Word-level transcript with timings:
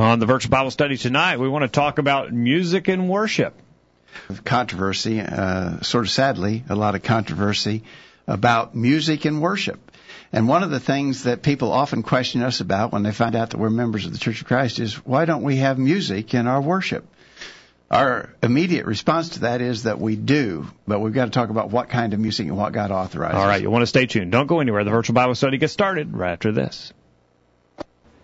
On 0.00 0.18
the 0.18 0.24
virtual 0.24 0.50
Bible 0.50 0.70
study 0.70 0.96
tonight, 0.96 1.38
we 1.38 1.46
want 1.46 1.62
to 1.62 1.68
talk 1.68 1.98
about 1.98 2.32
music 2.32 2.88
and 2.88 3.06
worship. 3.06 3.52
Controversy, 4.46 5.20
uh, 5.20 5.80
sort 5.82 6.06
of 6.06 6.10
sadly, 6.10 6.64
a 6.70 6.74
lot 6.74 6.94
of 6.94 7.02
controversy 7.02 7.84
about 8.26 8.74
music 8.74 9.26
and 9.26 9.42
worship. 9.42 9.78
And 10.32 10.48
one 10.48 10.62
of 10.62 10.70
the 10.70 10.80
things 10.80 11.24
that 11.24 11.42
people 11.42 11.70
often 11.70 12.02
question 12.02 12.40
us 12.40 12.60
about 12.62 12.92
when 12.92 13.02
they 13.02 13.12
find 13.12 13.36
out 13.36 13.50
that 13.50 13.58
we're 13.58 13.68
members 13.68 14.06
of 14.06 14.12
the 14.12 14.18
Church 14.18 14.40
of 14.40 14.46
Christ 14.46 14.78
is 14.78 14.94
why 15.04 15.26
don't 15.26 15.42
we 15.42 15.56
have 15.56 15.78
music 15.78 16.32
in 16.32 16.46
our 16.46 16.62
worship? 16.62 17.06
Our 17.90 18.30
immediate 18.42 18.86
response 18.86 19.30
to 19.30 19.40
that 19.40 19.60
is 19.60 19.82
that 19.82 20.00
we 20.00 20.16
do, 20.16 20.66
but 20.86 21.00
we've 21.00 21.12
got 21.12 21.26
to 21.26 21.30
talk 21.30 21.50
about 21.50 21.70
what 21.70 21.90
kind 21.90 22.14
of 22.14 22.20
music 22.20 22.46
and 22.46 22.56
what 22.56 22.72
God 22.72 22.90
authorizes. 22.90 23.36
All 23.36 23.46
right, 23.46 23.60
you 23.60 23.70
want 23.70 23.82
to 23.82 23.86
stay 23.86 24.06
tuned. 24.06 24.32
Don't 24.32 24.46
go 24.46 24.60
anywhere. 24.60 24.82
The 24.82 24.92
virtual 24.92 25.12
Bible 25.12 25.34
study 25.34 25.58
gets 25.58 25.74
started 25.74 26.16
right 26.16 26.32
after 26.32 26.52
this. 26.52 26.94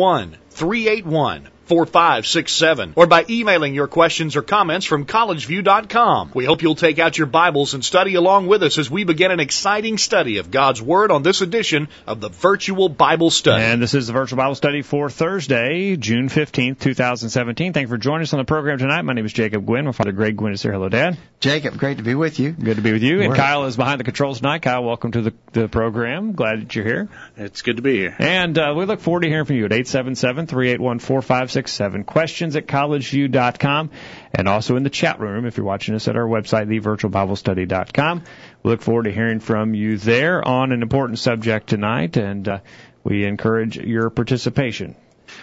381 0.00 1.50
4567 1.70 2.94
or 2.96 3.06
by 3.06 3.24
emailing 3.30 3.74
your 3.74 3.86
questions 3.86 4.34
or 4.34 4.42
comments 4.42 4.84
from 4.84 5.06
collegeview.com. 5.06 6.32
We 6.34 6.44
hope 6.44 6.62
you'll 6.62 6.74
take 6.74 6.98
out 6.98 7.16
your 7.16 7.28
Bibles 7.28 7.74
and 7.74 7.84
study 7.84 8.16
along 8.16 8.48
with 8.48 8.64
us 8.64 8.76
as 8.76 8.90
we 8.90 9.04
begin 9.04 9.30
an 9.30 9.38
exciting 9.38 9.96
study 9.96 10.38
of 10.38 10.50
God's 10.50 10.82
Word 10.82 11.12
on 11.12 11.22
this 11.22 11.42
edition 11.42 11.86
of 12.08 12.20
the 12.20 12.28
Virtual 12.28 12.88
Bible 12.88 13.30
Study. 13.30 13.62
And 13.62 13.80
this 13.80 13.94
is 13.94 14.08
the 14.08 14.12
Virtual 14.12 14.36
Bible 14.36 14.56
Study 14.56 14.82
for 14.82 15.10
Thursday, 15.10 15.94
June 15.94 16.28
15th, 16.28 16.80
2017. 16.80 17.72
Thank 17.72 17.84
you 17.84 17.88
for 17.88 17.98
joining 17.98 18.22
us 18.22 18.32
on 18.32 18.40
the 18.40 18.44
program 18.44 18.78
tonight. 18.78 19.02
My 19.02 19.12
name 19.12 19.24
is 19.24 19.32
Jacob 19.32 19.64
Gwynn. 19.64 19.84
My 19.84 19.92
father 19.92 20.10
Greg 20.10 20.36
Gwynn 20.36 20.54
is 20.54 20.62
here. 20.62 20.72
Hello, 20.72 20.88
Dad. 20.88 21.18
Jacob, 21.38 21.78
great 21.78 21.98
to 21.98 22.02
be 22.02 22.16
with 22.16 22.40
you. 22.40 22.50
Good 22.50 22.76
to 22.76 22.82
be 22.82 22.90
with 22.90 23.04
you. 23.04 23.22
And 23.22 23.32
Kyle 23.32 23.66
is 23.66 23.76
behind 23.76 24.00
the 24.00 24.04
controls 24.04 24.38
tonight. 24.38 24.62
Kyle, 24.62 24.82
welcome 24.82 25.12
to 25.12 25.22
the, 25.22 25.34
the 25.52 25.68
program. 25.68 26.32
Glad 26.32 26.62
that 26.62 26.74
you're 26.74 26.84
here. 26.84 27.08
It's 27.36 27.62
good 27.62 27.76
to 27.76 27.82
be 27.82 27.96
here. 27.96 28.16
And 28.18 28.58
uh, 28.58 28.74
we 28.76 28.86
look 28.86 28.98
forward 28.98 29.20
to 29.20 29.28
hearing 29.28 29.44
from 29.44 29.54
you 29.54 29.66
at 29.66 29.72
877 29.72 30.48
381 30.48 30.98
4567. 30.98 31.59
Questions 32.04 32.56
at 32.56 32.66
collegeview.com 32.66 33.90
and 34.34 34.48
also 34.48 34.76
in 34.76 34.82
the 34.82 34.90
chat 34.90 35.20
room 35.20 35.46
if 35.46 35.56
you're 35.56 35.66
watching 35.66 35.94
us 35.94 36.08
at 36.08 36.16
our 36.16 36.26
website, 36.26 36.66
thevirtualbiblestudy.com. 36.68 38.22
We 38.62 38.70
look 38.70 38.82
forward 38.82 39.04
to 39.04 39.12
hearing 39.12 39.40
from 39.40 39.74
you 39.74 39.96
there 39.96 40.46
on 40.46 40.72
an 40.72 40.82
important 40.82 41.18
subject 41.18 41.68
tonight, 41.68 42.16
and 42.16 42.48
uh, 42.48 42.58
we 43.04 43.24
encourage 43.24 43.76
your 43.76 44.10
participation. 44.10 44.96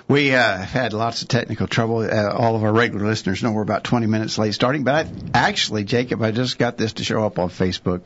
We 0.08 0.34
uh, 0.34 0.58
had 0.58 0.94
lots 0.94 1.22
of 1.22 1.28
technical 1.28 1.68
trouble. 1.68 2.00
Uh, 2.00 2.32
all 2.32 2.56
of 2.56 2.64
our 2.64 2.74
regular 2.74 3.06
listeners 3.06 3.42
know 3.42 3.52
we're 3.52 3.62
about 3.62 3.84
20 3.84 4.06
minutes 4.08 4.38
late 4.38 4.54
starting, 4.54 4.84
but 4.84 5.08
I, 5.08 5.12
actually, 5.34 5.84
Jacob, 5.84 6.22
I 6.22 6.32
just 6.32 6.58
got 6.58 6.78
this 6.78 6.94
to 6.94 7.04
show 7.04 7.26
up 7.26 7.40
on 7.40 7.50
Facebook 7.50 8.02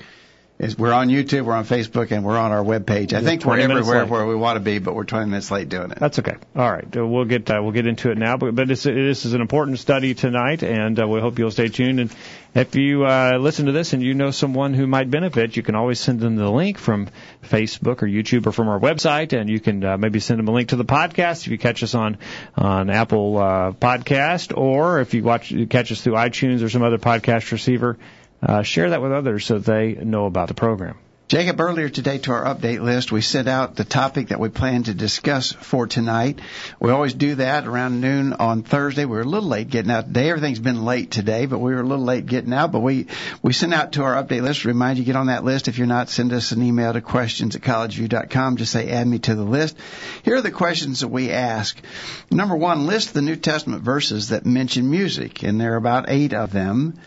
is 0.61 0.77
we're 0.77 0.93
on 0.93 1.09
YouTube, 1.09 1.45
we're 1.45 1.55
on 1.55 1.65
Facebook, 1.65 2.11
and 2.11 2.23
we're 2.23 2.37
on 2.37 2.51
our 2.51 2.63
webpage. 2.63 3.13
I 3.13 3.21
think 3.21 3.43
we're 3.43 3.59
everywhere 3.59 4.05
where 4.05 4.27
we 4.27 4.35
want 4.35 4.57
to 4.57 4.59
be, 4.59 4.77
but 4.77 4.93
we're 4.93 5.05
20 5.05 5.25
minutes 5.25 5.49
late 5.49 5.69
doing 5.69 5.89
it. 5.89 5.97
That's 5.97 6.19
okay. 6.19 6.35
All 6.55 6.71
right, 6.71 6.85
uh, 6.95 7.05
we'll 7.05 7.25
get 7.25 7.49
uh, 7.49 7.59
we'll 7.63 7.71
get 7.71 7.87
into 7.87 8.11
it 8.11 8.17
now. 8.19 8.37
But 8.37 8.53
but 8.53 8.67
this 8.67 8.85
is 8.85 9.33
an 9.33 9.41
important 9.41 9.79
study 9.79 10.13
tonight, 10.13 10.61
and 10.61 10.99
uh, 11.01 11.07
we 11.07 11.19
hope 11.19 11.39
you'll 11.39 11.49
stay 11.49 11.69
tuned. 11.69 11.99
And 11.99 12.15
if 12.53 12.75
you 12.75 13.05
uh, 13.05 13.39
listen 13.39 13.65
to 13.65 13.71
this 13.71 13.93
and 13.93 14.03
you 14.03 14.13
know 14.13 14.29
someone 14.29 14.75
who 14.75 14.85
might 14.85 15.09
benefit, 15.09 15.57
you 15.57 15.63
can 15.63 15.73
always 15.73 15.99
send 15.99 16.19
them 16.19 16.35
the 16.35 16.51
link 16.51 16.77
from 16.77 17.09
Facebook 17.43 18.03
or 18.03 18.07
YouTube 18.07 18.45
or 18.45 18.51
from 18.51 18.69
our 18.69 18.79
website, 18.79 19.33
and 19.33 19.49
you 19.49 19.59
can 19.59 19.83
uh, 19.83 19.97
maybe 19.97 20.19
send 20.19 20.37
them 20.37 20.47
a 20.47 20.51
link 20.51 20.69
to 20.69 20.75
the 20.75 20.85
podcast 20.85 21.41
if 21.41 21.47
you 21.47 21.57
catch 21.57 21.81
us 21.81 21.95
on 21.95 22.19
on 22.55 22.91
Apple 22.91 23.39
uh, 23.39 23.71
Podcast, 23.71 24.55
or 24.55 24.99
if 24.99 25.15
you 25.15 25.23
watch 25.23 25.51
catch 25.71 25.91
us 25.91 26.01
through 26.01 26.13
iTunes 26.13 26.63
or 26.63 26.69
some 26.69 26.83
other 26.83 26.99
podcast 26.99 27.51
receiver 27.51 27.97
uh, 28.41 28.63
share 28.63 28.89
that 28.89 29.01
with 29.01 29.11
others 29.11 29.45
so 29.45 29.59
they 29.59 29.95
know 29.95 30.25
about 30.25 30.47
the 30.47 30.53
program. 30.53 30.97
Jacob, 31.31 31.61
earlier 31.61 31.87
today 31.87 32.17
to 32.17 32.33
our 32.33 32.43
update 32.43 32.81
list, 32.81 33.09
we 33.09 33.21
sent 33.21 33.47
out 33.47 33.77
the 33.77 33.85
topic 33.85 34.27
that 34.27 34.39
we 34.41 34.49
plan 34.49 34.83
to 34.83 34.93
discuss 34.93 35.53
for 35.53 35.87
tonight. 35.87 36.41
We 36.77 36.91
always 36.91 37.13
do 37.13 37.35
that 37.35 37.65
around 37.65 38.01
noon 38.01 38.33
on 38.33 38.63
Thursday. 38.63 39.05
We 39.05 39.15
were 39.15 39.21
a 39.21 39.23
little 39.23 39.47
late 39.47 39.69
getting 39.69 39.91
out 39.91 40.07
today. 40.07 40.29
Everything's 40.29 40.59
been 40.59 40.83
late 40.83 41.09
today, 41.09 41.45
but 41.45 41.59
we 41.59 41.73
were 41.73 41.79
a 41.79 41.87
little 41.87 42.03
late 42.03 42.25
getting 42.25 42.51
out. 42.51 42.73
But 42.73 42.81
we, 42.81 43.07
we 43.41 43.53
sent 43.53 43.73
out 43.73 43.93
to 43.93 44.03
our 44.03 44.21
update 44.21 44.41
list. 44.41 44.65
Remind 44.65 44.97
you, 44.97 45.05
get 45.05 45.15
on 45.15 45.27
that 45.27 45.45
list. 45.45 45.69
If 45.69 45.77
you're 45.77 45.87
not, 45.87 46.09
send 46.09 46.33
us 46.33 46.51
an 46.51 46.61
email 46.61 46.91
to 46.91 46.99
questions 46.99 47.55
at 47.55 47.61
collegeview.com. 47.61 48.57
Just 48.57 48.73
say, 48.73 48.89
add 48.89 49.07
me 49.07 49.19
to 49.19 49.33
the 49.33 49.45
list. 49.45 49.77
Here 50.23 50.35
are 50.35 50.41
the 50.41 50.51
questions 50.51 50.99
that 50.99 51.07
we 51.07 51.31
ask. 51.31 51.81
Number 52.29 52.57
one, 52.57 52.87
list 52.87 53.13
the 53.13 53.21
New 53.21 53.37
Testament 53.37 53.83
verses 53.83 54.29
that 54.29 54.45
mention 54.45 54.91
music, 54.91 55.43
and 55.43 55.61
there 55.61 55.75
are 55.75 55.77
about 55.77 56.09
eight 56.09 56.33
of 56.33 56.51
them. 56.51 56.99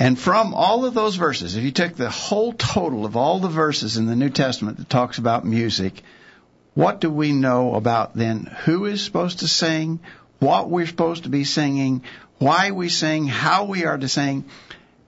And 0.00 0.16
from 0.16 0.54
all 0.54 0.84
of 0.84 0.94
those 0.94 1.16
verses, 1.16 1.56
if 1.56 1.64
you 1.64 1.72
took 1.72 1.96
the 1.96 2.08
whole 2.08 2.52
total 2.52 3.04
of 3.04 3.16
all 3.16 3.40
the 3.40 3.48
verses 3.48 3.96
in 3.96 4.06
the 4.06 4.14
New 4.14 4.30
Testament 4.30 4.78
that 4.78 4.88
talks 4.88 5.18
about 5.18 5.44
music, 5.44 6.02
what 6.74 7.00
do 7.00 7.10
we 7.10 7.32
know 7.32 7.74
about 7.74 8.14
then 8.14 8.44
who 8.64 8.84
is 8.84 9.04
supposed 9.04 9.40
to 9.40 9.48
sing, 9.48 9.98
what 10.38 10.70
we're 10.70 10.86
supposed 10.86 11.24
to 11.24 11.28
be 11.28 11.42
singing, 11.42 12.04
why 12.38 12.70
we 12.70 12.88
sing, 12.88 13.26
how 13.26 13.64
we 13.64 13.86
are 13.86 13.98
to 13.98 14.08
sing, 14.08 14.44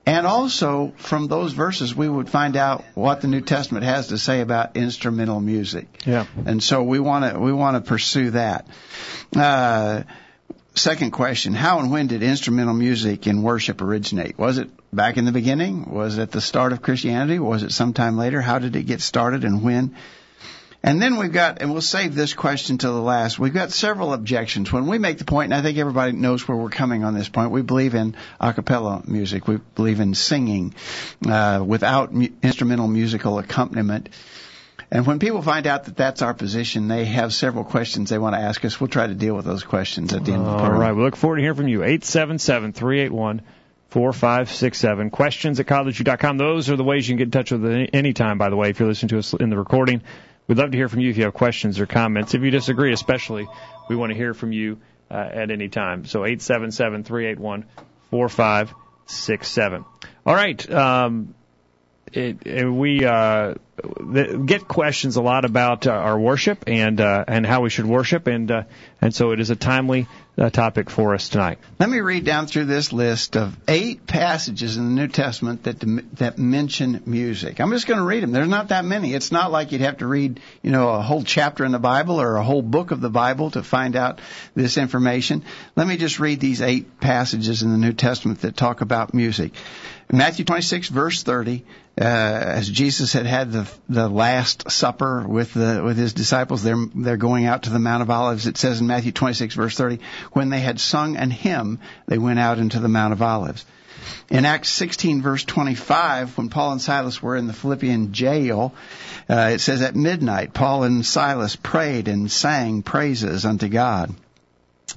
and 0.06 0.26
also 0.26 0.92
from 0.96 1.28
those 1.28 1.52
verses 1.52 1.94
we 1.94 2.08
would 2.08 2.28
find 2.28 2.56
out 2.56 2.84
what 2.94 3.20
the 3.20 3.28
New 3.28 3.42
Testament 3.42 3.84
has 3.84 4.08
to 4.08 4.18
say 4.18 4.40
about 4.40 4.76
instrumental 4.76 5.38
music. 5.38 5.86
Yeah. 6.04 6.26
And 6.46 6.60
so 6.60 6.82
we 6.82 6.98
want 6.98 7.32
to 7.32 7.38
we 7.38 7.52
want 7.52 7.76
to 7.76 7.88
pursue 7.88 8.30
that. 8.30 8.66
Uh, 9.36 10.02
second 10.74 11.12
question, 11.12 11.54
how 11.54 11.78
and 11.78 11.92
when 11.92 12.08
did 12.08 12.24
instrumental 12.24 12.74
music 12.74 13.28
in 13.28 13.42
worship 13.42 13.80
originate? 13.82 14.36
Was 14.36 14.58
it 14.58 14.68
back 14.92 15.16
in 15.16 15.24
the 15.24 15.32
beginning? 15.32 15.90
Was 15.90 16.18
it 16.18 16.30
the 16.30 16.40
start 16.40 16.72
of 16.72 16.82
Christianity? 16.82 17.38
Was 17.38 17.62
it 17.62 17.72
sometime 17.72 18.16
later? 18.16 18.40
How 18.40 18.58
did 18.58 18.76
it 18.76 18.84
get 18.84 19.00
started 19.00 19.44
and 19.44 19.62
when? 19.62 19.96
And 20.82 21.00
then 21.00 21.16
we've 21.16 21.32
got, 21.32 21.60
and 21.60 21.72
we'll 21.72 21.82
save 21.82 22.14
this 22.14 22.32
question 22.32 22.78
till 22.78 22.94
the 22.94 23.02
last, 23.02 23.38
we've 23.38 23.52
got 23.52 23.70
several 23.70 24.14
objections. 24.14 24.72
When 24.72 24.86
we 24.86 24.96
make 24.96 25.18
the 25.18 25.26
point, 25.26 25.52
and 25.52 25.54
I 25.54 25.62
think 25.62 25.76
everybody 25.76 26.12
knows 26.12 26.48
where 26.48 26.56
we're 26.56 26.70
coming 26.70 27.04
on 27.04 27.12
this 27.12 27.28
point, 27.28 27.50
we 27.50 27.60
believe 27.60 27.94
in 27.94 28.16
a 28.40 28.54
cappella 28.54 29.02
music. 29.06 29.46
We 29.46 29.58
believe 29.74 30.00
in 30.00 30.14
singing 30.14 30.74
uh, 31.28 31.62
without 31.66 32.14
mu- 32.14 32.28
instrumental 32.42 32.88
musical 32.88 33.38
accompaniment. 33.38 34.08
And 34.90 35.06
when 35.06 35.18
people 35.18 35.42
find 35.42 35.66
out 35.66 35.84
that 35.84 35.96
that's 35.98 36.22
our 36.22 36.32
position, 36.32 36.88
they 36.88 37.04
have 37.04 37.34
several 37.34 37.64
questions 37.64 38.08
they 38.08 38.18
want 38.18 38.34
to 38.34 38.40
ask 38.40 38.64
us. 38.64 38.80
We'll 38.80 38.88
try 38.88 39.06
to 39.06 39.14
deal 39.14 39.34
with 39.34 39.44
those 39.44 39.62
questions 39.62 40.14
at 40.14 40.24
the 40.24 40.32
end 40.32 40.42
of 40.42 40.46
the 40.46 40.56
program. 40.56 40.74
All 40.74 40.80
right. 40.80 40.96
We 40.96 41.02
look 41.02 41.14
forward 41.14 41.36
to 41.36 41.42
hearing 41.42 41.56
from 41.56 41.68
you. 41.68 41.82
877 41.82 42.72
381 42.72 43.42
4567. 43.90 45.10
Questions 45.10 45.60
at 45.60 45.66
collegeview.com. 45.66 46.38
Those 46.38 46.70
are 46.70 46.76
the 46.76 46.84
ways 46.84 47.08
you 47.08 47.12
can 47.12 47.18
get 47.18 47.24
in 47.24 47.30
touch 47.30 47.50
with 47.50 47.64
us 47.64 47.88
anytime, 47.92 48.38
by 48.38 48.48
the 48.48 48.56
way, 48.56 48.70
if 48.70 48.78
you're 48.78 48.88
listening 48.88 49.10
to 49.10 49.18
us 49.18 49.34
in 49.34 49.50
the 49.50 49.58
recording. 49.58 50.02
We'd 50.46 50.58
love 50.58 50.70
to 50.70 50.76
hear 50.76 50.88
from 50.88 51.00
you 51.00 51.10
if 51.10 51.16
you 51.16 51.24
have 51.24 51.34
questions 51.34 51.78
or 51.78 51.86
comments. 51.86 52.34
If 52.34 52.42
you 52.42 52.50
disagree, 52.50 52.92
especially, 52.92 53.48
we 53.88 53.96
want 53.96 54.10
to 54.10 54.16
hear 54.16 54.34
from 54.34 54.52
you 54.52 54.78
uh, 55.10 55.14
at 55.14 55.50
any 55.50 55.68
time. 55.68 56.04
So 56.04 56.24
877 56.24 57.04
381 57.04 57.66
4567. 58.10 59.84
All 60.26 60.34
right. 60.34 60.70
Um, 60.70 61.34
it, 62.12 62.46
it, 62.46 62.68
we 62.68 63.04
uh, 63.04 63.54
get 64.44 64.66
questions 64.66 65.16
a 65.16 65.22
lot 65.22 65.44
about 65.44 65.86
uh, 65.86 65.92
our 65.92 66.18
worship 66.18 66.64
and 66.66 67.00
uh, 67.00 67.24
and 67.28 67.46
how 67.46 67.60
we 67.60 67.70
should 67.70 67.86
worship, 67.86 68.26
and 68.26 68.50
uh, 68.50 68.62
and 69.00 69.14
so 69.14 69.30
it 69.30 69.38
is 69.38 69.50
a 69.50 69.56
timely 69.56 70.08
uh, 70.38 70.50
topic 70.50 70.88
for 70.88 71.14
us 71.14 71.28
tonight. 71.28 71.58
Let 71.78 71.90
me 71.90 72.00
read 72.00 72.24
down 72.24 72.46
through 72.46 72.66
this 72.66 72.92
list 72.92 73.36
of 73.36 73.56
eight 73.68 74.06
passages 74.06 74.76
in 74.76 74.84
the 74.84 75.02
New 75.02 75.08
Testament 75.08 75.64
that 75.64 75.80
that 76.16 76.38
mention 76.38 77.02
music. 77.06 77.60
I'm 77.60 77.70
just 77.70 77.86
going 77.86 77.98
to 77.98 78.04
read 78.04 78.22
them. 78.22 78.32
There's 78.32 78.48
not 78.48 78.68
that 78.68 78.84
many. 78.84 79.12
It's 79.14 79.32
not 79.32 79.52
like 79.52 79.72
you'd 79.72 79.80
have 79.82 79.98
to 79.98 80.06
read 80.06 80.40
you 80.62 80.70
know 80.70 80.88
a 80.90 81.02
whole 81.02 81.22
chapter 81.22 81.64
in 81.64 81.72
the 81.72 81.78
Bible 81.78 82.20
or 82.20 82.36
a 82.36 82.44
whole 82.44 82.62
book 82.62 82.90
of 82.90 83.00
the 83.00 83.10
Bible 83.10 83.50
to 83.52 83.62
find 83.62 83.96
out 83.96 84.20
this 84.54 84.78
information. 84.78 85.44
Let 85.76 85.86
me 85.86 85.96
just 85.96 86.20
read 86.20 86.40
these 86.40 86.62
eight 86.62 87.00
passages 87.00 87.62
in 87.62 87.70
the 87.70 87.78
New 87.78 87.92
Testament 87.92 88.40
that 88.40 88.56
talk 88.56 88.80
about 88.80 89.14
music. 89.14 89.52
Matthew 90.12 90.44
26 90.44 90.88
verse 90.88 91.22
30, 91.22 91.64
uh, 92.00 92.04
as 92.04 92.68
Jesus 92.68 93.12
had 93.12 93.26
had 93.26 93.52
the 93.52 93.70
the 93.90 94.08
Last 94.08 94.70
Supper 94.70 95.26
with 95.28 95.52
the 95.52 95.82
with 95.84 95.98
his 95.98 96.14
disciples, 96.14 96.62
they're 96.62 96.86
they're 96.94 97.18
going 97.18 97.44
out 97.44 97.64
to 97.64 97.70
the 97.70 97.78
Mount 97.78 98.02
of 98.02 98.08
Olives. 98.08 98.46
It 98.46 98.56
says 98.56 98.80
in 98.80 98.86
Matthew 98.86 99.12
26 99.12 99.54
verse 99.54 99.76
30, 99.76 99.98
when 100.32 100.48
they 100.48 100.60
had 100.60 100.80
sung 100.80 101.16
an 101.16 101.30
hymn, 101.30 101.78
they 102.06 102.16
went 102.16 102.38
out 102.38 102.58
into 102.58 102.80
the 102.80 102.88
Mount 102.88 103.12
of 103.12 103.20
Olives. 103.20 103.66
In 104.30 104.46
Acts 104.46 104.70
16 104.70 105.20
verse 105.20 105.44
25, 105.44 106.38
when 106.38 106.48
Paul 106.48 106.72
and 106.72 106.80
Silas 106.80 107.22
were 107.22 107.36
in 107.36 107.46
the 107.46 107.52
Philippian 107.52 108.14
jail, 108.14 108.74
uh, 109.28 109.50
it 109.52 109.60
says 109.60 109.82
at 109.82 109.94
midnight, 109.94 110.54
Paul 110.54 110.84
and 110.84 111.04
Silas 111.04 111.54
prayed 111.54 112.08
and 112.08 112.32
sang 112.32 112.82
praises 112.82 113.44
unto 113.44 113.68
God. 113.68 114.14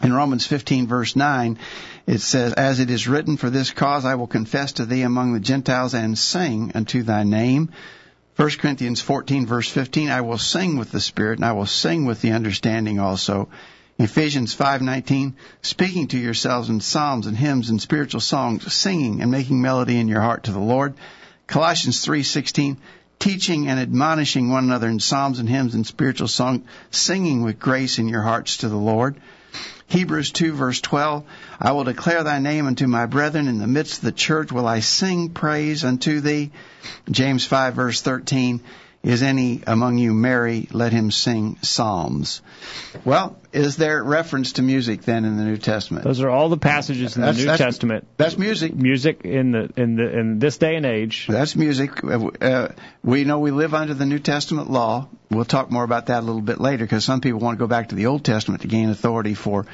In 0.01 0.13
Romans 0.13 0.47
15 0.47 0.87
verse 0.87 1.17
9, 1.17 1.59
it 2.05 2.21
says, 2.21 2.53
As 2.53 2.79
it 2.79 2.89
is 2.89 3.07
written, 3.07 3.37
for 3.37 3.49
this 3.49 3.71
cause 3.71 4.05
I 4.05 4.15
will 4.15 4.27
confess 4.27 4.73
to 4.73 4.85
thee 4.85 5.03
among 5.03 5.33
the 5.33 5.39
Gentiles 5.39 5.93
and 5.93 6.17
sing 6.17 6.71
unto 6.75 7.03
thy 7.03 7.23
name. 7.23 7.69
1 8.35 8.49
Corinthians 8.59 8.99
14 8.99 9.45
verse 9.45 9.69
15, 9.69 10.09
I 10.09 10.21
will 10.21 10.39
sing 10.39 10.77
with 10.77 10.91
the 10.91 10.99
Spirit 10.99 11.37
and 11.37 11.45
I 11.45 11.51
will 11.51 11.67
sing 11.67 12.05
with 12.05 12.21
the 12.21 12.31
understanding 12.31 12.99
also. 12.99 13.47
Ephesians 13.99 14.55
5:19, 14.55 15.33
speaking 15.61 16.07
to 16.07 16.17
yourselves 16.17 16.67
in 16.67 16.81
psalms 16.81 17.27
and 17.27 17.37
hymns 17.37 17.69
and 17.69 17.79
spiritual 17.79 18.21
songs, 18.21 18.73
singing 18.73 19.21
and 19.21 19.29
making 19.29 19.61
melody 19.61 19.99
in 19.99 20.07
your 20.07 20.21
heart 20.21 20.45
to 20.45 20.51
the 20.51 20.59
Lord. 20.59 20.95
Colossians 21.45 22.03
3:16, 22.03 22.77
teaching 23.19 23.67
and 23.67 23.79
admonishing 23.79 24.49
one 24.49 24.63
another 24.63 24.89
in 24.89 24.99
psalms 24.99 25.37
and 25.37 25.47
hymns 25.47 25.75
and 25.75 25.85
spiritual 25.85 26.27
songs, 26.27 26.65
singing 26.89 27.43
with 27.43 27.59
grace 27.59 27.99
in 27.99 28.07
your 28.07 28.23
hearts 28.23 28.57
to 28.57 28.67
the 28.67 28.75
Lord. 28.75 29.15
Hebrews 29.87 30.31
2 30.31 30.53
verse 30.53 30.81
12, 30.81 31.23
I 31.59 31.71
will 31.71 31.83
declare 31.83 32.23
thy 32.23 32.39
name 32.39 32.65
unto 32.65 32.87
my 32.87 33.05
brethren 33.05 33.47
in 33.47 33.59
the 33.59 33.67
midst 33.67 33.99
of 33.99 34.05
the 34.05 34.11
church 34.11 34.51
will 34.51 34.67
I 34.67 34.79
sing 34.79 35.29
praise 35.29 35.83
unto 35.83 36.19
thee. 36.19 36.51
James 37.09 37.45
5 37.45 37.75
verse 37.75 38.01
13, 38.01 38.61
is 39.03 39.21
any 39.21 39.61
among 39.67 39.97
you 39.97 40.13
merry? 40.13 40.69
Let 40.71 40.93
him 40.93 41.11
sing 41.11 41.57
psalms. 41.61 42.41
Well, 43.03 43.37
is 43.51 43.75
there 43.75 44.01
reference 44.01 44.53
to 44.53 44.61
music 44.61 45.01
then 45.01 45.25
in 45.25 45.35
the 45.35 45.43
New 45.43 45.57
Testament? 45.57 46.05
Those 46.05 46.21
are 46.21 46.29
all 46.29 46.47
the 46.47 46.57
passages 46.57 47.17
in 47.17 47.21
the 47.21 47.33
New 47.33 47.43
that's- 47.43 47.59
Testament. 47.59 48.07
That's 48.15 48.37
music. 48.37 48.73
Music 48.73 49.21
in 49.25 49.51
the 49.51 49.69
in 49.75 49.95
the 49.97 50.19
in 50.19 50.39
this 50.39 50.57
day 50.57 50.75
and 50.77 50.85
age. 50.85 51.27
That's 51.27 51.55
music. 51.57 52.01
Uh, 52.03 52.27
uh, 52.41 52.71
we 53.03 53.25
know 53.25 53.39
we 53.39 53.51
live 53.51 53.73
under 53.73 53.93
the 53.93 54.05
New 54.05 54.19
Testament 54.19 54.71
law. 54.71 55.09
We'll 55.29 55.45
talk 55.45 55.69
more 55.69 55.83
about 55.83 56.05
that 56.05 56.19
a 56.19 56.25
little 56.25 56.41
bit 56.41 56.61
later 56.61 56.85
because 56.85 57.03
some 57.03 57.19
people 57.19 57.39
want 57.41 57.57
to 57.57 57.59
go 57.59 57.67
back 57.67 57.89
to 57.89 57.95
the 57.95 58.05
Old 58.05 58.23
Testament 58.23 58.61
to 58.61 58.67
gain 58.69 58.89
authority 58.89 59.33
for 59.33 59.65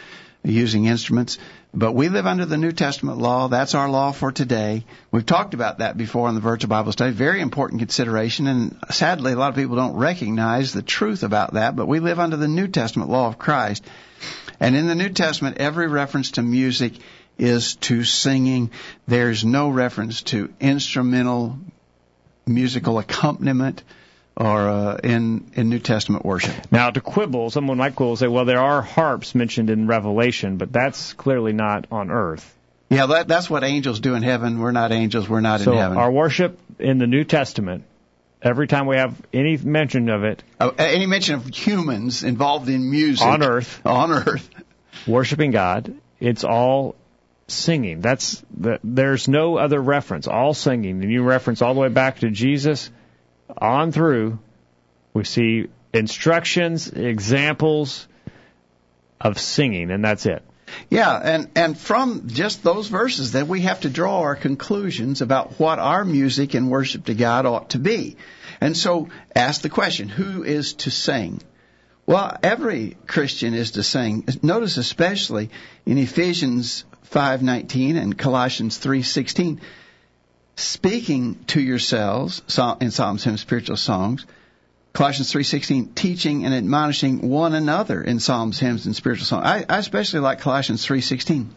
using 0.44 0.86
instruments. 0.86 1.38
But 1.74 1.94
we 1.94 2.09
live 2.09 2.25
under 2.25 2.45
the 2.45 2.57
New 2.57 2.71
Testament 2.71 3.19
law. 3.19 3.47
That's 3.47 3.75
our 3.75 3.89
law 3.89 4.12
for 4.12 4.31
today. 4.31 4.86
We've 5.12 5.25
talked 5.25 5.53
about 5.53 5.80
that 5.80 5.97
before 5.97 6.27
in 6.30 6.36
the 6.36 6.41
virtual 6.41 6.69
Bible 6.69 6.91
study. 6.91 7.12
Very 7.12 7.41
important 7.41 7.80
consideration. 7.80 8.47
And 8.47 8.77
sadly, 8.89 9.33
a 9.33 9.36
lot 9.36 9.50
of 9.50 9.56
people 9.56 9.75
don't 9.75 9.95
recognize 9.95 10.74
the 10.74 10.81
truth 10.81 11.24
about 11.24 11.53
that. 11.53 11.75
But 11.75 11.88
we 11.88 12.00
live 12.00 12.19
under 12.19 12.38
the 12.38 12.47
New 12.47 12.68
Testament 12.68 13.09
law 13.09 13.27
of 13.27 13.38
Christ. 13.38 13.86
And 14.59 14.75
in 14.75 14.88
the 14.88 14.95
New 14.95 15.09
Testament, 15.09 15.57
every 15.57 15.88
reference 15.88 16.31
to 16.31 16.41
music 16.41 16.94
is 17.38 17.75
to 17.75 18.03
singing. 18.03 18.71
There's 19.07 19.45
no 19.45 19.69
reference 19.69 20.24
to 20.24 20.51
instrumental 20.59 21.59
musical 22.47 22.97
accompaniment 22.97 23.83
or 24.39 24.69
uh, 24.69 24.97
in 25.03 25.51
in 25.53 25.69
New 25.69 25.80
Testament 25.80 26.25
worship. 26.25 26.71
Now, 26.71 26.89
to 26.89 27.01
quibble, 27.01 27.50
someone 27.50 27.77
might 27.77 27.95
quibble 27.95 28.12
and 28.12 28.19
say, 28.19 28.27
well, 28.27 28.45
there 28.45 28.62
are 28.62 28.81
harps 28.81 29.36
mentioned 29.36 29.69
in 29.69 29.86
Revelation, 29.88 30.57
but 30.57 30.71
that's 30.71 31.13
clearly 31.13 31.53
not 31.53 31.86
on 31.91 32.09
earth. 32.09 32.56
Yeah, 32.89 33.06
that, 33.06 33.27
that's 33.27 33.50
what 33.50 33.63
angels 33.63 34.00
do 34.00 34.15
in 34.15 34.24
heaven. 34.24 34.59
We're 34.59 34.71
not 34.71 34.91
angels. 34.91 35.30
We're 35.30 35.41
not 35.41 35.59
So 35.59 35.74
in 35.74 35.77
heaven. 35.77 35.97
our 35.97 36.09
worship 36.12 36.57
in 36.80 36.97
the 36.97 37.06
New 37.06 37.24
Testament, 37.24 37.83
every 38.41 38.68
time 38.68 38.88
we 38.88 38.95
have 38.95 39.13
any 39.33 39.57
mention 39.57 40.09
of 40.09 40.24
it 40.24 40.41
Uh, 40.59 40.71
any 40.77 41.06
mention 41.06 41.36
of 41.36 41.45
humans 41.45 42.24
involved 42.24 42.69
in 42.69 42.89
music 42.89 43.27
on 43.27 43.44
earth, 43.44 43.81
on 43.86 44.12
earth. 44.12 44.50
worshiping 45.06 45.51
God, 45.51 45.94
it's 46.19 46.44
all 46.44 46.95
singing. 47.47 48.01
That's 48.01 48.44
the, 48.57 48.80
there's 48.83 49.27
no 49.27 49.57
other 49.57 49.80
reference. 49.81 50.27
All 50.27 50.53
singing. 50.53 51.03
And 51.03 51.12
you 51.12 51.24
reference 51.24 51.62
all 51.62 51.74
the 51.74 51.80
way 51.81 51.89
back 51.89 52.19
to 52.19 52.30
Jesus 52.31 52.89
on 53.57 53.92
through. 53.92 54.40
We 55.13 55.24
see 55.24 55.68
instructions, 55.94 56.88
examples 56.88 58.07
of 59.19 59.40
singing, 59.40 59.92
and 59.92 60.04
that's 60.04 60.25
it. 60.25 60.44
Yeah, 60.90 61.16
and 61.16 61.50
and 61.56 61.78
from 61.78 62.28
just 62.28 62.63
those 62.63 62.88
verses, 62.88 63.31
then 63.31 63.48
we 63.48 63.62
have 63.62 63.81
to 63.81 63.90
draw 63.90 64.19
our 64.19 64.36
conclusions 64.36 65.22
about 65.22 65.60
what 65.60 65.80
our 65.80 66.06
music 66.06 66.54
and 66.54 66.69
worship 66.69 67.06
to 67.06 67.13
God 67.13 67.46
ought 67.46 67.72
to 67.72 67.80
be. 67.80 68.18
And 68.62 68.78
so, 68.78 69.10
ask 69.36 69.62
the 69.62 69.69
question: 69.69 70.10
Who 70.10 70.44
is 70.44 70.74
to 70.74 70.92
sing? 70.92 71.42
Well, 72.06 72.38
every 72.42 72.98
Christian 73.07 73.54
is 73.54 73.72
to 73.72 73.84
sing. 73.84 74.25
Notice 74.42 74.78
especially 74.78 75.50
in 75.86 75.98
Ephesians 75.98 76.86
5:19 77.12 77.98
and 77.98 78.18
Colossians 78.18 78.78
3:16, 78.78 79.60
speaking 80.60 81.44
to 81.48 81.62
yourselves 81.62 82.42
in 82.82 82.92
psalms, 82.92 83.24
hymns, 83.24 83.42
spiritual 83.42 83.78
songs. 83.78 84.26
Colossians 84.94 85.32
3:16, 85.32 85.96
teaching 85.96 86.46
and 86.46 86.54
admonishing 86.54 87.30
one 87.30 87.54
another 87.54 88.02
in 88.02 88.20
psalms, 88.20 88.60
hymns, 88.60 88.86
and 88.86 88.96
spiritual 88.96 89.26
songs. 89.26 89.46
I, 89.46 89.66
I 89.70 89.78
especially 89.78 90.20
like 90.20 90.42
Colossians 90.42 90.86
3:16. 90.86 91.48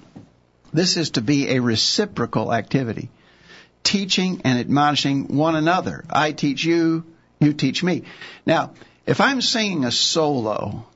This 0.72 0.96
is 0.96 1.10
to 1.10 1.20
be 1.20 1.48
a 1.48 1.60
reciprocal 1.60 2.52
activity, 2.52 3.10
teaching 3.82 4.42
and 4.44 4.58
admonishing 4.58 5.36
one 5.36 5.56
another. 5.56 6.04
I 6.08 6.32
teach 6.32 6.64
you, 6.64 7.04
you 7.40 7.52
teach 7.52 7.82
me. 7.82 8.04
Now, 8.46 8.72
if 9.06 9.20
I'm 9.20 9.40
singing 9.40 9.84
a 9.84 9.90
solo, 9.90 10.86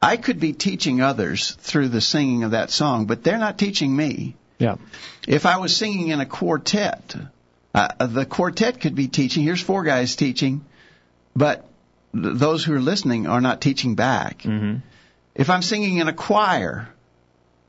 I 0.00 0.16
could 0.16 0.38
be 0.38 0.52
teaching 0.52 1.00
others 1.00 1.56
through 1.58 1.88
the 1.88 2.00
singing 2.00 2.44
of 2.44 2.52
that 2.52 2.70
song, 2.70 3.06
but 3.06 3.24
they're 3.24 3.38
not 3.38 3.58
teaching 3.58 3.94
me. 3.94 4.36
Yeah. 4.58 4.76
If 5.26 5.46
I 5.46 5.58
was 5.58 5.76
singing 5.76 6.08
in 6.08 6.20
a 6.20 6.26
quartet, 6.26 7.14
uh, 7.74 8.06
the 8.06 8.24
quartet 8.24 8.80
could 8.80 8.94
be 8.94 9.08
teaching. 9.08 9.42
Here's 9.42 9.60
four 9.60 9.84
guys 9.84 10.16
teaching, 10.16 10.64
but 11.34 11.66
th- 12.14 12.36
those 12.36 12.64
who 12.64 12.74
are 12.74 12.80
listening 12.80 13.26
are 13.26 13.40
not 13.40 13.60
teaching 13.60 13.94
back. 13.94 14.38
Mm-hmm. 14.42 14.76
If 15.34 15.50
I'm 15.50 15.62
singing 15.62 15.98
in 15.98 16.08
a 16.08 16.12
choir, 16.14 16.88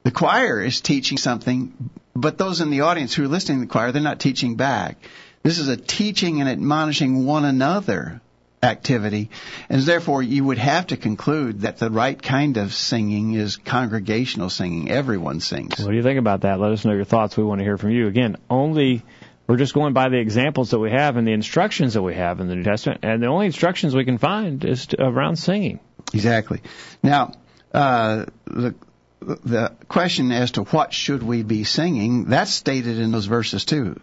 the 0.03 0.11
choir 0.11 0.61
is 0.61 0.79
teaching 0.79 1.17
something, 1.17 1.73
but 2.15 2.37
those 2.37 2.61
in 2.61 2.69
the 2.69 2.81
audience 2.81 3.13
who 3.13 3.25
are 3.25 3.27
listening 3.27 3.59
to 3.59 3.65
the 3.65 3.71
choir, 3.71 3.91
they're 3.91 4.01
not 4.01 4.19
teaching 4.19 4.55
back. 4.55 4.97
This 5.43 5.59
is 5.59 5.67
a 5.67 5.77
teaching 5.77 6.39
and 6.39 6.49
admonishing 6.49 7.25
one 7.25 7.43
another 7.43 8.21
activity, 8.67 9.29
and 9.69 9.81
therefore 9.81 10.21
you 10.21 10.43
would 10.43 10.59
have 10.59 10.87
to 10.87 10.97
conclude 10.97 11.61
that 11.61 11.77
the 11.77 11.89
right 11.89 12.21
kind 12.21 12.57
of 12.57 12.73
singing 12.73 13.33
is 13.33 13.57
congregational 13.57 14.49
singing. 14.49 14.91
Everyone 14.91 15.39
sings. 15.39 15.79
What 15.79 15.89
do 15.89 15.95
you 15.95 16.03
think 16.03 16.19
about 16.19 16.41
that? 16.41 16.59
Let 16.59 16.71
us 16.71 16.85
know 16.85 16.93
your 16.93 17.05
thoughts. 17.05 17.35
We 17.35 17.43
want 17.43 17.59
to 17.59 17.65
hear 17.65 17.77
from 17.77 17.91
you. 17.91 18.07
Again, 18.07 18.37
only 18.49 19.03
we're 19.47 19.57
just 19.57 19.73
going 19.73 19.93
by 19.93 20.09
the 20.09 20.19
examples 20.19 20.71
that 20.71 20.79
we 20.79 20.91
have 20.91 21.15
and 21.17 21.25
the 21.25 21.31
instructions 21.31 21.93
that 21.93 22.01
we 22.01 22.15
have 22.15 22.39
in 22.39 22.47
the 22.47 22.55
New 22.55 22.63
Testament, 22.63 22.99
and 23.03 23.23
the 23.23 23.27
only 23.27 23.45
instructions 23.45 23.95
we 23.95 24.05
can 24.05 24.17
find 24.17 24.63
is 24.63 24.87
to, 24.87 25.03
around 25.03 25.37
singing. 25.37 25.79
Exactly. 26.13 26.61
Now, 27.01 27.31
uh, 27.73 28.25
the 28.45 28.75
the 29.19 29.73
question 29.87 30.31
as 30.31 30.51
to 30.51 30.63
what 30.63 30.93
should 30.93 31.23
we 31.23 31.43
be 31.43 31.63
singing, 31.63 32.25
that's 32.25 32.51
stated 32.51 32.99
in 32.99 33.11
those 33.11 33.25
verses 33.25 33.65
too. 33.65 33.99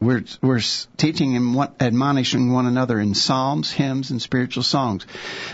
We're 0.00 0.24
we're 0.40 0.60
teaching 0.96 1.34
and 1.34 1.54
one, 1.54 1.72
admonishing 1.80 2.52
one 2.52 2.66
another 2.66 3.00
in 3.00 3.14
psalms, 3.14 3.70
hymns, 3.70 4.10
and 4.10 4.22
spiritual 4.22 4.62
songs. 4.62 5.06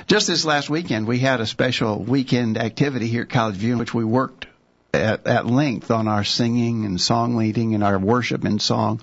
Just 0.07 0.27
this 0.27 0.45
last 0.45 0.69
weekend, 0.69 1.07
we 1.07 1.19
had 1.19 1.41
a 1.41 1.47
special 1.47 2.03
weekend 2.03 2.59
activity 2.59 3.07
here 3.07 3.23
at 3.23 3.31
College 3.31 3.57
View 3.57 3.73
in 3.73 3.79
which 3.79 3.95
we 3.95 4.05
worked 4.05 4.47
at, 4.93 5.27
at 5.27 5.47
length 5.47 5.91
on 5.91 6.09
our 6.09 6.25
singing 6.25 6.85
and 6.85 7.01
song 7.01 7.37
leading 7.37 7.75
and 7.75 7.83
our 7.83 7.99
worship 7.99 8.45
and 8.45 8.61
song. 8.61 9.01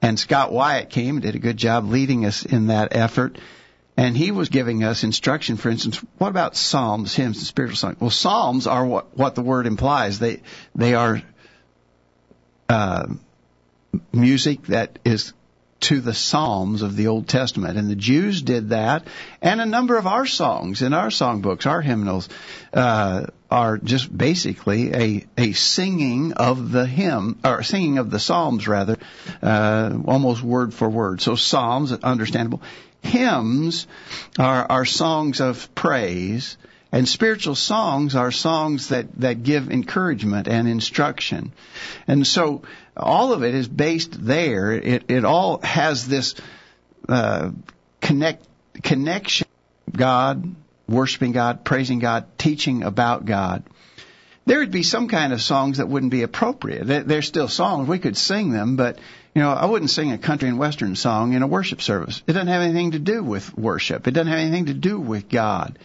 And 0.00 0.18
Scott 0.18 0.52
Wyatt 0.52 0.90
came 0.90 1.16
and 1.16 1.22
did 1.22 1.34
a 1.34 1.40
good 1.40 1.56
job 1.56 1.88
leading 1.88 2.24
us 2.24 2.44
in 2.44 2.68
that 2.68 2.94
effort. 2.94 3.38
And 3.96 4.16
he 4.16 4.30
was 4.30 4.48
giving 4.48 4.84
us 4.84 5.04
instruction, 5.04 5.56
for 5.56 5.68
instance, 5.68 6.02
what 6.18 6.28
about 6.28 6.56
psalms, 6.56 7.14
hymns, 7.14 7.38
and 7.38 7.46
spiritual 7.46 7.76
songs? 7.76 7.96
Well, 8.00 8.10
psalms 8.10 8.66
are 8.66 8.86
what, 8.86 9.16
what 9.16 9.34
the 9.34 9.42
word 9.42 9.66
implies. 9.66 10.18
They, 10.18 10.42
they 10.74 10.94
are, 10.94 11.20
uh, 12.68 13.06
music 14.12 14.66
that 14.66 14.98
is 15.04 15.32
to 15.82 16.00
the 16.00 16.14
Psalms 16.14 16.82
of 16.82 16.94
the 16.96 17.08
Old 17.08 17.26
Testament. 17.26 17.76
And 17.76 17.90
the 17.90 17.96
Jews 17.96 18.40
did 18.40 18.70
that. 18.70 19.04
And 19.40 19.60
a 19.60 19.66
number 19.66 19.96
of 19.96 20.06
our 20.06 20.26
songs 20.26 20.80
in 20.80 20.94
our 20.94 21.08
songbooks, 21.08 21.66
our 21.66 21.80
hymnals, 21.80 22.28
uh, 22.72 23.26
are 23.50 23.78
just 23.78 24.16
basically 24.16 24.94
a, 24.94 25.26
a 25.36 25.52
singing 25.52 26.34
of 26.34 26.70
the 26.70 26.86
hymn, 26.86 27.38
or 27.44 27.62
singing 27.64 27.98
of 27.98 28.10
the 28.10 28.20
Psalms 28.20 28.68
rather, 28.68 28.96
uh, 29.42 29.98
almost 30.06 30.42
word 30.42 30.72
for 30.72 30.88
word. 30.88 31.20
So 31.20 31.34
Psalms, 31.34 31.92
understandable. 31.92 32.62
Hymns 33.02 33.88
are, 34.38 34.64
are 34.70 34.84
songs 34.84 35.40
of 35.40 35.74
praise. 35.74 36.56
And 36.92 37.08
spiritual 37.08 37.54
songs 37.54 38.14
are 38.14 38.30
songs 38.30 38.88
that, 38.88 39.18
that 39.20 39.42
give 39.42 39.70
encouragement 39.70 40.46
and 40.46 40.68
instruction. 40.68 41.52
And 42.06 42.26
so 42.26 42.62
all 42.96 43.32
of 43.32 43.42
it 43.42 43.54
is 43.54 43.68
based 43.68 44.24
there. 44.24 44.72
It, 44.72 45.04
it 45.08 45.24
all 45.24 45.60
has 45.62 46.06
this 46.06 46.34
uh, 47.08 47.50
connect, 48.00 48.46
connection 48.82 49.46
God, 49.90 50.54
worshiping 50.88 51.32
God, 51.32 51.64
praising 51.64 51.98
God, 51.98 52.26
teaching 52.38 52.82
about 52.82 53.24
God. 53.24 53.64
There 54.44 54.58
would 54.58 54.72
be 54.72 54.82
some 54.82 55.08
kind 55.08 55.32
of 55.32 55.40
songs 55.40 55.78
that 55.78 55.88
wouldn't 55.88 56.10
be 56.10 56.22
appropriate. 56.22 57.06
They're 57.06 57.22
still 57.22 57.48
songs. 57.48 57.88
We 57.88 57.98
could 57.98 58.16
sing 58.16 58.50
them, 58.50 58.76
but 58.76 58.98
You 59.34 59.40
know, 59.40 59.50
I 59.50 59.64
wouldn't 59.64 59.90
sing 59.90 60.12
a 60.12 60.18
country 60.18 60.48
and 60.50 60.58
western 60.58 60.94
song 60.94 61.32
in 61.32 61.42
a 61.42 61.46
worship 61.46 61.80
service. 61.80 62.22
It 62.26 62.34
doesn't 62.34 62.48
have 62.48 62.60
anything 62.60 62.90
to 62.90 62.98
do 62.98 63.24
with 63.24 63.56
worship. 63.56 64.06
It 64.06 64.10
doesn't 64.10 64.30
have 64.30 64.38
anything 64.38 64.66
to 64.66 64.74
do 64.74 65.00
with 65.00 65.30
God. 65.30 65.78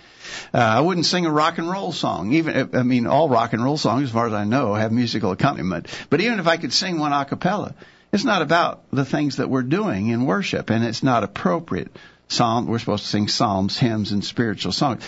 Uh, 0.53 0.57
I 0.57 0.81
wouldn't 0.81 1.05
sing 1.05 1.25
a 1.25 1.31
rock 1.31 1.57
and 1.57 1.69
roll 1.69 1.93
song. 1.93 2.33
Even, 2.33 2.75
I 2.75 2.83
mean, 2.83 3.07
all 3.07 3.29
rock 3.29 3.53
and 3.53 3.63
roll 3.63 3.77
songs, 3.77 4.03
as 4.03 4.11
far 4.11 4.27
as 4.27 4.33
I 4.33 4.43
know, 4.43 4.73
have 4.73 4.91
musical 4.91 5.31
accompaniment. 5.31 5.87
But 6.09 6.19
even 6.19 6.39
if 6.39 6.47
I 6.47 6.57
could 6.57 6.73
sing 6.73 6.99
one 6.99 7.13
a 7.13 7.23
cappella, 7.23 7.73
it's 8.11 8.25
not 8.25 8.41
about 8.41 8.83
the 8.91 9.05
things 9.05 9.37
that 9.37 9.49
we're 9.49 9.63
doing 9.63 10.07
in 10.07 10.25
worship, 10.25 10.69
and 10.69 10.83
it's 10.83 11.03
not 11.03 11.23
appropriate. 11.23 11.95
Psalm, 12.27 12.67
we're 12.67 12.79
supposed 12.79 13.03
to 13.03 13.09
sing 13.09 13.29
psalms, 13.29 13.77
hymns, 13.77 14.11
and 14.11 14.25
spiritual 14.25 14.73
songs. 14.73 15.07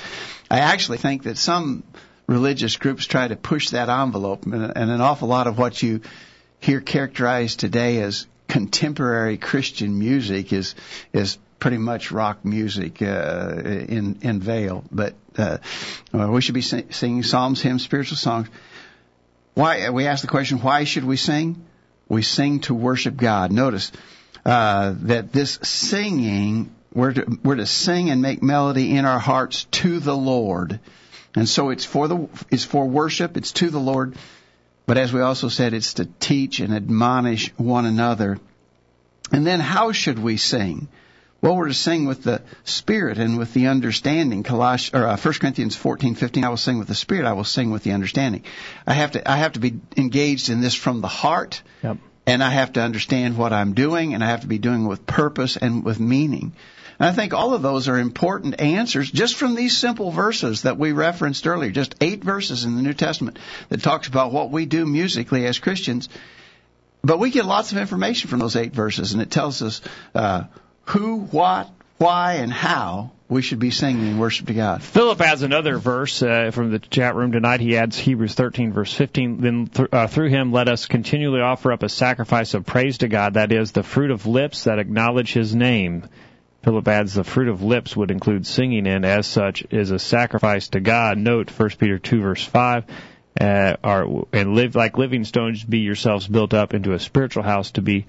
I 0.50 0.60
actually 0.60 1.00
think 1.00 1.24
that 1.24 1.38
some 1.38 1.84
religious 2.28 2.78
groups 2.78 3.06
try 3.06 3.28
to 3.28 3.36
push 3.36 3.72
that 3.72 3.90
envelope, 3.90 4.46
and, 4.46 4.54
and 4.54 4.92
an 4.92 5.02
awful 5.02 5.28
lot 5.28 5.48
of 5.48 5.58
what 5.58 5.84
you 5.84 6.02
hear 6.60 6.82
characterized 6.82 7.60
today 7.60 8.02
as 8.02 8.28
contemporary 8.48 9.38
Christian 9.38 9.98
music 9.98 10.52
is 10.54 10.76
is 11.14 11.38
pretty 11.60 11.78
much 11.78 12.12
rock 12.12 12.44
music 12.44 13.02
uh, 13.02 13.62
in 13.64 14.20
in 14.22 14.40
veil. 14.40 14.84
But 14.92 15.16
uh, 15.38 15.58
we 16.12 16.42
should 16.42 16.56
be 16.56 16.62
sing, 16.62 16.92
singing 16.92 17.24
psalms, 17.24 17.62
hymns, 17.62 17.84
spiritual 17.84 18.18
songs. 18.18 18.48
Why 19.54 19.90
we 19.90 20.08
ask 20.08 20.22
the 20.22 20.28
question, 20.28 20.60
why 20.60 20.84
should 20.86 21.04
we 21.04 21.18
sing? 21.18 21.66
We 22.08 22.24
sing 22.24 22.62
to 22.62 22.74
worship 22.74 23.16
God. 23.18 23.52
Notice 23.52 23.92
uh, 24.46 24.96
that 25.02 25.32
this 25.32 25.60
singing 25.62 26.74
we're 26.94 27.14
to, 27.14 27.40
we're 27.44 27.56
to 27.56 27.66
sing 27.66 28.10
and 28.10 28.22
make 28.22 28.42
melody 28.42 28.96
in 28.96 29.06
our 29.06 29.20
hearts 29.20 29.66
to 29.66 30.00
the 30.00 30.16
Lord. 30.16 30.80
And 31.36 31.48
so 31.48 31.70
it's 31.70 31.86
for 31.86 32.08
the 32.08 32.28
it's 32.50 32.66
for 32.66 32.88
worship, 32.88 33.38
it's 33.38 33.52
to 33.54 33.70
the 33.70 33.80
Lord. 33.80 34.16
But 34.90 34.98
as 34.98 35.14
we 35.14 35.22
also 35.22 35.50
said, 35.50 35.76
it's 35.76 35.94
to 35.94 36.06
teach 36.20 36.60
and 36.60 36.74
admonish 36.74 37.54
one 37.58 37.86
another. 37.86 38.40
And 39.32 39.46
then 39.46 39.60
how 39.60 39.92
should 39.92 40.18
we 40.18 40.38
sing? 40.38 40.88
Well, 41.42 41.56
we're 41.56 41.68
to 41.68 41.76
sing 41.76 42.08
with 42.08 42.24
the 42.24 42.42
Spirit 42.64 43.20
and 43.20 43.38
with 43.38 43.54
the 43.54 43.68
understanding. 43.68 44.42
Colossians, 44.42 45.00
or 45.00 45.06
uh, 45.06 45.16
1 45.16 45.34
Corinthians 45.36 45.78
14:15. 45.78 46.44
I 46.44 46.50
will 46.50 46.58
sing 46.58 46.80
with 46.80 46.88
the 46.88 46.96
Spirit. 46.96 47.28
I 47.28 47.34
will 47.34 47.44
sing 47.44 47.70
with 47.70 47.84
the 47.84 47.92
understanding. 47.92 48.46
I 48.88 48.94
have 48.94 49.12
to, 49.12 49.32
I 49.32 49.36
have 49.36 49.54
to 49.54 49.60
be 49.60 49.80
engaged 49.96 50.50
in 50.50 50.60
this 50.60 50.74
from 50.74 51.02
the 51.02 51.08
heart. 51.08 51.62
Yep. 51.84 51.98
And 52.26 52.44
I 52.44 52.50
have 52.50 52.74
to 52.74 52.82
understand 52.82 53.38
what 53.38 53.54
I'm 53.54 53.76
doing, 53.76 54.16
and 54.16 54.24
I 54.24 54.28
have 54.32 54.42
to 54.42 54.48
be 54.48 54.58
doing 54.58 54.88
with 54.88 55.06
purpose 55.06 55.56
and 55.56 55.86
with 55.86 56.00
meaning. 56.00 56.54
And 57.00 57.08
I 57.08 57.14
think 57.14 57.34
all 57.34 57.54
of 57.54 57.62
those 57.62 57.88
are 57.88 57.98
important 57.98 58.60
answers 58.60 59.10
just 59.10 59.36
from 59.36 59.56
these 59.56 59.78
simple 59.78 60.12
verses 60.12 60.64
that 60.64 60.78
we 60.78 60.92
referenced 60.92 61.48
earlier, 61.48 61.72
just 61.72 61.96
eight 62.02 62.24
verses 62.24 62.66
in 62.66 62.76
the 62.76 62.82
New 62.82 62.94
Testament 62.94 63.40
that 63.70 63.82
talks 63.82 64.08
about 64.08 64.34
what 64.34 64.52
we 64.52 64.66
do 64.66 64.86
musically 64.86 65.46
as 65.46 65.60
Christians. 65.60 66.10
But 67.02 67.20
we 67.20 67.32
get 67.32 67.46
lots 67.46 67.72
of 67.72 67.78
information 67.78 68.30
from 68.30 68.40
those 68.40 68.58
eight 68.58 68.74
verses, 68.74 69.14
and 69.14 69.22
it 69.22 69.32
tells 69.32 69.62
us 69.62 69.82
uh, 70.14 70.44
who, 70.84 71.20
what, 71.20 71.70
why, 71.98 72.36
and 72.36 72.52
how 72.52 73.12
we 73.30 73.42
should 73.42 73.60
be 73.60 73.72
singing 73.72 74.10
and 74.10 74.20
worship 74.20 74.48
to 74.48 74.54
God. 74.54 74.82
Philip 74.82 75.22
adds 75.22 75.44
another 75.44 75.78
verse 75.78 76.22
uh, 76.22 76.50
from 76.52 76.72
the 76.72 76.80
chat 76.80 77.16
room 77.16 77.32
tonight. 77.32 77.62
He 77.62 77.78
adds 77.78 77.98
Hebrews 77.98 78.34
13, 78.34 78.74
verse 78.74 78.92
15. 78.92 79.40
Then 79.40 79.68
th- 79.68 79.90
uh, 79.92 80.08
through 80.08 80.30
him, 80.30 80.52
let 80.52 80.68
us 80.68 80.88
continually 80.88 81.40
offer 81.40 81.72
up 81.72 81.84
a 81.84 81.90
sacrifice 81.90 82.56
of 82.56 82.66
praise 82.66 82.98
to 82.98 83.08
God, 83.08 83.36
that 83.36 83.54
is, 83.54 83.72
the 83.72 83.84
fruit 83.84 84.12
of 84.12 84.26
lips 84.26 84.66
that 84.66 84.80
acknowledge 84.80 85.32
his 85.32 85.56
name. 85.56 86.10
Philip 86.64 86.88
adds 86.88 87.14
the 87.14 87.24
fruit 87.24 87.48
of 87.48 87.64
lips 87.64 87.96
would 87.96 88.12
include 88.12 88.46
singing, 88.46 88.88
and 88.88 89.06
as 89.06 89.28
such 89.28 89.64
is 89.72 89.92
a 89.92 90.00
sacrifice 90.00 90.70
to 90.70 90.80
God. 90.80 91.18
Note 91.18 91.50
1 91.50 91.70
Peter 91.78 92.00
2 92.00 92.22
verse 92.22 92.46
5. 92.46 92.86
Uh, 93.40 93.78
are, 93.84 94.26
and 94.34 94.56
live 94.56 94.76
like 94.76 94.98
living 94.98 95.24
stones, 95.24 95.64
be 95.64 95.80
yourselves 95.80 96.28
built 96.28 96.54
up 96.54 96.74
into 96.74 96.92
a 96.92 97.00
spiritual 97.00 97.44
house 97.44 97.72
to 97.72 97.82
be 97.82 98.06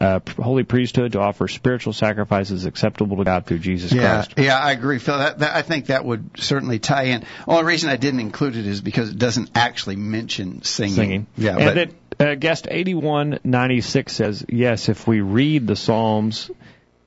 uh, 0.00 0.20
holy 0.40 0.62
priesthood 0.62 1.12
to 1.12 1.20
offer 1.20 1.48
spiritual 1.48 1.92
sacrifices 1.92 2.64
acceptable 2.64 3.16
to 3.16 3.24
God 3.24 3.46
through 3.46 3.58
Jesus 3.58 3.92
yeah, 3.92 4.22
Christ. 4.22 4.34
Yeah, 4.36 4.56
I 4.56 4.72
agree, 4.72 4.98
Phil. 4.98 5.18
That, 5.18 5.40
that, 5.40 5.56
I 5.56 5.62
think 5.62 5.86
that 5.86 6.04
would 6.04 6.30
certainly 6.36 6.78
tie 6.78 7.04
in. 7.04 7.24
Only 7.48 7.64
reason 7.64 7.90
I 7.90 7.96
didn't 7.96 8.20
include 8.20 8.56
it 8.56 8.66
is 8.66 8.80
because 8.80 9.10
it 9.10 9.18
doesn't 9.18 9.50
actually 9.56 9.96
mention 9.96 10.62
singing. 10.62 10.94
Singing. 10.94 11.26
Yeah, 11.36 11.56
and 11.56 11.64
but, 11.64 11.78
it, 11.78 11.94
uh, 12.20 12.34
guest 12.36 12.68
8196 12.70 14.12
says, 14.12 14.46
yes, 14.48 14.88
if 14.88 15.06
we 15.06 15.20
read 15.20 15.66
the 15.66 15.76
Psalms 15.76 16.50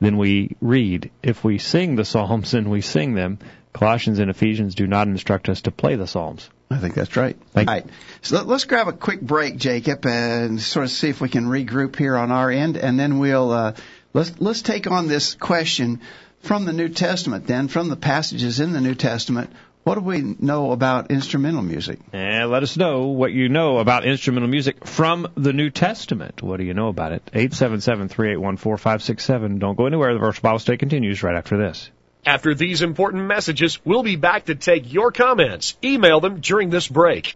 then 0.02 0.18
we 0.18 0.58
read. 0.60 1.12
If 1.24 1.44
we 1.44 1.60
sing 1.60 1.96
the 1.96 2.04
Psalms, 2.04 2.52
then 2.52 2.70
we 2.70 2.82
sing 2.82 3.14
them. 3.14 3.40
Colossians 3.72 4.20
and 4.20 4.30
Ephesians 4.30 4.76
do 4.76 4.88
not 4.88 5.08
instruct 5.08 5.48
us 5.48 5.62
to 5.62 5.72
play 5.72 5.96
the 5.96 6.08
Psalms. 6.08 6.50
I 6.70 6.78
think 6.78 6.96
that's 6.96 7.16
right. 7.16 7.38
Thank 7.52 7.70
All 7.70 7.76
right. 7.76 7.86
So 8.22 8.42
let's 8.44 8.66
grab 8.66 8.88
a 8.88 8.94
quick 8.94 9.22
break, 9.22 9.58
Jacob, 9.58 10.06
and 10.06 10.60
sort 10.60 10.86
of 10.86 10.92
see 10.92 11.10
if 11.10 11.22
we 11.22 11.30
can 11.30 11.46
regroup 11.46 11.96
here 11.96 12.18
on 12.18 12.32
our 12.32 12.50
end, 12.50 12.78
and 12.78 13.00
then 13.00 13.20
we'll 13.20 13.52
uh, 13.52 13.74
let's 14.14 14.34
let's 14.40 14.62
take 14.62 14.90
on 14.90 15.08
this 15.08 15.36
question 15.36 16.02
from 16.40 16.66
the 16.66 16.74
New 16.74 16.90
Testament. 16.90 17.46
Then, 17.46 17.68
from 17.68 17.90
the 17.90 17.96
passages 17.96 18.60
in 18.60 18.72
the 18.72 18.82
New 18.82 18.96
Testament, 18.96 19.52
what 19.84 19.96
do 19.96 20.02
we 20.02 20.36
know 20.40 20.72
about 20.72 21.10
instrumental 21.12 21.62
music? 21.62 22.00
And 22.14 22.50
let 22.52 22.64
us 22.64 22.78
know 22.78 23.08
what 23.08 23.32
you 23.32 23.50
know 23.50 23.80
about 23.80 24.06
instrumental 24.06 24.50
music 24.50 24.86
from 24.86 25.28
the 25.36 25.52
New 25.54 25.70
Testament. 25.70 26.42
What 26.42 26.58
do 26.58 26.64
you 26.64 26.74
know 26.74 26.88
about 26.88 27.12
it? 27.14 27.26
877-381-4567. 27.34 29.60
Don't 29.60 29.76
go 29.76 29.88
anywhere. 29.88 30.14
The 30.14 30.20
Virtual 30.20 30.44
Bible 30.44 30.60
Study 30.60 30.78
continues 30.78 31.24
right 31.24 31.36
after 31.36 31.58
this. 31.58 31.90
After 32.26 32.54
these 32.54 32.84
important 32.84 33.26
messages, 33.26 33.84
we'll 33.84 34.04
be 34.04 34.16
back 34.16 34.46
to 34.46 34.54
take 34.54 34.94
your 34.94 35.12
comments. 35.12 35.76
Email 35.84 36.20
them 36.20 36.40
during 36.40 36.70
this 36.70 36.88
break. 36.88 37.36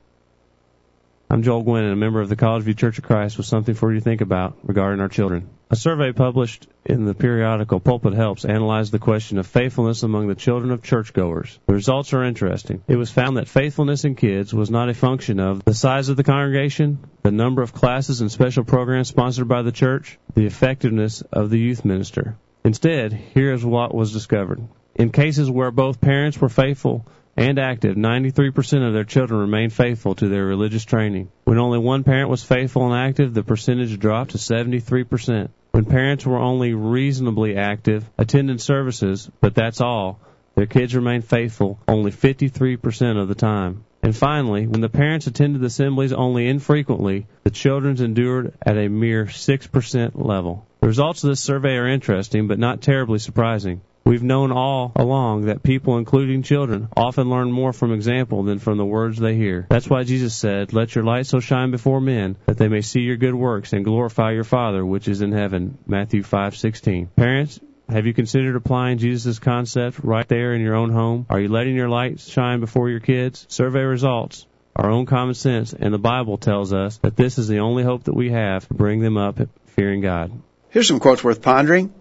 I'm 1.35 1.43
Joel 1.43 1.63
Gwynn, 1.63 1.83
and 1.83 1.91
a 1.91 1.97
member 1.97 2.21
of 2.21 2.29
the 2.29 2.37
College 2.37 2.63
View 2.63 2.75
Church 2.75 2.97
of 2.97 3.03
Christ 3.03 3.35
with 3.35 3.45
something 3.45 3.75
for 3.75 3.91
you 3.91 3.99
to 3.99 4.03
think 4.05 4.21
about 4.21 4.57
regarding 4.63 5.01
our 5.01 5.09
children. 5.09 5.49
A 5.69 5.75
survey 5.75 6.13
published 6.13 6.65
in 6.85 7.03
the 7.03 7.13
periodical 7.13 7.81
Pulpit 7.81 8.13
Helps 8.13 8.45
analyzed 8.45 8.93
the 8.93 8.99
question 8.99 9.37
of 9.37 9.45
faithfulness 9.45 10.03
among 10.03 10.29
the 10.29 10.35
children 10.35 10.71
of 10.71 10.81
churchgoers. 10.81 11.59
The 11.67 11.73
results 11.73 12.13
are 12.13 12.23
interesting. 12.23 12.83
It 12.87 12.95
was 12.95 13.11
found 13.11 13.35
that 13.35 13.49
faithfulness 13.49 14.05
in 14.05 14.15
kids 14.15 14.53
was 14.53 14.71
not 14.71 14.87
a 14.87 14.93
function 14.93 15.41
of 15.41 15.65
the 15.65 15.73
size 15.73 16.07
of 16.07 16.15
the 16.15 16.23
congregation, 16.23 16.99
the 17.23 17.31
number 17.31 17.61
of 17.61 17.73
classes 17.73 18.21
and 18.21 18.31
special 18.31 18.63
programs 18.63 19.09
sponsored 19.09 19.49
by 19.49 19.61
the 19.61 19.73
church, 19.73 20.17
the 20.35 20.45
effectiveness 20.45 21.19
of 21.33 21.49
the 21.49 21.59
youth 21.59 21.83
minister. 21.83 22.37
Instead, 22.63 23.11
here 23.11 23.51
is 23.51 23.65
what 23.65 23.93
was 23.93 24.13
discovered. 24.13 24.65
In 24.95 25.11
cases 25.11 25.51
where 25.51 25.71
both 25.71 25.99
parents 25.99 26.39
were 26.39 26.47
faithful 26.47 27.05
and 27.37 27.59
active, 27.59 27.95
93% 27.95 28.87
of 28.87 28.93
their 28.93 29.03
children 29.03 29.41
remained 29.41 29.73
faithful 29.73 30.15
to 30.15 30.29
their 30.29 30.45
religious 30.45 30.85
training. 30.85 31.29
When 31.43 31.59
only 31.59 31.79
one 31.79 32.03
parent 32.03 32.29
was 32.29 32.43
faithful 32.43 32.85
and 32.85 32.95
active, 32.95 33.33
the 33.33 33.43
percentage 33.43 33.99
dropped 33.99 34.31
to 34.31 34.37
73%. 34.37 35.49
When 35.71 35.85
parents 35.85 36.25
were 36.25 36.39
only 36.39 36.73
reasonably 36.73 37.57
active, 37.57 38.09
attending 38.17 38.59
services, 38.59 39.29
but 39.41 39.55
that's 39.55 39.81
all, 39.81 40.21
their 40.55 40.65
kids 40.65 40.95
remained 40.95 41.25
faithful 41.25 41.79
only 41.87 42.11
53% 42.11 43.21
of 43.21 43.27
the 43.27 43.35
time. 43.35 43.83
And 44.01 44.15
finally, 44.15 44.67
when 44.67 44.81
the 44.81 44.87
parents 44.87 45.27
attended 45.27 45.61
the 45.61 45.65
assemblies 45.65 46.13
only 46.13 46.47
infrequently, 46.47 47.27
the 47.43 47.49
children 47.49 48.01
endured 48.01 48.53
at 48.65 48.77
a 48.77 48.87
mere 48.87 49.25
6% 49.25 50.11
level. 50.13 50.65
The 50.79 50.87
results 50.87 51.23
of 51.23 51.31
this 51.31 51.43
survey 51.43 51.75
are 51.75 51.87
interesting, 51.87 52.47
but 52.47 52.59
not 52.59 52.81
terribly 52.81 53.19
surprising. 53.19 53.81
We've 54.05 54.21
known 54.21 54.51
all 54.51 54.91
along 54.95 55.45
that 55.45 55.63
people, 55.63 55.97
including 55.97 56.43
children, 56.43 56.89
often 56.95 57.27
learn 57.27 57.51
more 57.51 57.73
from 57.73 57.91
example 57.91 58.43
than 58.43 58.59
from 58.59 58.77
the 58.77 58.85
words 58.85 59.17
they 59.17 59.35
hear. 59.35 59.65
That's 59.67 59.89
why 59.89 60.03
Jesus 60.03 60.35
said, 60.35 60.73
Let 60.73 60.93
your 60.93 61.03
light 61.03 61.25
so 61.25 61.39
shine 61.39 61.71
before 61.71 61.99
men 61.99 62.37
that 62.45 62.57
they 62.57 62.67
may 62.67 62.81
see 62.81 63.01
your 63.01 63.17
good 63.17 63.33
works 63.33 63.73
and 63.73 63.83
glorify 63.83 64.33
your 64.33 64.43
Father 64.43 64.85
which 64.85 65.07
is 65.07 65.21
in 65.21 65.31
heaven. 65.31 65.79
Matthew 65.87 66.21
5:16. 66.21 67.07
Parents, 67.15 67.59
have 67.89 68.05
you 68.05 68.13
considered 68.13 68.55
applying 68.55 68.99
Jesus' 68.99 69.39
concept 69.39 69.99
right 70.03 70.27
there 70.27 70.53
in 70.53 70.61
your 70.61 70.75
own 70.75 70.91
home? 70.91 71.25
Are 71.29 71.39
you 71.39 71.47
letting 71.47 71.75
your 71.75 71.89
light 71.89 72.19
shine 72.19 72.59
before 72.59 72.89
your 72.89 72.99
kids? 72.99 73.47
Survey 73.49 73.81
results 73.81 74.45
our 74.75 74.91
own 74.91 75.05
common 75.05 75.33
sense, 75.33 75.73
and 75.73 75.93
the 75.93 75.97
Bible 75.97 76.37
tells 76.37 76.73
us 76.73 76.97
that 76.97 77.15
this 77.15 77.39
is 77.39 77.47
the 77.47 77.59
only 77.59 77.83
hope 77.83 78.03
that 78.03 78.15
we 78.15 78.31
have 78.31 78.67
to 78.67 78.73
bring 78.73 78.99
them 78.99 79.17
up 79.17 79.39
fearing 79.67 80.01
God. 80.01 80.31
Here's 80.69 80.87
some 80.87 80.99
quotes 80.99 81.23
worth 81.23 81.41
pondering. 81.41 81.93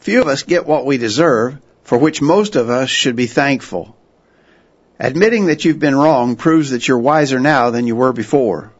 Few 0.00 0.20
of 0.20 0.28
us 0.28 0.42
get 0.42 0.66
what 0.66 0.86
we 0.86 0.98
deserve, 0.98 1.58
for 1.82 1.98
which 1.98 2.22
most 2.22 2.56
of 2.56 2.70
us 2.70 2.90
should 2.90 3.16
be 3.16 3.26
thankful. 3.26 3.96
Admitting 4.98 5.46
that 5.46 5.64
you've 5.64 5.78
been 5.78 5.96
wrong 5.96 6.36
proves 6.36 6.70
that 6.70 6.88
you're 6.88 6.98
wiser 6.98 7.38
now 7.38 7.70
than 7.70 7.86
you 7.86 7.96
were 7.96 8.12
before. 8.12 8.72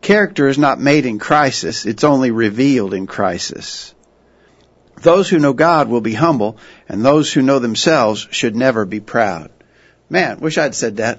Character 0.00 0.48
is 0.48 0.58
not 0.58 0.80
made 0.80 1.06
in 1.06 1.18
crisis, 1.18 1.86
it's 1.86 2.04
only 2.04 2.30
revealed 2.30 2.94
in 2.94 3.06
crisis. 3.06 3.94
Those 5.00 5.28
who 5.28 5.38
know 5.38 5.52
God 5.52 5.88
will 5.88 6.00
be 6.00 6.14
humble, 6.14 6.58
and 6.88 7.04
those 7.04 7.32
who 7.32 7.42
know 7.42 7.58
themselves 7.58 8.28
should 8.30 8.54
never 8.54 8.84
be 8.84 9.00
proud. 9.00 9.50
Man, 10.08 10.40
wish 10.40 10.58
I'd 10.58 10.74
said 10.74 10.98
that. 10.98 11.18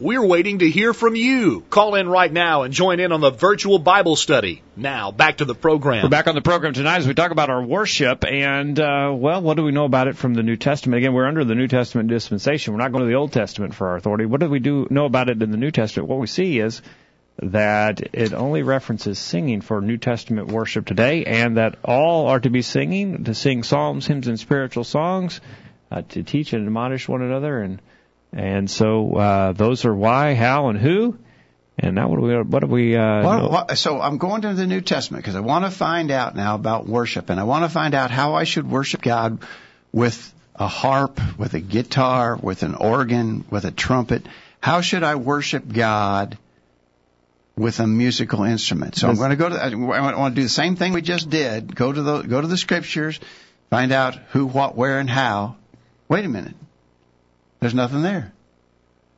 We're 0.00 0.26
waiting 0.26 0.58
to 0.58 0.68
hear 0.68 0.92
from 0.92 1.14
you. 1.14 1.60
Call 1.70 1.94
in 1.94 2.08
right 2.08 2.32
now 2.32 2.62
and 2.62 2.74
join 2.74 2.98
in 2.98 3.12
on 3.12 3.20
the 3.20 3.30
virtual 3.30 3.78
Bible 3.78 4.16
study. 4.16 4.60
Now, 4.76 5.12
back 5.12 5.36
to 5.36 5.44
the 5.44 5.54
program. 5.54 6.02
We're 6.02 6.08
back 6.08 6.26
on 6.26 6.34
the 6.34 6.42
program 6.42 6.72
tonight 6.72 6.96
as 6.96 7.06
we 7.06 7.14
talk 7.14 7.30
about 7.30 7.48
our 7.48 7.62
worship. 7.62 8.24
And, 8.24 8.78
uh, 8.80 9.12
well, 9.14 9.40
what 9.40 9.56
do 9.56 9.62
we 9.62 9.70
know 9.70 9.84
about 9.84 10.08
it 10.08 10.16
from 10.16 10.34
the 10.34 10.42
New 10.42 10.56
Testament? 10.56 10.98
Again, 10.98 11.12
we're 11.12 11.28
under 11.28 11.44
the 11.44 11.54
New 11.54 11.68
Testament 11.68 12.08
dispensation. 12.08 12.74
We're 12.74 12.80
not 12.80 12.90
going 12.90 13.04
to 13.04 13.08
the 13.08 13.14
Old 13.14 13.32
Testament 13.32 13.72
for 13.72 13.86
our 13.86 13.96
authority. 13.96 14.26
What 14.26 14.40
do 14.40 14.50
we 14.50 14.58
do 14.58 14.88
know 14.90 15.04
about 15.04 15.28
it 15.28 15.40
in 15.40 15.52
the 15.52 15.56
New 15.56 15.70
Testament? 15.70 16.08
What 16.08 16.18
we 16.18 16.26
see 16.26 16.58
is 16.58 16.82
that 17.40 18.00
it 18.12 18.32
only 18.32 18.64
references 18.64 19.20
singing 19.20 19.60
for 19.60 19.80
New 19.80 19.98
Testament 19.98 20.48
worship 20.48 20.86
today, 20.86 21.24
and 21.24 21.56
that 21.56 21.76
all 21.84 22.26
are 22.26 22.40
to 22.40 22.50
be 22.50 22.62
singing, 22.62 23.22
to 23.24 23.34
sing 23.34 23.62
psalms, 23.62 24.08
hymns, 24.08 24.26
and 24.26 24.40
spiritual 24.40 24.82
songs, 24.82 25.40
uh, 25.92 26.02
to 26.08 26.24
teach 26.24 26.52
and 26.52 26.66
admonish 26.66 27.08
one 27.08 27.22
another, 27.22 27.60
and 27.60 27.80
and 28.34 28.68
so 28.68 29.14
uh, 29.14 29.52
those 29.52 29.84
are 29.84 29.94
why, 29.94 30.34
how, 30.34 30.68
and 30.68 30.78
who. 30.78 31.16
And 31.78 31.94
now 31.94 32.08
what 32.08 32.16
do 32.16 32.22
we? 32.22 32.42
What 32.42 32.60
do 32.60 32.66
we? 32.66 32.96
Uh, 32.96 33.22
well, 33.22 33.50
what, 33.50 33.78
so 33.78 34.00
I'm 34.00 34.18
going 34.18 34.42
to 34.42 34.54
the 34.54 34.66
New 34.66 34.80
Testament 34.80 35.24
because 35.24 35.34
I 35.36 35.40
want 35.40 35.64
to 35.64 35.70
find 35.70 36.10
out 36.10 36.36
now 36.36 36.54
about 36.54 36.86
worship, 36.86 37.30
and 37.30 37.40
I 37.40 37.44
want 37.44 37.64
to 37.64 37.68
find 37.68 37.94
out 37.94 38.10
how 38.10 38.34
I 38.34 38.44
should 38.44 38.68
worship 38.70 39.02
God 39.02 39.40
with 39.92 40.32
a 40.54 40.68
harp, 40.68 41.20
with 41.36 41.54
a 41.54 41.60
guitar, 41.60 42.36
with 42.36 42.62
an 42.62 42.74
organ, 42.74 43.44
with 43.50 43.64
a 43.64 43.72
trumpet. 43.72 44.24
How 44.60 44.82
should 44.82 45.02
I 45.02 45.16
worship 45.16 45.64
God 45.72 46.38
with 47.56 47.80
a 47.80 47.86
musical 47.86 48.44
instrument? 48.44 48.96
So 48.96 49.08
I'm 49.08 49.16
going 49.16 49.30
to 49.30 49.36
go 49.36 49.48
to. 49.48 49.56
I 49.56 49.74
want 49.74 50.34
to 50.34 50.40
do 50.40 50.44
the 50.44 50.48
same 50.48 50.76
thing 50.76 50.92
we 50.92 51.02
just 51.02 51.28
did. 51.28 51.74
Go 51.74 51.92
to 51.92 52.02
the 52.02 52.22
go 52.22 52.40
to 52.40 52.46
the 52.46 52.56
scriptures, 52.56 53.18
find 53.70 53.90
out 53.90 54.14
who, 54.30 54.46
what, 54.46 54.76
where, 54.76 55.00
and 55.00 55.10
how. 55.10 55.56
Wait 56.08 56.24
a 56.24 56.28
minute. 56.28 56.54
There's 57.64 57.72
nothing 57.74 58.02
there. 58.02 58.30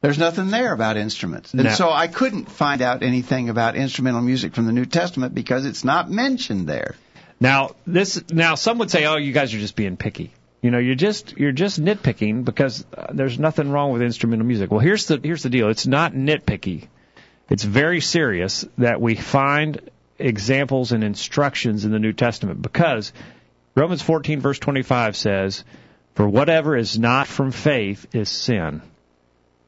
There's 0.03 0.19
nothing 0.19 0.51
there 0.51 0.73
about 0.73 0.97
instruments. 0.97 1.53
And 1.53 1.65
No. 1.65 1.71
so 1.71 1.91
I 1.91 2.07
couldn't 2.07 2.49
find 2.49 2.81
out 2.81 3.03
anything 3.03 3.49
about 3.49 3.75
instrumental 3.75 4.21
music 4.21 4.55
from 4.55 4.67
the 4.67 4.73
New 4.73 4.85
Testament 4.85 5.35
because 5.35 5.67
it's 5.67 5.83
not 5.83 6.09
mentioned 6.09 6.69
there. 6.69 6.95
Now 7.41 7.75
this 7.89 8.23
now 8.31 8.55
some 8.55 8.79
would 8.79 8.89
say, 8.89 9.05
oh, 9.05 9.17
you 9.17 9.33
guys 9.33 9.53
are 9.53 9.59
just 9.59 9.75
being 9.75 9.97
picky. 9.97 10.33
You 10.63 10.71
know, 10.71 10.79
you're 10.79 10.95
just 10.95 11.37
you're 11.37 11.51
just 11.51 11.83
nitpicking 11.83 12.45
because 12.45 12.87
uh, 12.97 13.09
there's 13.13 13.37
nothing 13.37 13.69
wrong 13.73 13.93
with 13.93 14.01
instrumental 14.01 14.47
music. 14.47 14.71
Well, 14.71 14.79
here's 14.79 15.07
the 15.07 15.19
here's 15.21 15.43
the 15.43 15.51
deal. 15.51 15.69
It's 15.69 15.89
not 15.89 16.13
nitpicky. 16.13 16.87
It's 17.51 17.65
very 17.65 18.01
serious 18.01 18.65
that 18.79 19.01
we 19.01 19.17
find 19.17 19.91
examples 20.21 20.93
and 20.93 21.03
instructions 21.03 21.85
in 21.85 21.91
the 21.91 21.99
New 21.99 22.13
Testament 22.13 22.63
because 22.63 23.13
Romans 23.75 24.03
14 24.03 24.39
verse 24.39 24.61
25 24.61 25.17
says, 25.17 25.65
"For 26.17 26.29
whatever 26.29 26.77
is 26.77 26.99
not 26.99 27.29
from 27.29 27.53
faith 27.53 28.07
is 28.13 28.29
sin." 28.29 28.83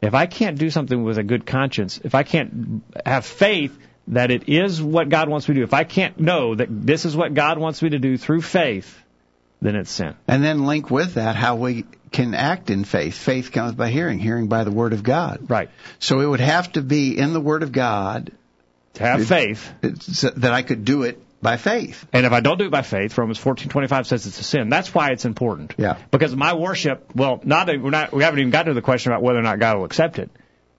If 0.02 0.14
I 0.14 0.26
can't 0.26 0.58
do 0.58 0.70
something 0.70 1.02
with 1.04 1.18
a 1.18 1.22
good 1.22 1.44
conscience, 1.44 2.00
if 2.02 2.14
I 2.14 2.22
can't 2.22 2.82
have 3.04 3.24
faith 3.24 3.76
that 4.08 4.30
it 4.30 4.48
is 4.48 4.80
what 4.80 5.08
God 5.08 5.28
wants 5.28 5.48
me 5.48 5.54
to 5.54 5.60
do, 5.60 5.64
if 5.64 5.74
I 5.74 5.84
can't 5.84 6.18
know 6.18 6.54
that 6.54 6.68
this 6.70 7.04
is 7.04 7.16
what 7.16 7.34
God 7.34 7.58
wants 7.58 7.82
me 7.82 7.90
to 7.90 7.98
do 7.98 8.16
through 8.16 8.42
faith, 8.42 8.98
then 9.60 9.76
it's 9.76 9.90
sin. 9.90 10.14
And 10.26 10.42
then 10.42 10.66
link 10.66 10.90
with 10.90 11.14
that 11.14 11.36
how 11.36 11.56
we 11.56 11.84
can 12.12 12.34
act 12.34 12.70
in 12.70 12.84
faith. 12.84 13.14
Faith 13.14 13.52
comes 13.52 13.74
by 13.74 13.90
hearing, 13.90 14.18
hearing 14.18 14.46
by 14.46 14.64
the 14.64 14.70
Word 14.70 14.92
of 14.92 15.02
God. 15.02 15.50
Right. 15.50 15.68
So 15.98 16.20
it 16.20 16.26
would 16.26 16.40
have 16.40 16.72
to 16.72 16.82
be 16.82 17.18
in 17.18 17.32
the 17.32 17.40
Word 17.40 17.62
of 17.62 17.72
God 17.72 18.30
To 18.94 19.02
have 19.02 19.20
It- 19.20 19.26
faith, 19.26 19.72
uh, 19.82 20.30
that 20.36 20.52
I 20.52 20.62
could 20.62 20.84
do 20.84 21.02
it 21.02 21.20
by 21.40 21.56
faith. 21.56 22.06
and 22.12 22.26
if 22.26 22.32
I 22.32 22.40
don't 22.40 22.58
do 22.58 22.66
it 22.66 22.70
by 22.70 22.82
faith, 22.82 23.16
Romans 23.16 23.38
14:25 23.38 24.06
says 24.06 24.26
it's 24.26 24.40
a 24.40 24.44
sin. 24.44 24.68
That's 24.68 24.94
why 24.94 25.10
it's 25.10 25.24
important. 25.24 25.74
Yeah. 25.78 25.96
Because 26.10 26.34
my 26.34 26.54
worship, 26.54 27.14
well, 27.14 27.40
not 27.44 27.68
we're 27.68 27.90
not 27.90 28.12
we 28.12 28.24
haven't 28.24 28.40
even 28.40 28.50
gotten 28.50 28.68
to 28.68 28.74
the 28.74 28.82
question 28.82 29.12
about 29.12 29.22
whether 29.22 29.38
or 29.38 29.42
not 29.42 29.58
God 29.58 29.78
will 29.78 29.84
accept 29.84 30.18
it. 30.18 30.30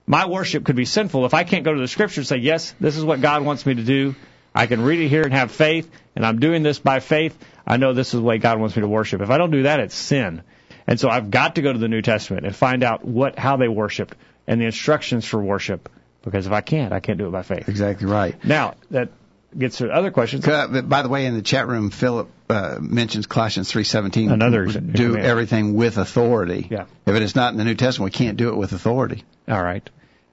My 0.06 0.26
worship 0.26 0.64
could 0.64 0.76
be 0.76 0.84
sinful 0.84 1.24
if 1.24 1.34
I 1.34 1.44
can't 1.44 1.64
go 1.64 1.72
to 1.72 1.80
the 1.80 1.88
scripture 1.88 2.20
and 2.20 2.26
say, 2.28 2.38
"Yes, 2.38 2.74
this 2.80 2.96
is 2.96 3.04
what 3.04 3.20
God 3.20 3.44
wants 3.44 3.64
me 3.64 3.74
to 3.74 3.82
do." 3.82 4.14
I 4.54 4.66
can 4.66 4.82
read 4.82 5.00
it 5.00 5.08
here 5.08 5.22
and 5.22 5.32
have 5.32 5.52
faith, 5.52 5.88
and 6.16 6.26
I'm 6.26 6.40
doing 6.40 6.62
this 6.62 6.78
by 6.78 6.98
faith. 7.00 7.38
I 7.66 7.76
know 7.76 7.92
this 7.92 8.08
is 8.08 8.20
the 8.20 8.22
way 8.22 8.38
God 8.38 8.58
wants 8.58 8.74
me 8.74 8.80
to 8.80 8.88
worship. 8.88 9.20
If 9.20 9.30
I 9.30 9.38
don't 9.38 9.52
do 9.52 9.62
that, 9.62 9.78
it's 9.78 9.94
sin. 9.94 10.42
And 10.86 10.98
so 10.98 11.08
I've 11.08 11.30
got 11.30 11.54
to 11.54 11.62
go 11.62 11.72
to 11.72 11.78
the 11.78 11.86
New 11.86 12.02
Testament 12.02 12.44
and 12.46 12.54
find 12.54 12.82
out 12.82 13.04
what 13.04 13.38
how 13.38 13.56
they 13.56 13.68
worshiped 13.68 14.16
and 14.48 14.60
the 14.60 14.66
instructions 14.66 15.24
for 15.24 15.40
worship. 15.40 15.88
Because 16.22 16.46
if 16.46 16.52
I 16.52 16.60
can't, 16.60 16.92
I 16.92 17.00
can't 17.00 17.16
do 17.16 17.28
it 17.28 17.30
by 17.30 17.42
faith. 17.42 17.68
Exactly 17.68 18.06
right. 18.06 18.34
Now 18.44 18.74
that 18.90 19.10
gets 19.56 19.78
to 19.78 19.88
other 19.90 20.10
questions. 20.10 20.46
Uh, 20.46 20.82
by 20.82 21.02
the 21.02 21.08
way, 21.08 21.26
in 21.26 21.34
the 21.34 21.42
chat 21.42 21.68
room, 21.68 21.90
Philip 21.90 22.28
uh, 22.48 22.78
mentions 22.80 23.26
Colossians 23.26 23.70
three 23.70 23.84
seventeen. 23.84 24.30
Another 24.30 24.66
do 24.66 25.16
everything 25.16 25.74
with 25.74 25.98
authority. 25.98 26.68
Yeah. 26.70 26.86
If 27.06 27.14
it 27.14 27.22
is 27.22 27.34
not 27.34 27.52
in 27.52 27.58
the 27.58 27.64
New 27.64 27.74
Testament, 27.74 28.12
we 28.12 28.16
can't 28.16 28.36
do 28.36 28.48
it 28.48 28.56
with 28.56 28.72
authority. 28.72 29.24
All 29.48 29.62
right. 29.62 29.88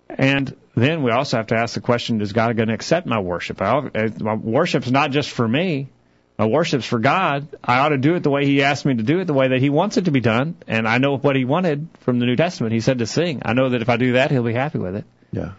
And 0.10 0.56
then 0.76 1.04
we 1.04 1.12
also 1.12 1.38
have 1.38 1.48
to 1.48 1.56
ask 1.56 1.76
the 1.76 1.82
question: 1.82 2.22
Is 2.22 2.34
God 2.34 2.56
going 2.56 2.70
to 2.70 2.74
accept 2.74 3.08
my 3.08 3.20
worship? 3.20 3.62
I, 3.62 3.78
uh, 3.78 4.10
my 4.20 4.36
worship's 4.36 4.90
not 4.90 5.12
just 5.12 5.30
for 5.30 5.48
me. 5.48 5.90
My 6.38 6.46
worship's 6.46 6.86
for 6.86 7.00
God. 7.00 7.48
I 7.64 7.80
ought 7.80 7.90
to 7.90 7.98
do 7.98 8.14
it 8.14 8.22
the 8.22 8.30
way 8.30 8.46
He 8.46 8.62
asked 8.62 8.86
me 8.86 8.94
to 8.94 9.04
do 9.04 9.20
it, 9.20 9.26
the 9.26 9.34
way 9.34 9.48
that 9.50 9.60
He 9.60 9.72
wants 9.72 9.98
it 9.98 10.06
to 10.06 10.12
be 10.12 10.20
done. 10.20 10.56
And 10.68 10.88
I 10.88 11.00
know 11.00 11.18
what 11.18 11.36
He 11.36 11.46
wanted 11.46 11.88
from 12.02 12.20
the 12.20 12.28
New 12.28 12.36
Testament. 12.36 12.74
He 12.74 12.80
said 12.80 13.00
to 13.00 13.08
sing. 13.08 13.42
I 13.44 13.54
know 13.54 13.70
that 13.70 13.82
if 13.82 13.90
I 13.90 13.98
do 13.98 14.14
that, 14.14 14.30
He'll 14.30 14.44
be 14.44 14.54
happy 14.54 14.78
with 14.78 14.96
it. 14.96 15.06
Yeah. 15.32 15.54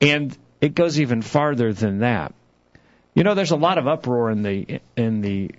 And 0.00 0.36
it 0.60 0.74
goes 0.74 0.98
even 0.98 1.22
farther 1.22 1.72
than 1.72 2.00
that. 2.00 2.34
You 3.14 3.22
know, 3.22 3.34
there's 3.34 3.52
a 3.52 3.56
lot 3.56 3.78
of 3.78 3.86
uproar 3.86 4.30
in 4.30 4.42
the 4.42 4.80
in 4.96 5.20
the 5.20 5.52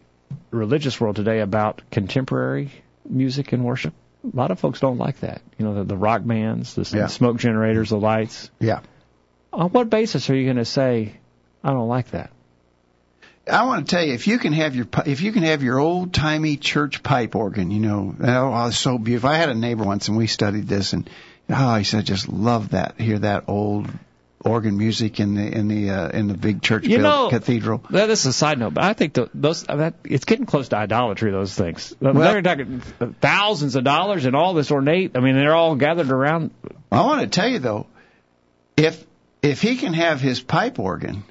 religious 0.52 1.00
world 1.00 1.16
today 1.16 1.40
about 1.40 1.82
contemporary 1.92 2.72
music 3.10 3.54
and 3.54 3.64
worship. 3.64 3.94
A 4.34 4.36
lot 4.36 4.52
of 4.52 4.60
folks 4.60 4.80
don't 4.80 4.98
like 4.98 5.20
that. 5.20 5.42
You 5.58 5.66
know, 5.66 5.76
the, 5.76 5.84
the 5.84 5.98
rock 5.98 6.22
bands, 6.26 6.74
the, 6.74 6.82
Yeah. 6.82 7.04
the 7.04 7.10
smoke 7.10 7.38
generators, 7.38 7.90
the 7.90 7.98
lights. 7.98 8.50
Yeah. 8.60 8.80
On 9.54 9.70
what 9.70 9.90
basis 9.90 10.30
are 10.30 10.36
you 10.36 10.46
going 10.46 10.58
to 10.58 10.66
say 10.66 11.14
I 11.64 11.72
don't 11.72 11.88
like 11.88 12.12
that? 12.12 12.32
I 13.50 13.64
want 13.66 13.88
to 13.88 13.96
tell 13.96 14.04
you, 14.04 14.14
if 14.14 14.28
you 14.28 14.40
can 14.40 14.54
have 14.54 14.76
your 14.76 14.88
if 15.06 15.22
you 15.22 15.32
can 15.32 15.44
have 15.44 15.62
your 15.62 15.80
old 15.80 16.14
timey 16.14 16.58
church 16.58 17.04
pipe 17.04 17.36
organ, 17.36 17.70
you 17.72 17.80
know, 17.80 18.16
oh, 18.20 18.54
oh, 18.54 18.68
it's 18.68 18.78
so 18.78 18.98
beautiful. 18.98 19.30
I 19.30 19.36
had 19.36 19.50
a 19.50 19.56
neighbor 19.56 19.84
once, 19.84 20.08
and 20.08 20.18
we 20.18 20.26
studied 20.28 20.68
this, 20.68 20.94
and 20.94 21.08
oh, 21.50 21.76
he 21.76 21.84
said, 21.84 22.00
I 22.00 22.04
just 22.04 22.28
love 22.28 22.70
that. 22.70 23.00
Hear 23.00 23.20
that 23.20 23.44
old 23.48 23.88
organ 24.46 24.78
music 24.78 25.20
in 25.20 25.34
the 25.36 25.46
in 25.58 25.68
the 25.68 25.90
uh, 25.90 26.10
in 26.10 26.28
the 26.28 26.36
big 26.36 26.62
church 26.62 26.86
You 26.86 27.00
know- 27.00 27.30
cathedral. 27.30 27.84
That 27.90 28.10
is 28.10 28.26
a 28.26 28.34
side 28.34 28.60
note, 28.60 28.76
but 28.76 28.84
I 28.84 28.94
think 28.94 29.14
the, 29.14 29.30
those 29.34 29.66
I 29.68 29.76
mean, 29.76 29.94
it's 30.04 30.26
getting 30.26 30.46
close 30.46 30.70
to 30.70 30.78
idolatry. 30.78 31.32
Those 31.32 31.54
things. 31.54 31.94
Well, 32.00 32.14
they're 32.14 32.42
talking 32.42 32.80
thousands 33.22 33.76
of 33.76 33.84
dollars 33.84 34.26
and 34.26 34.36
all 34.36 34.54
this 34.54 34.72
ornate. 34.72 35.18
I 35.18 35.20
mean, 35.20 35.36
they're 35.36 35.56
all 35.56 35.76
gathered 35.76 36.12
around. 36.12 36.52
I 36.92 37.02
want 37.02 37.22
to 37.22 37.28
tell 37.28 37.50
you 37.50 37.60
though, 37.60 37.88
if 38.78 39.04
if 39.42 39.62
he 39.62 39.76
can 39.78 39.94
have 39.94 40.22
his 40.22 40.40
pipe 40.40 40.80
organ, 40.80 41.24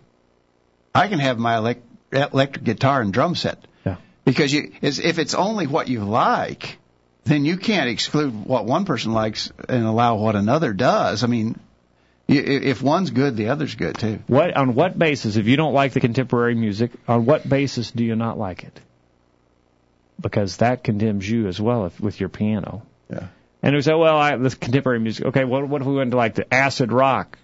I 0.94 1.09
can 1.09 1.18
have 1.20 1.38
my 1.38 1.55
elec- 1.55 1.83
electric 2.12 2.64
guitar 2.64 3.00
and 3.00 3.12
drum 3.12 3.35
set. 3.35 3.64
Yeah. 3.87 3.96
Because 4.24 4.53
you, 4.53 4.72
is- 4.83 4.98
if 5.00 5.18
it's 5.18 5.35
only 5.35 5.66
what 5.66 5.88
you 5.88 6.05
like, 6.05 6.79
then 7.24 7.44
you 7.44 7.57
can't 7.57 7.88
exclude 7.88 8.44
what 8.44 8.66
one 8.66 8.85
person 8.85 9.12
likes 9.12 9.50
and 9.68 9.85
allow 9.85 10.16
what 10.16 10.37
another 10.37 10.72
does. 10.72 11.24
I 11.24 11.27
mean, 11.27 11.59
if 12.27 12.83
one's 12.83 13.11
good, 13.11 13.37
the 13.37 13.49
other's 13.49 13.75
good 13.75 13.99
too. 13.99 14.21
What 14.27 14.57
on 14.57 14.75
what 14.75 14.99
basis, 14.99 15.37
if 15.37 15.47
you 15.47 15.57
don't 15.57 15.75
like 15.75 15.93
the 15.93 16.01
contemporary 16.01 16.55
music, 16.55 16.93
on 17.07 17.27
what 17.27 17.49
basis 17.49 17.91
do 17.91 18.05
you 18.05 18.17
not 18.17 18.39
like 18.39 18.65
it? 18.65 18.81
Because 20.21 20.59
that 20.59 20.85
condemns 20.85 21.29
you 21.29 21.49
as 21.49 21.61
well 21.61 21.87
if, 21.87 22.01
with 22.01 22.21
your 22.21 22.29
piano. 22.29 22.83
Yeah. 23.11 23.27
And 23.63 23.75
we 23.75 23.83
say, 23.83 23.95
well, 23.95 24.17
I, 24.17 24.37
this 24.37 24.55
contemporary 24.55 25.01
music. 25.01 25.27
Okay, 25.27 25.45
what 25.45 25.69
what 25.69 25.83
if 25.83 25.87
we 25.87 25.95
went 25.95 26.13
to 26.13 26.17
like 26.17 26.35
the 26.35 26.53
acid 26.53 26.93
rock 26.93 27.39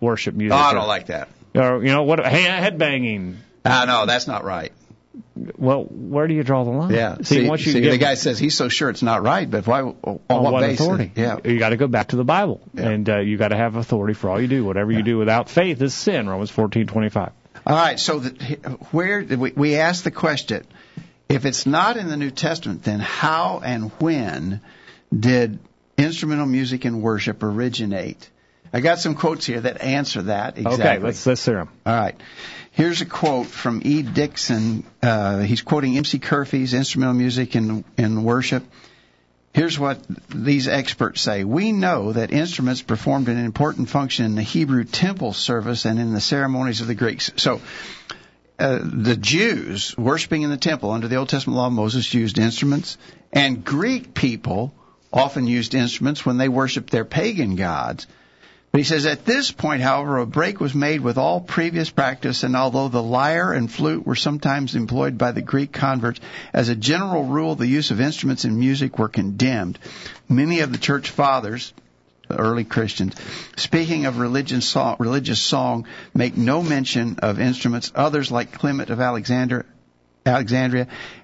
worship 0.00 0.34
music? 0.34 0.54
Oh, 0.54 0.60
I 0.60 0.74
don't 0.74 0.88
like 0.88 1.06
that. 1.06 1.28
Or 1.54 1.82
you 1.82 1.92
know 1.92 2.02
what? 2.02 2.26
Hey, 2.26 2.44
headbanging. 2.44 3.36
Ah, 3.64 3.84
no, 3.86 4.06
that's 4.06 4.26
not 4.26 4.44
right. 4.44 4.72
Well, 5.58 5.84
where 5.84 6.28
do 6.28 6.34
you 6.34 6.44
draw 6.44 6.62
the 6.62 6.70
line? 6.70 6.94
Yeah. 6.94 7.16
See, 7.22 7.48
once 7.48 7.66
you 7.66 7.72
see, 7.72 7.80
get 7.80 7.90
the 7.90 7.98
guy 7.98 8.14
says 8.14 8.38
he's 8.38 8.56
so 8.56 8.68
sure 8.68 8.90
it's 8.90 9.02
not 9.02 9.22
right, 9.24 9.50
but 9.50 9.66
why? 9.66 9.82
On, 9.82 9.96
on 10.04 10.20
what, 10.28 10.52
what 10.52 10.60
basis? 10.60 10.80
authority? 10.86 11.10
Yeah. 11.16 11.38
You 11.44 11.58
got 11.58 11.70
to 11.70 11.76
go 11.76 11.88
back 11.88 12.08
to 12.08 12.16
the 12.16 12.24
Bible, 12.24 12.60
Yeah. 12.74 12.88
and 12.88 13.08
uh, 13.08 13.18
you 13.18 13.36
got 13.36 13.48
to 13.48 13.56
have 13.56 13.74
authority 13.74 14.14
for 14.14 14.30
all 14.30 14.40
you 14.40 14.46
do. 14.46 14.64
Whatever 14.64 14.92
you 14.92 15.02
do 15.02 15.18
without 15.18 15.50
faith 15.50 15.82
is 15.82 15.94
sin. 15.94 16.28
Romans 16.28 16.50
fourteen 16.50 16.86
twenty 16.86 17.08
five. 17.08 17.32
All 17.66 17.76
right. 17.76 17.98
So 17.98 18.20
the, 18.20 18.30
where 18.92 19.20
we, 19.22 19.50
we 19.50 19.76
asked 19.76 20.04
the 20.04 20.12
question: 20.12 20.64
If 21.28 21.44
it's 21.44 21.66
not 21.66 21.96
in 21.96 22.08
the 22.08 22.16
New 22.16 22.30
Testament, 22.30 22.84
then 22.84 23.00
how 23.00 23.60
and 23.64 23.90
when 24.00 24.60
did 25.12 25.58
instrumental 25.96 26.46
music 26.46 26.84
and 26.84 27.02
worship 27.02 27.42
originate? 27.42 28.30
I 28.72 28.80
got 28.80 28.98
some 28.98 29.14
quotes 29.14 29.46
here 29.46 29.60
that 29.60 29.82
answer 29.82 30.22
that 30.22 30.58
exactly. 30.58 30.84
Okay, 30.84 30.98
let's 30.98 31.26
let's 31.26 31.44
hear 31.44 31.58
'em. 31.58 31.68
All 31.86 31.94
right. 31.94 32.14
Here's 32.72 33.00
a 33.00 33.06
quote 33.06 33.46
from 33.46 33.82
E. 33.84 34.02
Dixon. 34.02 34.84
Uh, 35.02 35.40
he's 35.40 35.62
quoting 35.62 35.96
M.C. 35.96 36.20
Kurfees' 36.20 36.74
instrumental 36.74 37.14
music 37.14 37.56
in, 37.56 37.84
in 37.96 38.22
worship. 38.22 38.62
Here's 39.52 39.76
what 39.80 39.98
these 40.28 40.68
experts 40.68 41.20
say. 41.20 41.42
We 41.42 41.72
know 41.72 42.12
that 42.12 42.30
instruments 42.30 42.80
performed 42.80 43.28
an 43.28 43.38
important 43.38 43.88
function 43.88 44.26
in 44.26 44.36
the 44.36 44.42
Hebrew 44.42 44.84
temple 44.84 45.32
service 45.32 45.86
and 45.86 45.98
in 45.98 46.14
the 46.14 46.20
ceremonies 46.20 46.80
of 46.80 46.86
the 46.86 46.94
Greeks. 46.94 47.32
So, 47.36 47.60
uh, 48.60 48.78
the 48.84 49.16
Jews 49.16 49.96
worshiping 49.98 50.42
in 50.42 50.50
the 50.50 50.56
temple 50.56 50.92
under 50.92 51.08
the 51.08 51.16
Old 51.16 51.30
Testament 51.30 51.56
law 51.56 51.70
Moses 51.70 52.14
used 52.14 52.38
instruments, 52.38 52.96
and 53.32 53.64
Greek 53.64 54.14
people 54.14 54.72
often 55.12 55.48
used 55.48 55.74
instruments 55.74 56.24
when 56.24 56.36
they 56.36 56.48
worshiped 56.48 56.90
their 56.90 57.04
pagan 57.04 57.56
gods. 57.56 58.06
But 58.70 58.78
he 58.78 58.84
says, 58.84 59.06
at 59.06 59.24
this 59.24 59.50
point, 59.50 59.82
however, 59.82 60.18
a 60.18 60.26
break 60.26 60.60
was 60.60 60.74
made 60.74 61.00
with 61.00 61.16
all 61.16 61.40
previous 61.40 61.88
practice, 61.88 62.42
and 62.42 62.54
although 62.54 62.88
the 62.88 63.02
lyre 63.02 63.52
and 63.52 63.70
flute 63.70 64.06
were 64.06 64.14
sometimes 64.14 64.74
employed 64.74 65.16
by 65.16 65.32
the 65.32 65.40
Greek 65.40 65.72
converts, 65.72 66.20
as 66.52 66.68
a 66.68 66.76
general 66.76 67.24
rule, 67.24 67.54
the 67.54 67.66
use 67.66 67.90
of 67.90 68.00
instruments 68.00 68.44
in 68.44 68.58
music 68.58 68.98
were 68.98 69.08
condemned. 69.08 69.78
Many 70.28 70.60
of 70.60 70.70
the 70.70 70.78
church 70.78 71.10
fathers 71.10 71.72
the 72.28 72.36
early 72.36 72.64
Christians. 72.64 73.14
Speaking 73.56 74.04
of 74.04 74.18
religious 74.18 74.66
song, 74.66 74.96
religious 74.98 75.40
song, 75.40 75.86
make 76.14 76.36
no 76.36 76.62
mention 76.62 77.18
of 77.20 77.40
instruments. 77.40 77.90
Others 77.94 78.30
like 78.30 78.52
Clement 78.52 78.90
of 78.90 79.00
Alexandria 79.00 79.64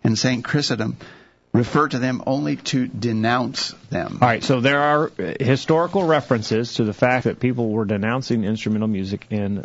and 0.02 0.18
Saint 0.18 0.44
Chrysostom 0.44 0.96
refer 1.54 1.88
to 1.88 1.98
them 1.98 2.22
only 2.26 2.56
to 2.56 2.86
denounce 2.88 3.70
them. 3.88 4.18
All 4.20 4.28
right, 4.28 4.42
so 4.42 4.60
there 4.60 4.80
are 4.80 5.10
historical 5.40 6.02
references 6.02 6.74
to 6.74 6.84
the 6.84 6.92
fact 6.92 7.24
that 7.24 7.40
people 7.40 7.70
were 7.70 7.84
denouncing 7.84 8.44
instrumental 8.44 8.88
music 8.88 9.26
in 9.30 9.64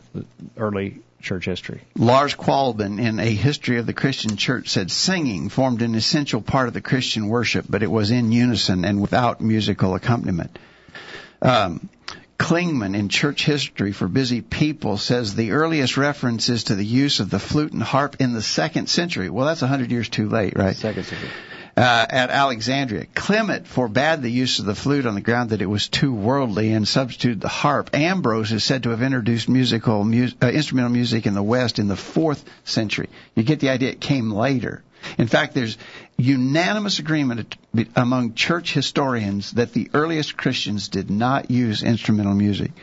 early 0.55 0.99
church 1.19 1.45
history. 1.45 1.81
Lars 1.97 2.35
Qualben, 2.35 2.99
in 2.99 3.19
A 3.19 3.33
History 3.33 3.79
of 3.79 3.87
the 3.87 3.93
Christian 3.93 4.37
Church, 4.37 4.69
said 4.69 4.91
singing 4.91 5.49
formed 5.49 5.81
an 5.81 5.95
essential 5.95 6.41
part 6.41 6.67
of 6.67 6.75
the 6.75 6.81
Christian 6.81 7.27
worship, 7.27 7.65
but 7.67 7.81
it 7.83 7.91
was 7.91 8.11
in 8.11 8.31
unison 8.31 8.85
and 8.85 9.01
without 9.01 9.41
musical 9.41 9.95
accompaniment. 9.95 10.57
Um, 11.41 11.89
Klingman 12.37 12.95
in 12.95 13.09
Church 13.09 13.43
History 13.43 13.91
for 13.91 14.07
Busy 14.07 14.41
People 14.41 14.97
says 14.97 15.35
the 15.35 15.51
earliest 15.51 15.97
references 15.97 16.65
to 16.65 16.75
the 16.75 16.85
use 16.85 17.19
of 17.19 17.29
the 17.29 17.39
flute 17.39 17.73
and 17.73 17.83
harp 17.83 18.17
in 18.19 18.33
the 18.33 18.41
second 18.41 18.89
century. 18.89 19.29
Well, 19.29 19.47
that's 19.47 19.61
a 19.61 19.67
hundred 19.67 19.91
years 19.91 20.07
too 20.07 20.29
late, 20.29 20.55
right? 20.55 20.75
Second 20.75 21.03
century. 21.03 21.29
Uh, 21.79 22.05
at 22.09 22.29
Alexandria. 22.29 23.05
Clement 23.15 23.65
forbade 23.65 24.21
the 24.21 24.29
use 24.29 24.59
of 24.59 24.65
the 24.65 24.75
flute 24.75 25.05
on 25.05 25.15
the 25.15 25.21
ground 25.21 25.51
that 25.51 25.61
it 25.61 25.65
was 25.65 25.87
too 25.87 26.13
worldly 26.13 26.73
and 26.73 26.85
substituted 26.85 27.39
the 27.39 27.47
harp. 27.47 27.91
Ambrose 27.93 28.51
is 28.51 28.65
said 28.65 28.83
to 28.83 28.89
have 28.89 29.01
introduced 29.01 29.47
musical 29.47 30.03
mu- 30.03 30.27
uh, 30.41 30.49
instrumental 30.49 30.91
music 30.91 31.25
in 31.25 31.33
the 31.33 31.41
West 31.41 31.79
in 31.79 31.87
the 31.87 31.95
fourth 31.95 32.43
century. 32.65 33.07
You 33.33 33.43
get 33.43 33.61
the 33.61 33.69
idea; 33.69 33.91
it 33.91 34.01
came 34.01 34.29
later. 34.29 34.83
In 35.17 35.27
fact, 35.27 35.53
there's 35.53 35.77
unanimous 36.17 36.99
agreement 36.99 37.55
among 37.95 38.33
church 38.33 38.73
historians 38.73 39.51
that 39.51 39.71
the 39.71 39.89
earliest 39.93 40.35
Christians 40.35 40.89
did 40.89 41.09
not 41.09 41.49
use 41.49 41.81
instrumental 41.81 42.33
music. 42.33 42.73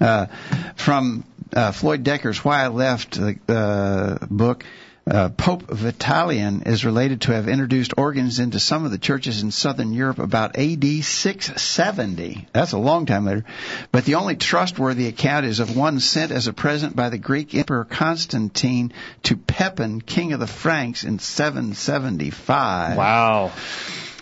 Uh, 0.00 0.28
from 0.76 1.24
uh, 1.52 1.72
Floyd 1.72 2.04
Decker's 2.04 2.42
Why 2.42 2.62
I 2.62 2.68
Left 2.68 3.20
the 3.20 3.38
uh, 3.48 4.26
book, 4.30 4.64
uh, 5.06 5.28
Pope 5.30 5.66
Vitalian 5.66 6.66
is 6.66 6.84
related 6.84 7.22
to 7.22 7.32
have 7.32 7.48
introduced 7.48 7.94
organs 7.96 8.38
into 8.38 8.60
some 8.60 8.84
of 8.84 8.90
the 8.90 8.98
churches 8.98 9.42
in 9.42 9.50
southern 9.50 9.92
Europe 9.92 10.18
about 10.18 10.56
AD 10.56 10.84
670. 10.84 12.48
That's 12.52 12.72
a 12.72 12.78
long 12.78 13.06
time 13.06 13.24
later. 13.24 13.44
But 13.92 14.04
the 14.04 14.16
only 14.16 14.36
trustworthy 14.36 15.08
account 15.08 15.46
is 15.46 15.60
of 15.60 15.76
one 15.76 16.00
sent 16.00 16.32
as 16.32 16.46
a 16.46 16.52
present 16.52 16.94
by 16.94 17.08
the 17.08 17.18
Greek 17.18 17.54
Emperor 17.54 17.84
Constantine 17.84 18.92
to 19.24 19.36
Pepin, 19.36 20.00
king 20.00 20.32
of 20.32 20.40
the 20.40 20.46
Franks, 20.46 21.04
in 21.04 21.18
775. 21.18 22.96
Wow. 22.96 23.52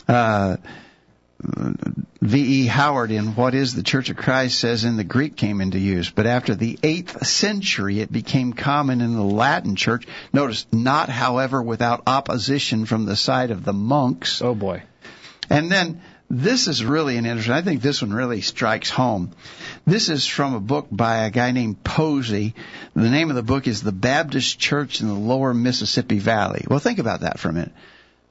Uh, 0.07 0.57
V.E. 1.40 2.66
Howard 2.66 3.12
in 3.12 3.37
What 3.37 3.55
is 3.55 3.74
the 3.74 3.85
Church 3.85 4.11
of 4.11 4.16
Christ 4.16 4.59
says 4.59 4.85
in 4.85 4.96
the 4.96 5.05
Greek 5.05 5.37
came 5.37 5.61
into 5.61 5.79
use, 5.79 6.11
but 6.11 6.27
after 6.27 6.55
the 6.55 6.77
8th 6.83 7.24
century 7.24 8.01
it 8.01 8.11
became 8.11 8.53
common 8.53 9.01
in 9.01 9.14
the 9.14 9.22
Latin 9.22 9.77
church. 9.77 10.07
Notice, 10.33 10.66
not 10.72 11.09
however 11.09 11.62
without 11.62 12.03
opposition 12.09 12.87
from 12.87 13.07
the 13.07 13.14
side 13.14 13.53
of 13.53 13.64
the 13.64 13.72
monks. 13.72 14.42
Oh 14.42 14.55
boy. 14.55 14.83
And 15.48 15.70
then 15.70 16.03
this 16.29 16.66
is 16.66 16.85
really 16.85 17.16
an 17.16 17.24
interesting, 17.24 17.55
I 17.55 17.62
think 17.62 17.81
this 17.81 18.03
one 18.03 18.12
really 18.12 18.40
strikes 18.40 18.90
home. 18.90 19.31
This 19.87 20.09
is 20.09 20.27
from 20.27 20.55
a 20.55 20.61
book 20.61 20.88
by 20.90 21.18
a 21.18 21.31
guy 21.31 21.53
named 21.53 21.83
Posey. 21.85 22.55
The 22.94 23.11
name 23.11 23.31
of 23.31 23.37
the 23.37 23.42
book 23.42 23.66
is 23.66 23.81
The 23.81 23.92
Baptist 23.92 24.59
Church 24.59 25.01
in 25.01 25.07
the 25.07 25.14
Lower 25.14 25.55
Mississippi 25.55 26.18
Valley. 26.18 26.64
Well, 26.68 26.81
think 26.81 26.98
about 26.98 27.20
that 27.20 27.38
for 27.38 27.48
a 27.48 27.53
minute. 27.53 27.72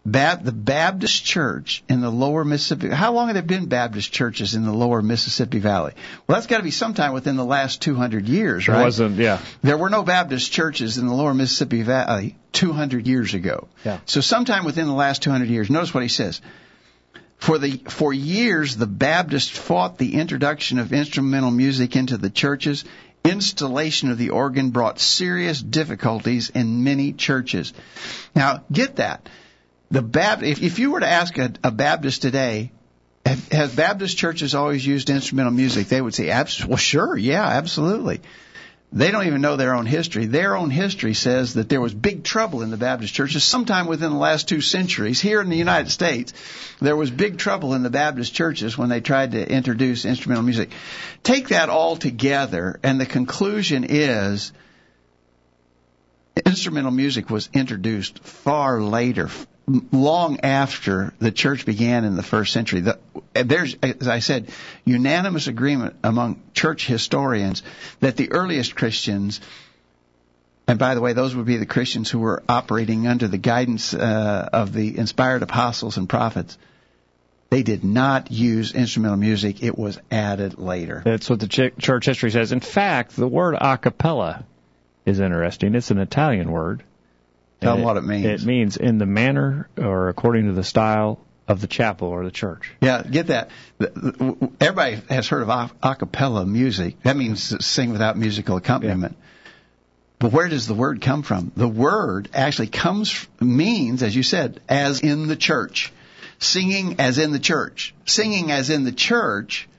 Bab- 0.07 0.45
the 0.45 0.53
Baptist 0.53 1.25
Church 1.25 1.83
in 1.89 1.99
the 1.99 2.09
lower 2.09 2.45
Mississippi. 2.45 2.87
How 2.87 3.11
long 3.11 3.27
have 3.27 3.33
there 3.33 3.43
been 3.43 3.65
Baptist 3.65 4.09
churches 4.09 4.55
in 4.55 4.63
the 4.63 4.71
lower 4.71 5.01
Mississippi 5.01 5.59
Valley? 5.59 5.93
Well, 6.25 6.37
that's 6.37 6.47
got 6.47 6.57
to 6.57 6.63
be 6.63 6.71
sometime 6.71 7.11
within 7.11 7.35
the 7.35 7.43
last 7.43 7.81
200 7.81 8.25
years, 8.25 8.69
right? 8.69 8.79
It 8.79 8.83
wasn't, 8.85 9.17
yeah. 9.17 9.41
There 9.63 9.77
were 9.77 9.89
no 9.89 10.03
Baptist 10.03 10.49
churches 10.49 10.97
in 10.97 11.07
the 11.07 11.13
lower 11.13 11.33
Mississippi 11.33 11.81
Valley 11.81 12.37
200 12.53 13.05
years 13.05 13.33
ago. 13.33 13.67
Yeah. 13.83 13.99
So 14.05 14.21
sometime 14.21 14.63
within 14.63 14.85
the 14.85 14.93
last 14.93 15.23
200 15.23 15.49
years. 15.49 15.69
Notice 15.69 15.93
what 15.93 16.03
he 16.03 16.09
says. 16.09 16.41
For 17.37 17.57
the 17.57 17.81
for 17.89 18.13
years, 18.13 18.77
the 18.77 18.87
Baptists 18.87 19.57
fought 19.57 19.97
the 19.97 20.15
introduction 20.15 20.79
of 20.79 20.93
instrumental 20.93 21.51
music 21.51 21.97
into 21.97 22.17
the 22.17 22.29
churches. 22.29 22.85
Installation 23.25 24.09
of 24.09 24.17
the 24.17 24.29
organ 24.29 24.69
brought 24.69 24.99
serious 24.99 25.61
difficulties 25.61 26.49
in 26.49 26.85
many 26.85 27.11
churches. 27.11 27.73
Now, 28.33 28.63
get 28.71 28.95
that 28.95 29.27
the 29.91 30.01
Bab- 30.01 30.43
if, 30.43 30.61
if 30.61 30.79
you 30.79 30.91
were 30.91 30.99
to 30.99 31.07
ask 31.07 31.37
a, 31.37 31.51
a 31.63 31.71
Baptist 31.71 32.21
today, 32.21 32.71
have, 33.25 33.47
have 33.49 33.75
Baptist 33.75 34.17
churches 34.17 34.55
always 34.55 34.85
used 34.85 35.09
instrumental 35.09 35.53
music? 35.53 35.87
They 35.87 36.01
would 36.01 36.15
say, 36.15 36.29
Abs- 36.29 36.65
well, 36.65 36.77
sure, 36.77 37.17
yeah, 37.17 37.45
absolutely. 37.45 38.21
They 38.93 39.11
don't 39.11 39.27
even 39.27 39.41
know 39.41 39.57
their 39.57 39.75
own 39.75 39.85
history. 39.85 40.27
Their 40.27 40.55
own 40.55 40.69
history 40.69 41.13
says 41.13 41.55
that 41.55 41.67
there 41.67 41.81
was 41.81 41.93
big 41.93 42.23
trouble 42.23 42.61
in 42.61 42.71
the 42.71 42.77
Baptist 42.77 43.13
churches 43.13 43.43
sometime 43.43 43.85
within 43.85 44.11
the 44.11 44.17
last 44.17 44.47
two 44.47 44.61
centuries. 44.61 45.19
Here 45.19 45.41
in 45.41 45.49
the 45.49 45.57
United 45.57 45.91
States, 45.91 46.31
there 46.79 46.95
was 46.95 47.11
big 47.11 47.37
trouble 47.37 47.73
in 47.73 47.83
the 47.83 47.89
Baptist 47.89 48.33
churches 48.33 48.77
when 48.77 48.87
they 48.87 49.01
tried 49.01 49.33
to 49.33 49.51
introduce 49.51 50.05
instrumental 50.05 50.45
music. 50.45 50.71
Take 51.21 51.49
that 51.49 51.67
all 51.67 51.97
together, 51.97 52.79
and 52.81 52.99
the 52.99 53.05
conclusion 53.05 53.85
is 53.89 54.53
instrumental 56.45 56.91
music 56.91 57.29
was 57.29 57.49
introduced 57.53 58.19
far 58.19 58.81
later, 58.81 59.29
long 59.67 60.39
after 60.41 61.13
the 61.19 61.31
church 61.31 61.65
began 61.65 62.05
in 62.05 62.15
the 62.15 62.23
first 62.23 62.53
century. 62.53 62.81
The, 62.81 62.99
there's, 63.33 63.75
as 63.81 64.07
I 64.07 64.19
said, 64.19 64.49
unanimous 64.85 65.47
agreement 65.47 65.95
among 66.03 66.41
church 66.53 66.87
historians 66.87 67.63
that 67.99 68.15
the 68.15 68.31
earliest 68.31 68.75
Christians, 68.75 69.41
and 70.67 70.79
by 70.79 70.95
the 70.95 71.01
way, 71.01 71.13
those 71.13 71.35
would 71.35 71.45
be 71.45 71.57
the 71.57 71.65
Christians 71.65 72.09
who 72.09 72.19
were 72.19 72.43
operating 72.47 73.07
under 73.07 73.27
the 73.27 73.37
guidance 73.37 73.93
uh, 73.93 74.49
of 74.53 74.71
the 74.71 74.97
inspired 74.97 75.43
apostles 75.43 75.97
and 75.97 76.07
prophets. 76.07 76.57
They 77.49 77.63
did 77.63 77.83
not 77.83 78.31
use 78.31 78.73
instrumental 78.73 79.17
music. 79.17 79.63
It 79.63 79.77
was 79.77 79.99
added 80.11 80.59
later. 80.59 81.01
That's 81.03 81.29
what 81.29 81.39
the 81.39 81.47
ch- 81.47 81.77
church 81.77 82.05
history 82.05 82.31
says. 82.31 82.51
In 82.51 82.59
fact, 82.59 83.15
the 83.15 83.27
word 83.27 83.55
a 83.59 83.77
cappella 83.77 84.45
is 85.05 85.19
interesting. 85.19 85.75
It's 85.75 85.91
an 85.91 85.99
Italian 85.99 86.51
word. 86.51 86.83
Tell 87.61 87.75
them 87.75 87.85
what 87.85 87.97
it 87.97 88.03
means. 88.03 88.43
It 88.43 88.45
means 88.45 88.77
in 88.77 88.97
the 88.97 89.05
manner 89.05 89.67
or 89.77 90.09
according 90.09 90.45
to 90.45 90.53
the 90.53 90.63
style 90.63 91.19
of 91.47 91.61
the 91.61 91.67
chapel 91.67 92.09
or 92.09 92.23
the 92.23 92.31
church. 92.31 92.71
Yeah, 92.81 93.01
get 93.03 93.27
that. 93.27 93.49
Everybody 94.59 95.01
has 95.09 95.27
heard 95.27 95.47
of 95.47 95.49
a 95.49 95.95
cappella 95.95 96.45
music. 96.45 97.01
That 97.03 97.17
means 97.17 97.65
sing 97.65 97.91
without 97.91 98.17
musical 98.17 98.57
accompaniment. 98.57 99.17
But 100.19 100.31
where 100.31 100.49
does 100.49 100.67
the 100.67 100.73
word 100.73 101.01
come 101.01 101.23
from? 101.23 101.51
The 101.55 101.67
word 101.67 102.29
actually 102.33 102.67
comes 102.67 103.27
means, 103.39 104.01
as 104.01 104.15
you 104.15 104.23
said, 104.23 104.59
as 104.67 105.01
in 105.01 105.27
the 105.27 105.35
church. 105.35 105.93
Singing 106.39 106.99
as 106.99 107.17
in 107.17 107.31
the 107.31 107.39
church. 107.39 107.93
Singing 108.05 108.51
as 108.51 108.69
in 108.69 108.83
the 108.83 108.91
church 108.91 109.69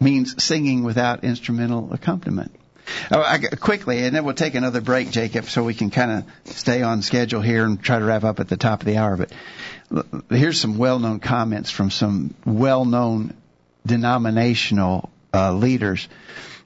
means 0.00 0.42
singing 0.42 0.84
without 0.84 1.24
instrumental 1.24 1.92
accompaniment. 1.92 2.54
Oh, 3.10 3.22
I, 3.22 3.38
quickly, 3.38 4.04
and 4.04 4.14
then 4.14 4.24
we'll 4.24 4.34
take 4.34 4.54
another 4.54 4.80
break, 4.80 5.10
Jacob, 5.10 5.46
so 5.46 5.64
we 5.64 5.74
can 5.74 5.90
kind 5.90 6.10
of 6.10 6.52
stay 6.54 6.82
on 6.82 7.02
schedule 7.02 7.40
here 7.40 7.64
and 7.64 7.82
try 7.82 7.98
to 7.98 8.04
wrap 8.04 8.24
up 8.24 8.40
at 8.40 8.48
the 8.48 8.56
top 8.56 8.80
of 8.80 8.86
the 8.86 8.96
hour. 8.96 9.16
But 9.16 9.32
here's 10.30 10.60
some 10.60 10.78
well-known 10.78 11.20
comments 11.20 11.70
from 11.70 11.90
some 11.90 12.34
well-known 12.44 13.34
denominational 13.86 15.10
uh, 15.32 15.52
leaders. 15.52 16.08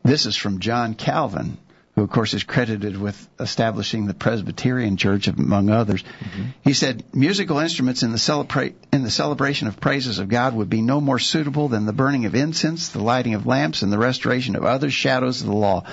This 0.03 0.27
is 0.27 0.37
from 0.37 0.61
John 0.61 0.95
Calvin, 0.95 1.59
who 2.03 2.07
of 2.07 2.11
course 2.11 2.35
is 2.35 2.43
credited 2.43 3.01
with 3.01 3.29
establishing 3.39 4.07
the 4.07 4.15
Presbyterian 4.15 4.97
Church, 4.97 5.29
among 5.29 5.71
others. 5.71 6.03
Mm-hmm. 6.03 6.43
He 6.63 6.73
said, 6.73 7.05
musical 7.15 7.61
instruments 7.61 8.03
in 8.03 8.11
the, 8.11 8.19
celebra- 8.19 8.75
in 8.93 9.05
the 9.05 9.11
celebration 9.11 9.69
of 9.69 9.79
praises 9.79 10.19
of 10.19 10.29
God 10.29 10.53
would 10.55 10.69
be 10.69 10.83
no 10.83 11.01
more 11.01 11.21
suitable 11.21 11.69
than 11.69 11.87
the 11.87 11.93
burning 11.93 12.27
of 12.27 12.35
incense, 12.35 12.89
the 12.89 13.03
lighting 13.03 13.35
of 13.35 13.47
lamps, 13.47 13.83
and 13.83 13.93
the 13.93 13.99
restoration 13.99 14.57
of 14.57 14.65
other 14.65 14.91
shadows 14.91 15.43
of 15.43 15.47
the 15.47 15.55
law. 15.55 15.85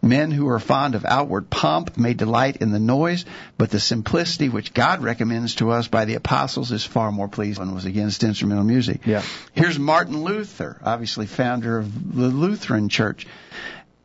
Men 0.00 0.30
who 0.30 0.48
are 0.48 0.58
fond 0.58 0.94
of 0.94 1.04
outward 1.04 1.50
pomp 1.50 1.98
may 1.98 2.14
delight 2.14 2.56
in 2.56 2.72
the 2.72 2.80
noise, 2.80 3.26
but 3.58 3.68
the 3.68 3.80
simplicity 3.80 4.48
which 4.48 4.72
God 4.72 5.02
recommends 5.02 5.56
to 5.56 5.70
us 5.70 5.86
by 5.86 6.06
the 6.06 6.14
apostles 6.14 6.72
is 6.72 6.82
far 6.82 7.12
more 7.12 7.28
pleasing 7.28 7.66
One 7.66 7.74
was 7.74 7.84
against 7.84 8.24
instrumental 8.24 8.64
music. 8.64 9.02
Yeah. 9.04 9.22
Here's 9.52 9.78
Martin 9.78 10.24
Luther, 10.24 10.80
obviously 10.82 11.26
founder 11.26 11.76
of 11.78 12.16
the 12.16 12.28
Lutheran 12.28 12.88
Church 12.88 13.26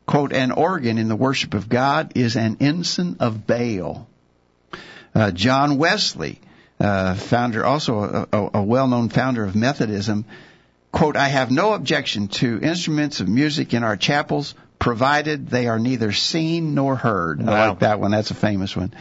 quote, 0.06 0.34
an 0.34 0.52
organ 0.52 0.98
in 0.98 1.08
the 1.08 1.16
worship 1.16 1.54
of 1.54 1.70
God 1.70 2.14
is 2.16 2.36
an 2.36 2.58
ensign 2.60 3.18
of 3.20 3.48
Baal. 3.48 4.08
Uh, 5.16 5.32
John 5.32 5.78
Wesley, 5.78 6.42
uh, 6.80 7.16
founder, 7.16 7.66
also 7.66 8.00
a, 8.00 8.28
a, 8.32 8.50
a 8.56 8.64
well-known 8.64 9.10
founder 9.10 9.44
of 9.44 9.56
Methodism, 9.56 10.26
quote, 10.92 11.16
I 11.16 11.28
have 11.28 11.52
no 11.52 11.74
objection 11.74 12.28
to 12.30 12.60
instruments 12.62 13.20
of 13.20 13.28
music 13.28 13.74
in 13.74 13.84
our 13.84 13.96
chapels, 13.96 14.56
provided 14.80 15.48
they 15.48 15.68
are 15.68 15.80
neither 15.80 16.12
seen 16.12 16.76
nor 16.76 16.98
heard. 16.98 17.42
I 17.42 17.68
like 17.70 17.80
that 17.80 18.02
one. 18.02 18.12
That's 18.12 18.32
a 18.32 18.36
famous 18.36 18.76
one. 18.76 18.94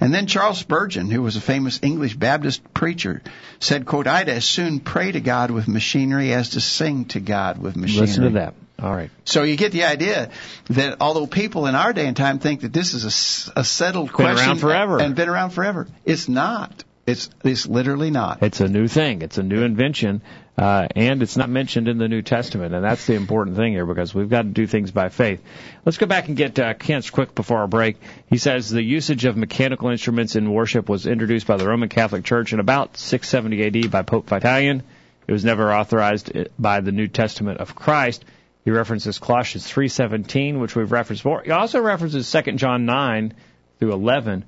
And 0.00 0.14
then 0.14 0.26
Charles 0.26 0.58
Spurgeon, 0.58 1.10
who 1.10 1.20
was 1.20 1.36
a 1.36 1.40
famous 1.42 1.80
English 1.82 2.14
Baptist 2.14 2.62
preacher, 2.72 3.20
said, 3.60 3.84
quote, 3.84 4.06
I'd 4.06 4.30
as 4.30 4.46
soon 4.46 4.80
pray 4.80 5.12
to 5.12 5.20
God 5.20 5.50
with 5.50 5.68
machinery 5.68 6.32
as 6.32 6.50
to 6.50 6.62
sing 6.62 7.04
to 7.06 7.20
God 7.20 7.58
with 7.58 7.76
machinery. 7.76 8.06
Listen 8.06 8.24
to 8.24 8.30
that. 8.30 8.54
All 8.80 8.94
right. 8.94 9.10
So 9.24 9.42
you 9.42 9.56
get 9.56 9.72
the 9.72 9.84
idea 9.84 10.30
that 10.70 10.98
although 11.00 11.26
people 11.26 11.66
in 11.66 11.74
our 11.74 11.92
day 11.92 12.06
and 12.06 12.16
time 12.16 12.38
think 12.38 12.60
that 12.60 12.72
this 12.72 12.94
is 12.94 13.50
a 13.56 13.64
settled 13.64 14.08
Been 14.08 14.14
question 14.14 14.48
around 14.48 14.58
forever. 14.58 15.00
and 15.00 15.16
been 15.16 15.28
around 15.28 15.50
forever, 15.50 15.88
it's 16.04 16.28
not. 16.28 16.84
It's 17.04 17.30
it's 17.42 17.66
literally 17.66 18.10
not. 18.10 18.42
It's 18.42 18.60
a 18.60 18.68
new 18.68 18.86
thing. 18.86 19.22
It's 19.22 19.38
a 19.38 19.42
new 19.42 19.62
invention, 19.62 20.20
uh, 20.58 20.88
and 20.94 21.22
it's 21.22 21.38
not 21.38 21.48
mentioned 21.48 21.88
in 21.88 21.96
the 21.96 22.06
New 22.06 22.20
Testament, 22.20 22.74
and 22.74 22.84
that's 22.84 23.06
the 23.06 23.14
important 23.14 23.56
thing 23.56 23.72
here 23.72 23.86
because 23.86 24.14
we've 24.14 24.28
got 24.28 24.42
to 24.42 24.48
do 24.48 24.66
things 24.66 24.90
by 24.90 25.08
faith. 25.08 25.42
Let's 25.86 25.96
go 25.96 26.04
back 26.04 26.28
and 26.28 26.36
get 26.36 26.58
uh, 26.58 26.74
Kent's 26.74 27.08
quick 27.08 27.34
before 27.34 27.60
our 27.60 27.66
break. 27.66 27.96
He 28.28 28.36
says 28.36 28.68
the 28.68 28.82
usage 28.82 29.24
of 29.24 29.38
mechanical 29.38 29.88
instruments 29.88 30.36
in 30.36 30.52
worship 30.52 30.86
was 30.88 31.06
introduced 31.06 31.46
by 31.46 31.56
the 31.56 31.66
Roman 31.66 31.88
Catholic 31.88 32.24
Church 32.24 32.52
in 32.52 32.60
about 32.60 32.98
670 32.98 33.86
AD 33.86 33.90
by 33.90 34.02
Pope 34.02 34.26
Vitalian. 34.26 34.82
It 35.26 35.32
was 35.32 35.46
never 35.46 35.72
authorized 35.72 36.36
uh, 36.36 36.44
by 36.58 36.80
the 36.80 36.92
New 36.92 37.08
Testament 37.08 37.58
of 37.58 37.74
Christ. 37.74 38.22
He 38.64 38.70
references 38.70 39.18
Colossians 39.18 39.66
3:17, 39.66 40.60
which 40.60 40.76
we've 40.76 40.92
referenced 40.92 41.22
before. 41.22 41.42
He 41.42 41.50
also 41.50 41.80
references 41.80 42.30
2 42.30 42.52
John 42.52 42.84
9 42.84 43.34
through 43.78 43.92
11. 43.92 44.44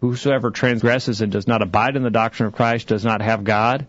Whosoever 0.00 0.52
transgresses 0.52 1.22
and 1.22 1.32
does 1.32 1.48
not 1.48 1.60
abide 1.60 1.96
in 1.96 2.04
the 2.04 2.10
doctrine 2.10 2.46
of 2.46 2.54
Christ 2.54 2.86
does 2.86 3.04
not 3.04 3.20
have 3.20 3.42
God. 3.42 3.86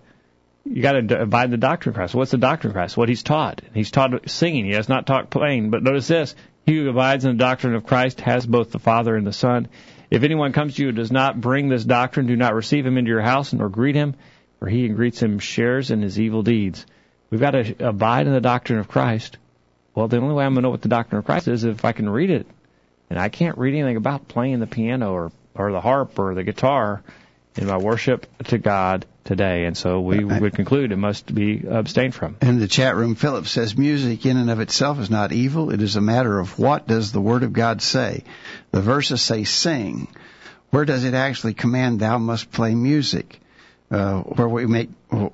You 0.65 0.81
got 0.81 0.93
to 0.93 1.21
abide 1.21 1.45
in 1.45 1.51
the 1.51 1.57
doctrine 1.57 1.91
of 1.91 1.97
Christ. 1.97 2.15
What's 2.15 2.31
the 2.31 2.37
doctrine 2.37 2.71
of 2.71 2.75
Christ? 2.75 2.97
What 2.97 3.09
he's 3.09 3.23
taught. 3.23 3.61
He's 3.73 3.91
taught 3.91 4.27
singing. 4.29 4.65
He 4.65 4.73
has 4.73 4.89
not 4.89 5.05
taught 5.05 5.29
playing. 5.29 5.69
But 5.69 5.83
notice 5.83 6.07
this: 6.07 6.35
he 6.65 6.77
who 6.77 6.89
abides 6.89 7.25
in 7.25 7.37
the 7.37 7.43
doctrine 7.43 7.75
of 7.75 7.85
Christ 7.85 8.21
has 8.21 8.45
both 8.45 8.71
the 8.71 8.79
Father 8.79 9.15
and 9.15 9.25
the 9.25 9.33
Son. 9.33 9.67
If 10.09 10.23
anyone 10.23 10.53
comes 10.53 10.75
to 10.75 10.81
you 10.81 10.87
and 10.89 10.97
does 10.97 11.11
not 11.11 11.39
bring 11.39 11.69
this 11.69 11.85
doctrine, 11.85 12.25
do 12.25 12.35
not 12.35 12.55
receive 12.55 12.85
him 12.85 12.97
into 12.97 13.09
your 13.09 13.21
house 13.21 13.53
nor 13.53 13.69
greet 13.69 13.95
him, 13.95 14.15
for 14.57 14.67
he 14.67 14.87
who 14.87 14.95
greets 14.95 15.21
him 15.21 15.37
shares 15.37 15.91
in 15.91 16.01
his 16.01 16.19
evil 16.19 16.41
deeds. 16.41 16.85
We've 17.29 17.39
got 17.39 17.51
to 17.51 17.75
abide 17.87 18.25
in 18.25 18.33
the 18.33 18.41
doctrine 18.41 18.79
of 18.79 18.87
Christ. 18.87 19.37
Well, 19.95 20.07
the 20.07 20.17
only 20.17 20.33
way 20.33 20.45
I'm 20.45 20.53
going 20.53 20.61
to 20.63 20.67
know 20.67 20.69
what 20.69 20.81
the 20.81 20.89
doctrine 20.89 21.19
of 21.19 21.25
Christ 21.25 21.47
is 21.47 21.63
if 21.63 21.83
I 21.85 21.91
can 21.91 22.09
read 22.09 22.29
it. 22.29 22.47
And 23.09 23.17
I 23.17 23.29
can't 23.29 23.57
read 23.57 23.73
anything 23.73 23.97
about 23.97 24.27
playing 24.27 24.59
the 24.59 24.67
piano 24.67 25.11
or, 25.11 25.31
or 25.55 25.71
the 25.71 25.81
harp 25.81 26.19
or 26.19 26.35
the 26.35 26.43
guitar 26.43 27.01
in 27.55 27.65
my 27.67 27.77
worship 27.77 28.27
to 28.45 28.57
God 28.57 29.05
today. 29.23 29.65
And 29.65 29.75
so 29.75 29.99
we 30.01 30.23
would 30.23 30.53
conclude 30.53 30.91
it 30.91 30.97
must 30.97 31.33
be 31.33 31.65
abstained 31.67 32.15
from. 32.15 32.37
In 32.41 32.59
the 32.59 32.67
chat 32.67 32.95
room, 32.95 33.15
Philip 33.15 33.47
says 33.47 33.77
music 33.77 34.25
in 34.25 34.37
and 34.37 34.49
of 34.49 34.59
itself 34.59 34.99
is 34.99 35.09
not 35.09 35.31
evil. 35.31 35.71
It 35.71 35.81
is 35.81 35.95
a 35.95 36.01
matter 36.01 36.39
of 36.39 36.59
what 36.59 36.87
does 36.87 37.11
the 37.11 37.21
Word 37.21 37.43
of 37.43 37.53
God 37.53 37.81
say. 37.81 38.23
The 38.71 38.81
verses 38.81 39.21
say 39.21 39.43
sing. 39.43 40.07
Where 40.69 40.85
does 40.85 41.03
it 41.03 41.15
actually 41.15 41.55
command 41.55 41.99
thou 41.99 42.19
must 42.19 42.51
play 42.51 42.75
music? 42.75 43.39
Uh, 43.91 44.21
where 44.21 44.47
we 44.47 44.67
make 44.67 44.89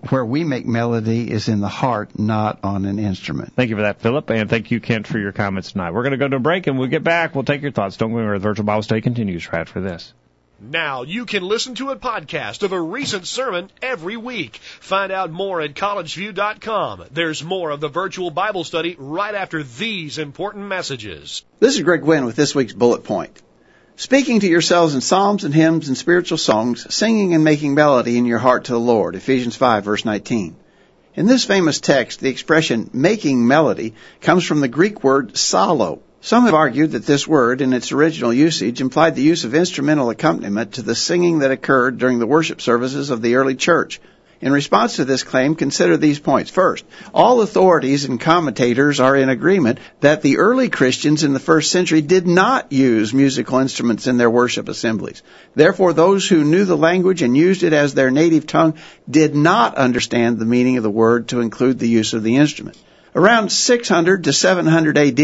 where 0.09 0.23
we 0.23 0.45
make 0.45 0.65
melody 0.65 1.29
is 1.29 1.49
in 1.49 1.59
the 1.59 1.67
heart, 1.67 2.17
not 2.17 2.63
on 2.63 2.85
an 2.85 2.99
instrument. 2.99 3.53
Thank 3.53 3.69
you 3.69 3.75
for 3.75 3.81
that, 3.81 3.99
Philip, 3.99 4.29
and 4.29 4.49
thank 4.49 4.71
you, 4.71 4.79
Kent, 4.79 5.07
for 5.07 5.19
your 5.19 5.33
comments 5.33 5.73
tonight. 5.73 5.91
We're 5.91 6.03
going 6.03 6.11
to 6.11 6.17
go 6.17 6.29
to 6.29 6.37
a 6.37 6.39
break, 6.39 6.67
and 6.67 6.79
we'll 6.79 6.87
get 6.87 7.03
back. 7.03 7.35
We'll 7.35 7.43
take 7.43 7.61
your 7.61 7.71
thoughts. 7.71 7.97
Don't 7.97 8.11
go 8.11 8.19
anywhere. 8.19 8.39
The 8.39 8.43
virtual 8.43 8.63
Bible 8.63 8.83
study 8.83 9.01
continues 9.01 9.51
right 9.51 9.59
after 9.59 9.81
this. 9.81 10.13
Now 10.59 11.03
you 11.03 11.25
can 11.25 11.43
listen 11.43 11.75
to 11.75 11.89
a 11.89 11.97
podcast 11.97 12.63
of 12.63 12.71
a 12.71 12.81
recent 12.81 13.27
sermon 13.27 13.69
every 13.81 14.15
week. 14.15 14.55
Find 14.55 15.11
out 15.11 15.31
more 15.31 15.59
at 15.59 15.73
collegeview.com. 15.73 17.05
There's 17.11 17.43
more 17.43 17.71
of 17.71 17.81
the 17.81 17.89
virtual 17.89 18.31
Bible 18.31 18.63
study 18.63 18.95
right 18.97 19.35
after 19.35 19.63
these 19.63 20.17
important 20.17 20.67
messages. 20.67 21.43
This 21.59 21.75
is 21.75 21.81
Greg 21.81 22.01
Gwynn 22.01 22.25
with 22.25 22.37
this 22.37 22.55
week's 22.55 22.73
bullet 22.73 23.03
point. 23.03 23.41
Speaking 23.97 24.41
to 24.41 24.47
yourselves 24.47 24.93
in 24.93 24.99
psalms 24.99 25.45
and 25.45 25.53
hymns 25.53 25.88
and 25.88 25.97
spiritual 25.97 26.38
songs, 26.38 26.86
singing 26.93 27.34
and 27.34 27.45
making 27.45 27.75
melody 27.75 28.17
in 28.17 28.25
your 28.25 28.39
heart 28.39 28.65
to 28.65 28.73
the 28.73 28.79
Lord. 28.79 29.15
Ephesians 29.15 29.55
5 29.55 29.86
verse 29.86 30.03
19. 30.03 30.58
In 31.15 31.27
this 31.27 31.45
famous 31.45 31.79
text, 31.79 32.19
the 32.19 32.27
expression 32.27 32.89
making 32.91 33.47
melody 33.47 33.93
comes 34.19 34.43
from 34.43 34.60
the 34.60 34.67
Greek 34.67 35.01
word 35.01 35.36
psallo. 35.36 35.99
Some 36.19 36.43
have 36.43 36.53
argued 36.53 36.91
that 36.91 37.05
this 37.05 37.25
word, 37.25 37.62
in 37.62 37.71
its 37.71 37.93
original 37.93 38.34
usage, 38.34 38.81
implied 38.81 39.15
the 39.15 39.21
use 39.21 39.45
of 39.45 39.55
instrumental 39.55 40.10
accompaniment 40.10 40.73
to 40.73 40.81
the 40.81 40.95
singing 40.95 41.39
that 41.39 41.51
occurred 41.51 41.97
during 41.97 42.19
the 42.19 42.27
worship 42.27 42.60
services 42.60 43.12
of 43.12 43.21
the 43.21 43.36
early 43.36 43.55
church. 43.55 44.01
In 44.41 44.51
response 44.51 44.97
to 44.97 45.05
this 45.05 45.23
claim, 45.23 45.55
consider 45.55 45.95
these 45.95 46.19
points. 46.19 46.51
First, 46.51 46.83
all 47.13 47.41
authorities 47.41 48.05
and 48.05 48.19
commentators 48.19 48.99
are 48.99 49.15
in 49.15 49.29
agreement 49.29 49.79
that 50.01 50.21
the 50.21 50.37
early 50.37 50.69
Christians 50.69 51.23
in 51.23 51.33
the 51.33 51.39
first 51.39 51.71
century 51.71 52.01
did 52.01 52.27
not 52.27 52.71
use 52.71 53.13
musical 53.13 53.59
instruments 53.59 54.07
in 54.07 54.17
their 54.17 54.29
worship 54.29 54.67
assemblies. 54.67 55.23
Therefore, 55.55 55.93
those 55.93 56.27
who 56.27 56.43
knew 56.43 56.65
the 56.65 56.75
language 56.75 57.21
and 57.21 57.37
used 57.37 57.63
it 57.63 57.71
as 57.71 57.93
their 57.93 58.11
native 58.11 58.45
tongue 58.45 58.73
did 59.09 59.35
not 59.35 59.75
understand 59.75 60.37
the 60.37 60.45
meaning 60.45 60.77
of 60.77 60.83
the 60.83 60.89
word 60.89 61.29
to 61.29 61.39
include 61.39 61.79
the 61.79 61.89
use 61.89 62.13
of 62.13 62.23
the 62.23 62.35
instrument. 62.35 62.77
Around 63.15 63.49
600 63.49 64.25
to 64.25 64.33
700 64.33 64.97
AD, 64.97 65.15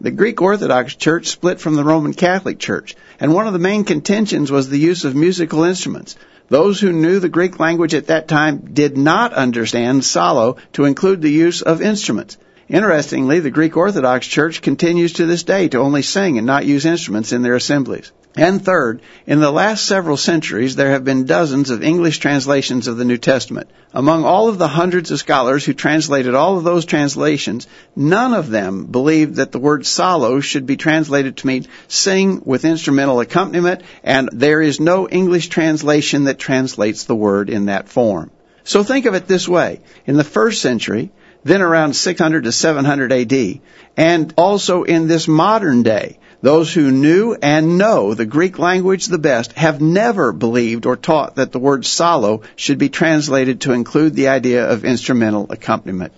the 0.00 0.10
Greek 0.10 0.42
Orthodox 0.42 0.96
Church 0.96 1.28
split 1.28 1.60
from 1.60 1.76
the 1.76 1.84
Roman 1.84 2.12
Catholic 2.12 2.58
Church, 2.58 2.96
and 3.20 3.32
one 3.32 3.46
of 3.46 3.52
the 3.52 3.60
main 3.60 3.84
contentions 3.84 4.50
was 4.50 4.68
the 4.68 4.78
use 4.80 5.04
of 5.04 5.14
musical 5.14 5.62
instruments. 5.62 6.16
Those 6.48 6.80
who 6.80 6.92
knew 6.92 7.18
the 7.18 7.28
Greek 7.28 7.60
language 7.60 7.94
at 7.94 8.06
that 8.06 8.26
time 8.26 8.70
did 8.72 8.96
not 8.96 9.34
understand 9.34 10.02
psallo 10.02 10.56
to 10.72 10.86
include 10.86 11.20
the 11.20 11.30
use 11.30 11.60
of 11.60 11.82
instruments. 11.82 12.38
Interestingly, 12.68 13.40
the 13.40 13.50
Greek 13.50 13.76
Orthodox 13.76 14.26
Church 14.26 14.62
continues 14.62 15.14
to 15.14 15.26
this 15.26 15.42
day 15.42 15.68
to 15.68 15.78
only 15.78 16.02
sing 16.02 16.38
and 16.38 16.46
not 16.46 16.66
use 16.66 16.84
instruments 16.84 17.32
in 17.32 17.42
their 17.42 17.54
assemblies. 17.54 18.12
And 18.38 18.64
third, 18.64 19.00
in 19.26 19.40
the 19.40 19.50
last 19.50 19.84
several 19.84 20.16
centuries, 20.16 20.76
there 20.76 20.90
have 20.90 21.02
been 21.02 21.24
dozens 21.24 21.70
of 21.70 21.82
English 21.82 22.18
translations 22.18 22.86
of 22.86 22.96
the 22.96 23.04
New 23.04 23.18
Testament. 23.18 23.68
Among 23.92 24.24
all 24.24 24.48
of 24.48 24.58
the 24.58 24.68
hundreds 24.68 25.10
of 25.10 25.18
scholars 25.18 25.64
who 25.64 25.72
translated 25.72 26.36
all 26.36 26.56
of 26.56 26.62
those 26.62 26.84
translations, 26.84 27.66
none 27.96 28.34
of 28.34 28.48
them 28.48 28.84
believed 28.84 29.34
that 29.36 29.50
the 29.50 29.58
word 29.58 29.82
psallo 29.82 30.40
should 30.40 30.66
be 30.66 30.76
translated 30.76 31.38
to 31.38 31.48
mean 31.48 31.66
sing 31.88 32.40
with 32.44 32.64
instrumental 32.64 33.18
accompaniment, 33.18 33.82
and 34.04 34.28
there 34.32 34.62
is 34.62 34.78
no 34.78 35.08
English 35.08 35.48
translation 35.48 36.24
that 36.24 36.38
translates 36.38 37.04
the 37.04 37.16
word 37.16 37.50
in 37.50 37.66
that 37.66 37.88
form. 37.88 38.30
So 38.62 38.84
think 38.84 39.06
of 39.06 39.14
it 39.14 39.26
this 39.26 39.48
way. 39.48 39.80
In 40.06 40.16
the 40.16 40.22
first 40.22 40.62
century, 40.62 41.10
then 41.42 41.60
around 41.60 41.94
600 41.94 42.44
to 42.44 42.52
700 42.52 43.12
AD, 43.12 43.60
and 43.96 44.32
also 44.36 44.84
in 44.84 45.08
this 45.08 45.26
modern 45.26 45.82
day, 45.82 46.18
those 46.40 46.72
who 46.72 46.90
knew 46.90 47.34
and 47.34 47.78
know 47.78 48.14
the 48.14 48.26
Greek 48.26 48.58
language 48.58 49.06
the 49.06 49.18
best 49.18 49.52
have 49.52 49.80
never 49.80 50.32
believed 50.32 50.86
or 50.86 50.96
taught 50.96 51.36
that 51.36 51.52
the 51.52 51.58
word 51.58 51.82
psallo 51.82 52.44
should 52.56 52.78
be 52.78 52.88
translated 52.88 53.62
to 53.62 53.72
include 53.72 54.14
the 54.14 54.28
idea 54.28 54.70
of 54.70 54.84
instrumental 54.84 55.50
accompaniment. 55.50 56.12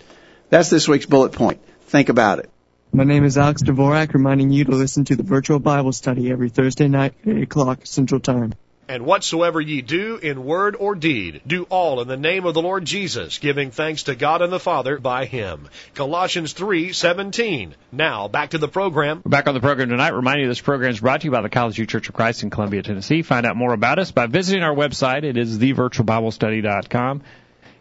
That's 0.50 0.70
this 0.70 0.88
week's 0.88 1.06
bullet 1.06 1.32
point. 1.32 1.60
Think 1.86 2.08
about 2.08 2.40
it. 2.40 2.50
My 2.92 3.04
name 3.04 3.24
is 3.24 3.38
Alex 3.38 3.62
Dvorak, 3.62 4.14
reminding 4.14 4.50
you 4.50 4.64
to 4.64 4.72
listen 4.72 5.04
to 5.04 5.16
the 5.16 5.22
virtual 5.22 5.60
Bible 5.60 5.92
study 5.92 6.30
every 6.30 6.50
Thursday 6.50 6.88
night 6.88 7.14
at 7.24 7.36
8 7.36 7.42
o'clock 7.44 7.80
Central 7.84 8.20
Time. 8.20 8.52
And 8.90 9.06
whatsoever 9.06 9.60
ye 9.60 9.82
do 9.82 10.16
in 10.16 10.44
word 10.44 10.74
or 10.76 10.96
deed, 10.96 11.42
do 11.46 11.62
all 11.70 12.00
in 12.00 12.08
the 12.08 12.16
name 12.16 12.44
of 12.44 12.54
the 12.54 12.60
Lord 12.60 12.84
Jesus, 12.84 13.38
giving 13.38 13.70
thanks 13.70 14.02
to 14.02 14.16
God 14.16 14.42
and 14.42 14.52
the 14.52 14.58
Father 14.58 14.98
by 14.98 15.26
him. 15.26 15.68
Colossians 15.94 16.54
3:17. 16.54 17.74
Now, 17.92 18.26
back 18.26 18.50
to 18.50 18.58
the 18.58 18.66
program. 18.66 19.22
We're 19.24 19.30
back 19.30 19.46
on 19.46 19.54
the 19.54 19.60
program 19.60 19.90
tonight. 19.90 20.08
Remind 20.08 20.40
you 20.40 20.48
this 20.48 20.60
program 20.60 20.90
is 20.90 20.98
brought 20.98 21.20
to 21.20 21.26
you 21.26 21.30
by 21.30 21.40
the 21.40 21.48
College 21.48 21.76
View 21.76 21.86
Church 21.86 22.08
of 22.08 22.16
Christ 22.16 22.42
in 22.42 22.50
Columbia, 22.50 22.82
Tennessee. 22.82 23.22
Find 23.22 23.46
out 23.46 23.56
more 23.56 23.72
about 23.72 24.00
us 24.00 24.10
by 24.10 24.26
visiting 24.26 24.64
our 24.64 24.74
website. 24.74 25.22
It 25.22 25.36
is 25.36 25.60
thevirtualbiblestudy.com. 25.60 27.22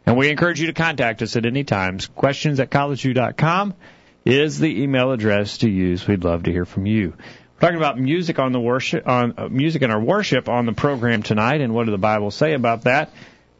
And 0.05 0.15
we 0.15 0.29
encourage 0.29 0.61
you 0.61 0.67
to 0.67 0.73
contact 0.73 1.23
us 1.23 1.35
at 1.35 1.47
any 1.47 1.63
time. 1.63 1.97
Questions 2.15 2.59
at 2.59 2.69
collegeview.com 2.69 3.73
is 4.25 4.59
the 4.59 4.83
email 4.83 5.11
address 5.11 5.57
to 5.59 5.69
use. 5.71 6.05
We'd 6.05 6.23
love 6.23 6.43
to 6.43 6.51
hear 6.51 6.65
from 6.65 6.85
you. 6.85 7.15
Talking 7.59 7.77
about 7.77 7.99
music 7.99 8.39
on 8.39 8.53
the 8.53 8.59
worship 8.59 9.05
on 9.07 9.33
uh, 9.37 9.49
music 9.49 9.81
in 9.81 9.91
our 9.91 9.99
worship 9.99 10.47
on 10.47 10.65
the 10.65 10.71
program 10.71 11.23
tonight, 11.23 11.59
and 11.59 11.73
what 11.73 11.85
do 11.85 11.91
the 11.91 11.97
Bible 11.97 12.31
say 12.31 12.53
about 12.53 12.83
that? 12.83 13.11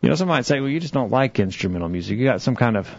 You 0.01 0.07
know, 0.07 0.15
some 0.15 0.29
might 0.29 0.45
say, 0.45 0.62
well, 0.62 0.69
you 0.69 0.79
just 0.79 0.93
don't 0.93 1.12
like 1.12 1.38
instrumental 1.39 1.89
music. 1.89 2.17
You 2.17 2.23
got 2.23 2.41
some 2.41 2.55
kind 2.55 2.77
of 2.77 2.89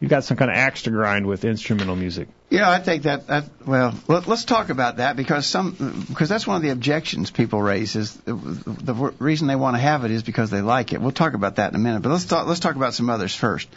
you 0.00 0.08
got 0.08 0.22
some 0.22 0.36
kind 0.36 0.50
of 0.50 0.56
axe 0.56 0.82
to 0.82 0.90
grind 0.90 1.26
with 1.26 1.44
instrumental 1.44 1.96
music. 1.96 2.28
Yeah, 2.50 2.70
I 2.70 2.78
think 2.78 3.04
that, 3.04 3.26
that 3.26 3.44
well, 3.66 3.94
let, 4.06 4.28
us 4.28 4.44
talk 4.44 4.68
about 4.68 4.98
that 4.98 5.16
because 5.16 5.46
some 5.46 6.04
because 6.08 6.28
that's 6.28 6.46
one 6.46 6.56
of 6.56 6.62
the 6.62 6.70
objections 6.70 7.30
people 7.30 7.60
raise 7.60 7.96
is 7.96 8.14
the, 8.14 8.34
the 8.34 8.94
reason 8.94 9.48
they 9.48 9.56
want 9.56 9.74
to 9.74 9.80
have 9.80 10.04
it 10.04 10.12
is 10.12 10.22
because 10.22 10.50
they 10.50 10.60
like 10.60 10.92
it. 10.92 11.00
We'll 11.00 11.10
talk 11.10 11.34
about 11.34 11.56
that 11.56 11.70
in 11.70 11.76
a 11.76 11.78
minute, 11.80 12.02
but 12.02 12.10
let's 12.10 12.26
talk 12.26 12.46
let's 12.46 12.60
talk 12.60 12.76
about 12.76 12.94
some 12.94 13.10
others 13.10 13.34
first. 13.34 13.68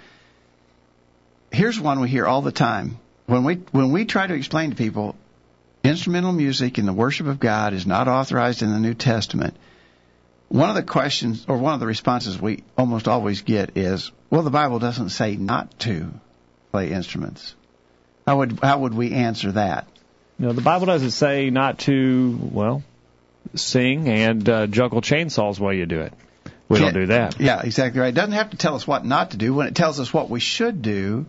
Here's 1.51 1.79
one 1.79 2.01
we 2.01 2.09
hear 2.09 2.27
all 2.27 2.43
the 2.43 2.51
time 2.51 2.99
when 3.25 3.43
we 3.43 3.55
when 3.71 3.91
we 3.91 4.05
try 4.05 4.27
to 4.27 4.33
explain 4.33 4.69
to 4.69 4.75
people 4.75 5.15
instrumental 5.89 6.31
music 6.31 6.77
in 6.77 6.85
the 6.85 6.93
worship 6.93 7.27
of 7.27 7.39
God 7.39 7.73
is 7.73 7.85
not 7.85 8.07
authorized 8.07 8.61
in 8.61 8.71
the 8.71 8.79
New 8.79 8.93
Testament. 8.93 9.55
One 10.49 10.69
of 10.69 10.75
the 10.75 10.83
questions 10.83 11.45
or 11.47 11.57
one 11.57 11.73
of 11.73 11.79
the 11.79 11.87
responses 11.87 12.39
we 12.39 12.63
almost 12.77 13.07
always 13.07 13.41
get 13.41 13.77
is, 13.77 14.11
well, 14.29 14.43
the 14.43 14.51
Bible 14.51 14.79
doesn't 14.79 15.09
say 15.09 15.35
not 15.35 15.79
to 15.79 16.11
play 16.71 16.91
instruments. 16.91 17.55
How 18.27 18.37
would 18.37 18.59
how 18.61 18.79
would 18.79 18.93
we 18.93 19.11
answer 19.13 19.51
that? 19.53 19.87
You 20.39 20.47
know, 20.47 20.53
the 20.53 20.61
Bible 20.61 20.85
doesn't 20.85 21.11
say 21.11 21.49
not 21.49 21.79
to, 21.79 22.37
well, 22.41 22.83
sing 23.53 24.09
and 24.09 24.47
uh, 24.49 24.67
juggle 24.67 25.01
chainsaws 25.01 25.59
while 25.59 25.73
you 25.73 25.85
do 25.85 26.01
it. 26.01 26.13
We 26.67 26.79
don't 26.79 26.93
do 26.93 27.05
that. 27.07 27.39
Yeah, 27.39 27.61
exactly 27.61 28.01
right. 28.01 28.09
It 28.09 28.15
doesn't 28.15 28.33
have 28.33 28.49
to 28.49 28.57
tell 28.57 28.75
us 28.75 28.87
what 28.87 29.05
not 29.05 29.31
to 29.31 29.37
do. 29.37 29.53
When 29.53 29.67
it 29.67 29.75
tells 29.75 29.99
us 29.99 30.13
what 30.13 30.29
we 30.29 30.39
should 30.39 30.81
do, 30.81 31.27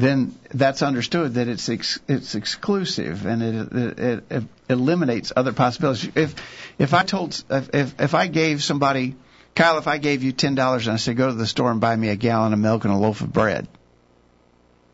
then 0.00 0.34
that's 0.50 0.82
understood 0.82 1.34
that 1.34 1.48
it's 1.48 1.68
ex- 1.68 2.00
it's 2.08 2.34
exclusive 2.34 3.26
and 3.26 3.42
it, 3.42 3.98
it, 3.98 4.24
it 4.30 4.44
eliminates 4.68 5.32
other 5.34 5.52
possibilities. 5.52 6.10
If 6.14 6.34
if 6.78 6.94
I 6.94 7.02
told 7.02 7.42
if 7.50 8.00
if 8.00 8.14
I 8.14 8.26
gave 8.26 8.62
somebody 8.62 9.16
Kyle, 9.54 9.78
if 9.78 9.88
I 9.88 9.98
gave 9.98 10.22
you 10.22 10.32
ten 10.32 10.54
dollars 10.54 10.86
and 10.86 10.94
I 10.94 10.96
said 10.96 11.16
go 11.16 11.28
to 11.28 11.34
the 11.34 11.46
store 11.46 11.70
and 11.70 11.80
buy 11.80 11.94
me 11.96 12.08
a 12.08 12.16
gallon 12.16 12.52
of 12.52 12.58
milk 12.58 12.84
and 12.84 12.94
a 12.94 12.96
loaf 12.96 13.20
of 13.20 13.32
bread, 13.32 13.66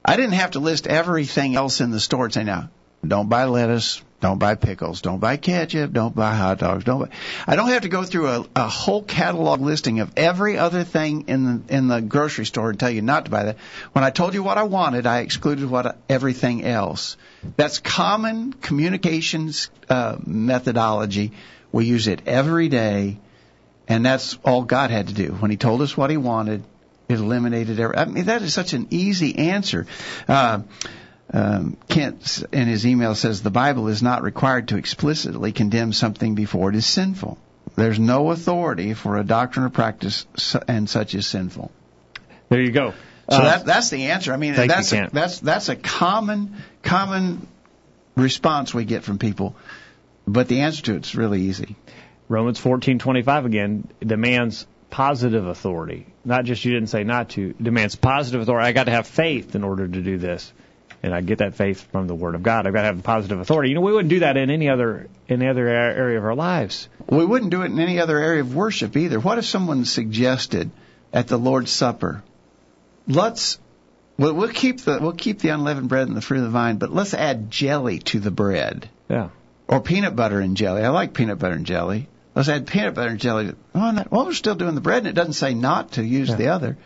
I 0.05 0.17
didn't 0.17 0.33
have 0.33 0.53
to 0.53 0.61
list 0.61 0.87
everything 0.87 1.57
else 1.57 1.81
in 1.81 1.91
the 1.91 2.01
store 2.01 2.25
and 2.25 2.35
say 2.35 2.45
now 2.45 2.71
don't 3.07 3.29
buy 3.29 3.45
lettuce, 3.45 4.03
don't 4.21 4.39
buy 4.39 4.55
pickles. 4.55 5.03
Don't 5.03 5.19
buy 5.19 5.37
ketchup. 5.37 5.93
Don't 5.93 6.15
buy 6.15 6.35
hot 6.35 6.59
dogs. 6.59 6.85
Don't. 6.85 7.01
Buy, 7.01 7.15
I 7.47 7.55
don't 7.55 7.69
have 7.69 7.83
to 7.83 7.89
go 7.89 8.03
through 8.03 8.29
a, 8.29 8.47
a 8.57 8.69
whole 8.69 9.03
catalog 9.03 9.61
listing 9.61 10.01
of 10.01 10.11
every 10.17 10.57
other 10.57 10.85
thing 10.85 11.29
in 11.29 11.45
the 11.45 11.75
in 11.75 11.89
the 11.89 12.01
grocery 12.01 12.47
store 12.47 12.71
and 12.71 12.81
tell 12.81 12.91
you 12.91 13.03
not 13.03 13.27
to 13.27 13.31
buy 13.31 13.45
that. 13.45 13.59
When 13.93 14.05
I 14.05 14.11
told 14.11 14.33
you 14.33 14.43
what 14.43 14.57
I 14.57 14.63
wanted, 14.63 15.07
I 15.07 15.21
excluded 15.21 15.69
what 15.69 15.99
everything 16.09 16.65
else. 16.65 17.19
That's 17.57 17.79
common 17.79 18.55
communications 18.55 19.71
uh, 19.91 20.17
methodology. 20.25 21.33
We 21.71 21.85
use 21.85 22.07
it 22.07 22.23
every 22.27 22.69
day, 22.69 23.19
and 23.87 24.07
that's 24.07 24.39
all 24.45 24.63
God 24.63 24.91
had 24.91 25.09
to 25.09 25.15
do. 25.15 25.33
When 25.33 25.51
He 25.51 25.59
told 25.59 25.83
us 25.83 25.95
what 25.95 26.09
He 26.09 26.17
wanted, 26.17 26.65
it 27.11 27.19
eliminated 27.19 27.79
every. 27.79 27.97
I 27.99 28.07
mean, 28.07 28.25
that 28.25 28.41
is 28.41 28.55
such 28.55 28.73
an 28.73 28.89
easy 28.91 29.37
answer. 29.51 29.87
Uh, 30.27 30.63
um, 31.33 31.77
Kent 31.89 32.45
in 32.53 32.69
his 32.69 32.87
email 32.87 33.15
says 33.15 33.43
the 33.43 33.51
Bible 33.51 33.89
is 33.89 34.03
not 34.03 34.23
required 34.23 34.69
to 34.69 34.77
explicitly 34.77 35.53
condemn 35.53 35.93
something 35.93 36.35
before 36.35 36.71
it 36.71 36.77
is 36.77 36.87
sinful. 36.87 37.39
There's 37.75 37.99
no 37.99 38.31
authority 38.31 38.95
for 38.95 39.17
a 39.17 39.25
doctrine 39.25 39.67
or 39.67 39.71
practice, 39.71 40.27
and 40.69 40.89
such 40.89 41.15
is 41.15 41.27
sinful. 41.27 41.71
There 42.49 42.61
you 42.61 42.71
go. 42.71 42.95
So 43.29 43.39
uh, 43.39 43.43
that, 43.43 43.67
that's 43.67 43.91
the 43.91 44.05
answer. 44.05 44.33
I 44.33 44.37
mean, 44.37 44.55
that's 44.55 44.93
a, 44.93 45.11
that's 45.13 45.41
that's 45.41 45.69
a 45.69 45.75
common 45.75 46.57
common 46.83 47.49
response 48.15 48.73
we 48.73 48.85
get 48.85 49.03
from 49.03 49.19
people, 49.19 49.57
but 50.29 50.47
the 50.47 50.61
answer 50.61 50.83
to 50.85 50.95
it's 50.95 51.17
really 51.17 51.43
easy. 51.43 51.75
Romans 52.29 52.61
14:25 52.61 53.47
again 53.47 53.89
demands 54.01 54.67
positive 54.91 55.47
authority, 55.49 56.07
not 56.25 56.45
just 56.45 56.65
you 56.65 56.73
didn't 56.73 56.89
say 56.89 57.03
not 57.03 57.31
to. 57.31 57.53
Demands 57.61 57.97
positive 57.97 58.41
authority. 58.43 58.69
I 58.69 58.73
got 58.73 58.85
to 58.85 58.93
have 58.93 59.09
faith 59.09 59.57
in 59.57 59.65
order 59.65 59.89
to 59.89 60.01
do 60.01 60.19
this 60.19 60.53
and 61.07 61.15
I 61.15 61.21
get 61.21 61.39
that 61.39 61.55
faith 61.55 61.91
from 61.93 62.07
the 62.07 62.15
Word 62.15 62.35
of 62.35 62.43
God. 62.43 62.67
I've 62.67 62.73
got 62.73 62.83
to 62.83 62.89
have 62.89 63.03
positive 63.03 63.41
authority. 63.41 63.71
You 63.71 63.77
know, 63.77 63.81
we 63.81 63.93
wouldn't 63.93 64.11
do 64.11 64.21
that 64.21 64.37
in 64.37 64.51
any 64.51 64.69
other 64.69 65.09
in 65.29 65.41
any 65.41 65.49
other 65.49 65.67
area 65.69 66.19
of 66.19 66.25
our 66.25 66.35
lives. 66.35 66.89
We 67.09 67.25
wouldn't 67.25 67.51
do 67.51 67.63
it 67.63 67.67
in 67.67 67.79
any 67.79 68.01
other 68.01 68.19
area 68.19 68.43
of 68.43 68.55
worship 68.55 68.97
either. 68.97 69.21
What 69.21 69.39
if 69.39 69.47
someone 69.47 69.85
suggested 69.85 70.71
at 71.13 71.29
the 71.29 71.39
Lord's 71.39 71.71
Supper, 71.71 72.23
let's 73.07 73.59
well, 74.19 74.35
we'll 74.35 74.49
keep 74.49 74.81
the 74.81 74.99
we'll 75.01 75.13
keep 75.13 75.39
the 75.39 75.51
unleavened 75.51 75.89
bread 75.89 76.09
and 76.09 76.17
the 76.17 76.21
fruit 76.21 76.39
of 76.39 76.45
the 76.45 76.51
vine, 76.51 76.77
but 76.77 76.93
let's 76.93 77.15
add 77.15 77.51
jelly 77.51 78.01
to 78.01 78.21
the 78.21 78.31
bread. 78.31 78.91
Yeah. 79.09 79.29
Or 79.69 79.81
peanut 79.81 80.15
butter 80.17 80.41
and 80.41 80.57
jelly. 80.57 80.83
I 80.83 80.89
like 80.89 81.15
peanut 81.15 81.39
butter 81.39 81.55
and 81.55 81.67
jelly. 81.67 82.09
Let's 82.35 82.49
add 82.49 82.67
peanut 82.67 82.95
butter 82.95 83.11
and 83.11 83.21
jelly. 83.21 83.55
Oh, 83.75 84.05
well, 84.11 84.27
we're 84.27 84.33
still 84.33 84.55
doing 84.55 84.75
the 84.75 84.81
bread, 84.81 84.99
and 84.99 85.09
it 85.09 85.15
doesn't 85.15 85.33
say 85.33 85.55
not 85.55 85.93
to 85.93 86.05
use 86.05 86.29
yeah. 86.29 86.37
the 86.37 86.49
other 86.49 86.77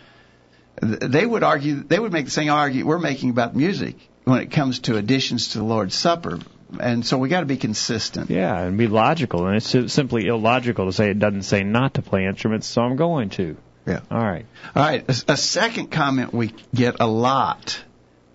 they 0.80 1.26
would 1.26 1.42
argue, 1.42 1.82
they 1.82 1.98
would 1.98 2.12
make 2.12 2.24
the 2.24 2.30
same 2.30 2.50
argument 2.50 2.86
we're 2.86 2.98
making 2.98 3.30
about 3.30 3.54
music 3.54 3.96
when 4.24 4.40
it 4.40 4.50
comes 4.50 4.80
to 4.80 4.96
additions 4.96 5.48
to 5.48 5.58
the 5.58 5.64
Lord's 5.64 5.94
Supper. 5.94 6.38
And 6.78 7.04
so 7.04 7.18
we 7.18 7.28
got 7.28 7.40
to 7.40 7.46
be 7.46 7.56
consistent. 7.56 8.30
Yeah, 8.30 8.56
and 8.56 8.78
be 8.78 8.86
logical. 8.86 9.46
And 9.46 9.56
it's 9.56 9.92
simply 9.92 10.26
illogical 10.26 10.86
to 10.86 10.92
say 10.92 11.10
it 11.10 11.18
doesn't 11.18 11.42
say 11.42 11.64
not 11.64 11.94
to 11.94 12.02
play 12.02 12.26
instruments, 12.26 12.66
so 12.66 12.82
I'm 12.82 12.96
going 12.96 13.30
to. 13.30 13.56
Yeah. 13.86 14.00
All 14.10 14.18
right. 14.18 14.46
All 14.76 14.82
right. 14.82 15.04
A, 15.08 15.32
a 15.32 15.36
second 15.36 15.90
comment 15.90 16.32
we 16.32 16.52
get 16.72 16.96
a 17.00 17.06
lot 17.06 17.82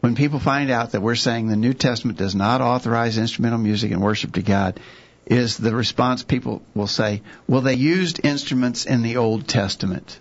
when 0.05 0.15
people 0.15 0.39
find 0.39 0.69
out 0.69 0.91
that 0.91 1.01
we're 1.01 1.15
saying 1.15 1.47
the 1.47 1.55
New 1.55 1.73
Testament 1.73 2.19
does 2.19 2.35
not 2.35 2.61
authorize 2.61 3.17
instrumental 3.17 3.57
music 3.57 3.91
and 3.91 4.03
worship 4.03 4.33
to 4.33 4.43
God 4.43 4.79
is 5.25 5.57
the 5.57 5.73
response 5.73 6.21
people 6.21 6.61
will 6.75 6.85
say, 6.85 7.23
well, 7.47 7.61
they 7.61 7.73
used 7.73 8.23
instruments 8.23 8.85
in 8.85 9.01
the 9.01 9.17
Old 9.17 9.47
Testament. 9.47 10.19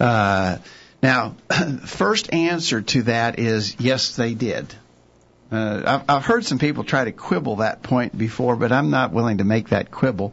Uh, 0.00 0.56
now, 1.02 1.36
first 1.84 2.32
answer 2.32 2.80
to 2.80 3.02
that 3.02 3.38
is 3.38 3.76
yes, 3.80 4.16
they 4.16 4.34
did. 4.34 4.74
Uh, 5.50 5.82
I've, 5.84 6.16
I've 6.16 6.24
heard 6.24 6.46
some 6.46 6.58
people 6.58 6.82
try 6.82 7.04
to 7.04 7.12
quibble 7.12 7.56
that 7.56 7.82
point 7.82 8.16
before, 8.16 8.56
but 8.56 8.72
I'm 8.72 8.88
not 8.88 9.12
willing 9.12 9.38
to 9.38 9.44
make 9.44 9.68
that 9.68 9.90
quibble 9.90 10.32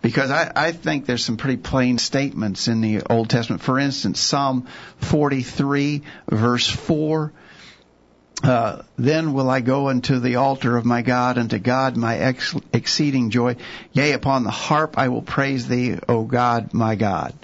because 0.00 0.30
I, 0.30 0.52
I 0.54 0.70
think 0.70 1.06
there's 1.06 1.24
some 1.24 1.38
pretty 1.38 1.56
plain 1.56 1.98
statements 1.98 2.68
in 2.68 2.80
the 2.80 3.02
Old 3.10 3.28
Testament. 3.30 3.62
For 3.62 3.80
instance, 3.80 4.20
Psalm 4.20 4.68
43, 4.98 6.02
verse 6.28 6.68
4. 6.68 7.32
Uh, 8.44 8.82
then 8.96 9.32
will 9.32 9.50
I 9.50 9.60
go 9.60 9.88
unto 9.88 10.20
the 10.20 10.36
altar 10.36 10.76
of 10.76 10.84
my 10.84 11.02
God, 11.02 11.36
unto 11.36 11.58
God 11.58 11.96
my 11.96 12.16
ex- 12.16 12.54
exceeding 12.72 13.30
joy. 13.30 13.56
Yea, 13.92 14.12
upon 14.12 14.44
the 14.44 14.50
harp 14.50 14.96
I 14.96 15.08
will 15.08 15.20
praise 15.20 15.66
thee, 15.66 15.98
O 16.08 16.22
God, 16.22 16.72
my 16.72 16.94
God. 16.94 17.34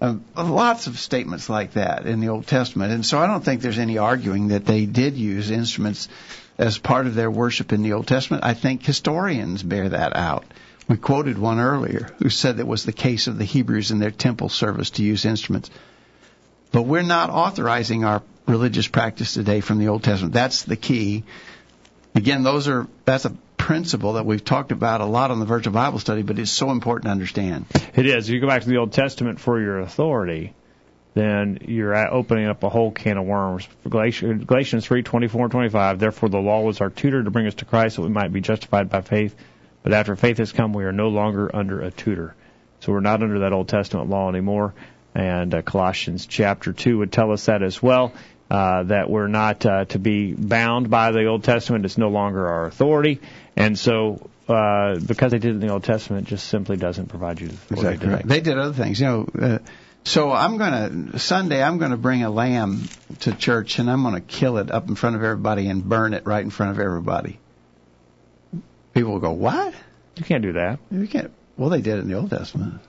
Uh, 0.00 0.14
lots 0.36 0.86
of 0.86 0.98
statements 0.98 1.48
like 1.48 1.72
that 1.72 2.06
in 2.06 2.20
the 2.20 2.28
Old 2.28 2.46
Testament, 2.46 2.92
and 2.92 3.04
so 3.04 3.18
I 3.18 3.26
don't 3.26 3.44
think 3.44 3.62
there's 3.62 3.80
any 3.80 3.98
arguing 3.98 4.48
that 4.48 4.64
they 4.64 4.86
did 4.86 5.16
use 5.16 5.50
instruments 5.50 6.08
as 6.56 6.78
part 6.78 7.06
of 7.06 7.14
their 7.14 7.30
worship 7.30 7.72
in 7.72 7.82
the 7.82 7.94
Old 7.94 8.06
Testament. 8.06 8.44
I 8.44 8.54
think 8.54 8.84
historians 8.84 9.62
bear 9.62 9.88
that 9.88 10.14
out. 10.14 10.44
We 10.88 10.96
quoted 10.96 11.36
one 11.36 11.58
earlier 11.58 12.10
who 12.18 12.30
said 12.30 12.58
it 12.58 12.66
was 12.66 12.84
the 12.84 12.92
case 12.92 13.26
of 13.26 13.38
the 13.38 13.44
Hebrews 13.44 13.90
in 13.90 13.98
their 13.98 14.10
temple 14.10 14.48
service 14.48 14.90
to 14.90 15.02
use 15.02 15.24
instruments. 15.24 15.70
But 16.70 16.82
we're 16.82 17.02
not 17.02 17.30
authorizing 17.30 18.04
our 18.04 18.22
religious 18.46 18.86
practice 18.86 19.34
today 19.34 19.60
from 19.60 19.78
the 19.78 19.88
Old 19.88 20.02
Testament. 20.02 20.32
That's 20.32 20.62
the 20.62 20.76
key. 20.76 21.24
Again, 22.14 22.42
those 22.42 22.68
are 22.68 22.86
that's 23.04 23.24
a 23.24 23.36
principle 23.68 24.14
that 24.14 24.24
we've 24.24 24.46
talked 24.46 24.72
about 24.72 25.02
a 25.02 25.04
lot 25.04 25.30
on 25.30 25.40
the 25.40 25.44
virtual 25.44 25.74
Bible 25.74 25.98
study, 25.98 26.22
but 26.22 26.38
it's 26.38 26.50
so 26.50 26.70
important 26.70 27.04
to 27.04 27.10
understand. 27.10 27.66
It 27.94 28.06
is. 28.06 28.26
If 28.26 28.34
You 28.34 28.40
go 28.40 28.46
back 28.46 28.62
to 28.62 28.68
the 28.70 28.78
Old 28.78 28.94
Testament 28.94 29.38
for 29.38 29.60
your 29.60 29.80
authority, 29.80 30.54
then 31.12 31.58
you're 31.66 31.94
opening 32.10 32.46
up 32.46 32.62
a 32.62 32.70
whole 32.70 32.90
can 32.90 33.18
of 33.18 33.26
worms. 33.26 33.68
Galatians 33.86 34.86
3:24 34.86 35.42
and 35.42 35.50
25. 35.50 35.98
Therefore, 35.98 36.30
the 36.30 36.38
law 36.38 36.62
was 36.62 36.80
our 36.80 36.88
tutor 36.88 37.22
to 37.22 37.30
bring 37.30 37.46
us 37.46 37.56
to 37.56 37.66
Christ, 37.66 37.96
that 37.96 38.02
we 38.02 38.08
might 38.08 38.32
be 38.32 38.40
justified 38.40 38.88
by 38.88 39.02
faith. 39.02 39.36
But 39.82 39.92
after 39.92 40.16
faith 40.16 40.38
has 40.38 40.50
come, 40.50 40.72
we 40.72 40.84
are 40.84 40.92
no 40.92 41.08
longer 41.08 41.54
under 41.54 41.82
a 41.82 41.90
tutor. 41.90 42.34
So 42.80 42.92
we're 42.92 43.00
not 43.00 43.22
under 43.22 43.40
that 43.40 43.52
Old 43.52 43.68
Testament 43.68 44.08
law 44.08 44.30
anymore. 44.30 44.72
And 45.14 45.54
uh, 45.54 45.60
Colossians 45.60 46.24
chapter 46.24 46.72
2 46.72 46.96
would 46.96 47.12
tell 47.12 47.32
us 47.32 47.44
that 47.44 47.62
as 47.62 47.82
well. 47.82 48.14
Uh, 48.50 48.82
that 48.84 49.10
we're 49.10 49.28
not 49.28 49.66
uh, 49.66 49.84
to 49.84 49.98
be 49.98 50.32
bound 50.32 50.88
by 50.88 51.12
the 51.12 51.26
Old 51.26 51.44
Testament. 51.44 51.84
It's 51.84 51.98
no 51.98 52.08
longer 52.08 52.46
our 52.46 52.64
authority. 52.64 53.20
And 53.56 53.78
so, 53.78 54.30
uh, 54.48 54.98
because 54.98 55.32
they 55.32 55.38
did 55.38 55.50
it 55.50 55.54
in 55.56 55.60
the 55.60 55.68
Old 55.68 55.84
Testament, 55.84 56.26
it 56.26 56.30
just 56.30 56.48
simply 56.48 56.78
doesn't 56.78 57.08
provide 57.08 57.42
you 57.42 57.48
the 57.48 57.74
Exactly 57.74 58.08
right. 58.08 58.26
They 58.26 58.40
did 58.40 58.56
other 58.56 58.72
things. 58.72 59.00
You 59.00 59.06
know, 59.06 59.28
uh, 59.38 59.58
so 60.04 60.32
I'm 60.32 60.56
going 60.56 61.10
to, 61.12 61.18
Sunday, 61.18 61.62
I'm 61.62 61.76
going 61.76 61.90
to 61.90 61.98
bring 61.98 62.22
a 62.22 62.30
lamb 62.30 62.88
to 63.20 63.34
church 63.34 63.78
and 63.78 63.90
I'm 63.90 64.02
going 64.02 64.14
to 64.14 64.22
kill 64.22 64.56
it 64.56 64.70
up 64.70 64.88
in 64.88 64.94
front 64.94 65.16
of 65.16 65.22
everybody 65.22 65.68
and 65.68 65.86
burn 65.86 66.14
it 66.14 66.24
right 66.24 66.42
in 66.42 66.48
front 66.48 66.72
of 66.72 66.80
everybody. 66.80 67.38
People 68.94 69.12
will 69.12 69.20
go, 69.20 69.32
what? 69.32 69.74
You 70.16 70.24
can't 70.24 70.42
do 70.42 70.54
that. 70.54 70.78
You 70.90 71.06
can't. 71.06 71.32
Well, 71.58 71.68
they 71.68 71.82
did 71.82 71.98
it 71.98 72.00
in 72.00 72.08
the 72.08 72.14
Old 72.14 72.30
Testament. 72.30 72.80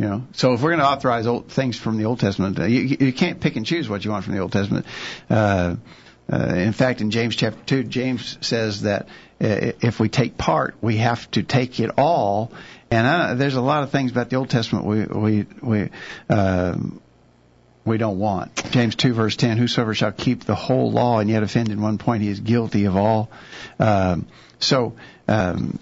You 0.00 0.06
know, 0.06 0.26
so 0.32 0.54
if 0.54 0.62
we're 0.62 0.70
going 0.70 0.80
to 0.80 0.88
authorize 0.88 1.26
old, 1.26 1.52
things 1.52 1.78
from 1.78 1.98
the 1.98 2.06
Old 2.06 2.20
Testament, 2.20 2.58
uh, 2.58 2.64
you, 2.64 2.96
you 2.98 3.12
can't 3.12 3.38
pick 3.38 3.56
and 3.56 3.66
choose 3.66 3.86
what 3.86 4.02
you 4.02 4.10
want 4.10 4.24
from 4.24 4.34
the 4.34 4.40
Old 4.40 4.50
Testament. 4.50 4.86
Uh, 5.28 5.76
uh, 6.32 6.54
in 6.54 6.72
fact, 6.72 7.02
in 7.02 7.10
James 7.10 7.36
chapter 7.36 7.62
2, 7.66 7.84
James 7.84 8.38
says 8.40 8.80
that 8.82 9.08
uh, 9.42 9.72
if 9.82 10.00
we 10.00 10.08
take 10.08 10.38
part, 10.38 10.74
we 10.80 10.96
have 10.96 11.30
to 11.32 11.42
take 11.42 11.80
it 11.80 11.90
all. 11.98 12.50
And 12.90 13.06
I, 13.06 13.34
there's 13.34 13.56
a 13.56 13.60
lot 13.60 13.82
of 13.82 13.90
things 13.90 14.10
about 14.10 14.30
the 14.30 14.36
Old 14.36 14.48
Testament 14.48 14.86
we 14.86 15.04
we 15.04 15.46
we 15.60 15.90
uh, 16.30 16.78
we 17.84 17.98
don't 17.98 18.18
want. 18.18 18.54
James 18.70 18.94
2 18.94 19.12
verse 19.12 19.36
10, 19.36 19.58
whosoever 19.58 19.92
shall 19.92 20.12
keep 20.12 20.44
the 20.44 20.54
whole 20.54 20.90
law 20.90 21.18
and 21.18 21.28
yet 21.28 21.42
offend 21.42 21.68
in 21.68 21.82
one 21.82 21.98
point, 21.98 22.22
he 22.22 22.30
is 22.30 22.40
guilty 22.40 22.86
of 22.86 22.96
all. 22.96 23.30
Um, 23.78 24.26
so 24.60 24.94
um, 25.28 25.78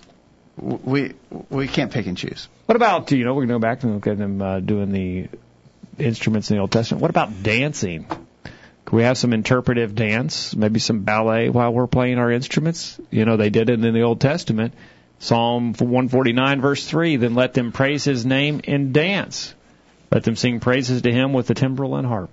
we 0.61 1.15
we 1.51 1.69
can't 1.69 1.93
pick 1.93 2.07
and 2.07 2.17
choose. 2.17 2.49
What 2.67 2.77
about 2.77 3.11
you 3.13 3.25
know 3.25 3.35
we're 3.35 3.47
going 3.47 3.49
to 3.49 3.55
go 3.55 3.59
back 3.71 3.83
and 3.83 3.95
look 3.95 4.07
at 4.07 4.19
them 4.19 4.43
uh, 4.43 4.61
doing 4.61 4.93
the 4.93 5.29
instruments 5.99 6.51
in 6.51 6.57
the 6.57 6.61
Old 6.61 6.71
Testament. 6.73 7.03
What 7.03 7.11
about 7.11 7.43
dancing? 7.43 8.05
Can 8.05 8.97
we 8.97 9.03
have 9.03 9.19
some 9.19 9.33
interpretive 9.33 9.95
dance, 9.95 10.57
maybe 10.57 10.81
some 10.81 11.01
ballet 11.01 11.51
while 11.51 11.73
we're 11.73 11.87
playing 11.87 12.19
our 12.19 12.31
instruments? 12.33 12.99
You 13.11 13.25
know, 13.25 13.37
they 13.37 13.51
did 13.51 13.69
it 13.69 13.85
in 13.85 13.93
the 13.95 14.03
Old 14.03 14.21
Testament. 14.21 14.73
Psalm 15.19 15.75
149 15.75 16.61
verse 16.61 16.87
3, 16.87 17.17
then 17.17 17.35
let 17.35 17.53
them 17.53 17.73
praise 17.73 18.05
his 18.05 18.25
name 18.25 18.61
and 18.69 18.93
dance. 18.95 19.55
Let 20.13 20.23
them 20.23 20.37
sing 20.37 20.61
praises 20.61 21.03
to 21.03 21.13
him 21.13 21.33
with 21.33 21.49
the 21.49 21.55
timbrel 21.55 21.97
and 21.97 22.07
harp. 22.07 22.31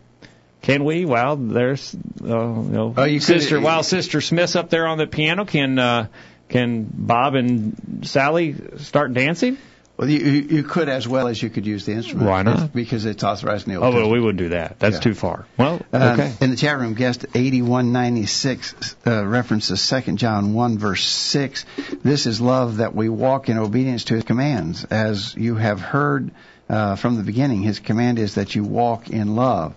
Can 0.62 0.84
we? 0.86 1.04
Well, 1.06 1.36
there's, 1.36 1.94
uh, 2.24 2.28
you 2.28 2.32
know, 2.72 2.94
Oh, 2.96 3.04
you 3.04 3.20
could- 3.20 3.26
sister. 3.26 3.60
while 3.60 3.84
Sister 3.84 4.22
Smith's 4.22 4.56
up 4.56 4.70
there 4.70 4.88
on 4.88 4.98
the 4.98 5.08
piano, 5.08 5.46
can 5.46 5.78
uh, 5.78 6.08
can 6.50 6.88
Bob 6.92 7.36
and 7.36 8.02
Sally 8.04 8.56
start 8.78 9.14
dancing? 9.14 9.58
Well, 9.98 10.10
you, 10.10 10.20
you 10.20 10.64
could 10.64 10.90
as 10.90 11.08
well 11.08 11.28
as 11.28 11.42
you 11.42 11.50
could 11.50 11.66
use 11.66 11.86
the 11.86 11.94
instrument. 11.94 12.28
Why 12.30 12.44
not? 12.44 12.60
It's 12.66 12.74
because 12.74 13.06
it's 13.06 13.24
authorized 13.24 13.66
in 13.66 13.74
the 13.76 13.80
Old 13.80 13.94
Oh, 13.96 13.98
well, 13.98 14.10
we 14.10 14.20
wouldn't 14.20 14.40
do 14.40 14.50
that. 14.50 14.78
That's 14.78 14.96
Yeah. 14.96 15.00
too 15.00 15.14
far. 15.14 15.46
Well, 15.58 15.82
Um, 15.94 16.02
okay. 16.20 16.34
In 16.42 16.50
the 16.50 16.58
chat 16.58 16.78
room, 16.78 16.96
guest 16.96 17.26
8196 17.34 18.96
uh, 19.08 19.26
references 19.26 19.88
2 19.90 20.16
John 20.16 20.54
1, 20.54 20.78
verse 20.78 21.04
6. 21.04 21.66
This 22.04 22.26
is 22.26 22.42
love 22.42 22.78
that 22.78 22.94
we 22.94 23.08
walk 23.08 23.48
in 23.50 23.58
obedience 23.58 24.04
to 24.06 24.16
his 24.16 24.24
commands. 24.26 24.84
As 24.86 25.34
you 25.36 25.56
have 25.56 25.80
heard 25.80 26.32
uh, 26.70 26.96
from 26.98 27.16
the 27.16 27.24
beginning, 27.24 27.62
his 27.62 27.80
command 27.80 28.20
is 28.20 28.36
that 28.36 28.54
you 28.54 28.64
walk 28.66 29.10
in 29.10 29.36
love. 29.38 29.76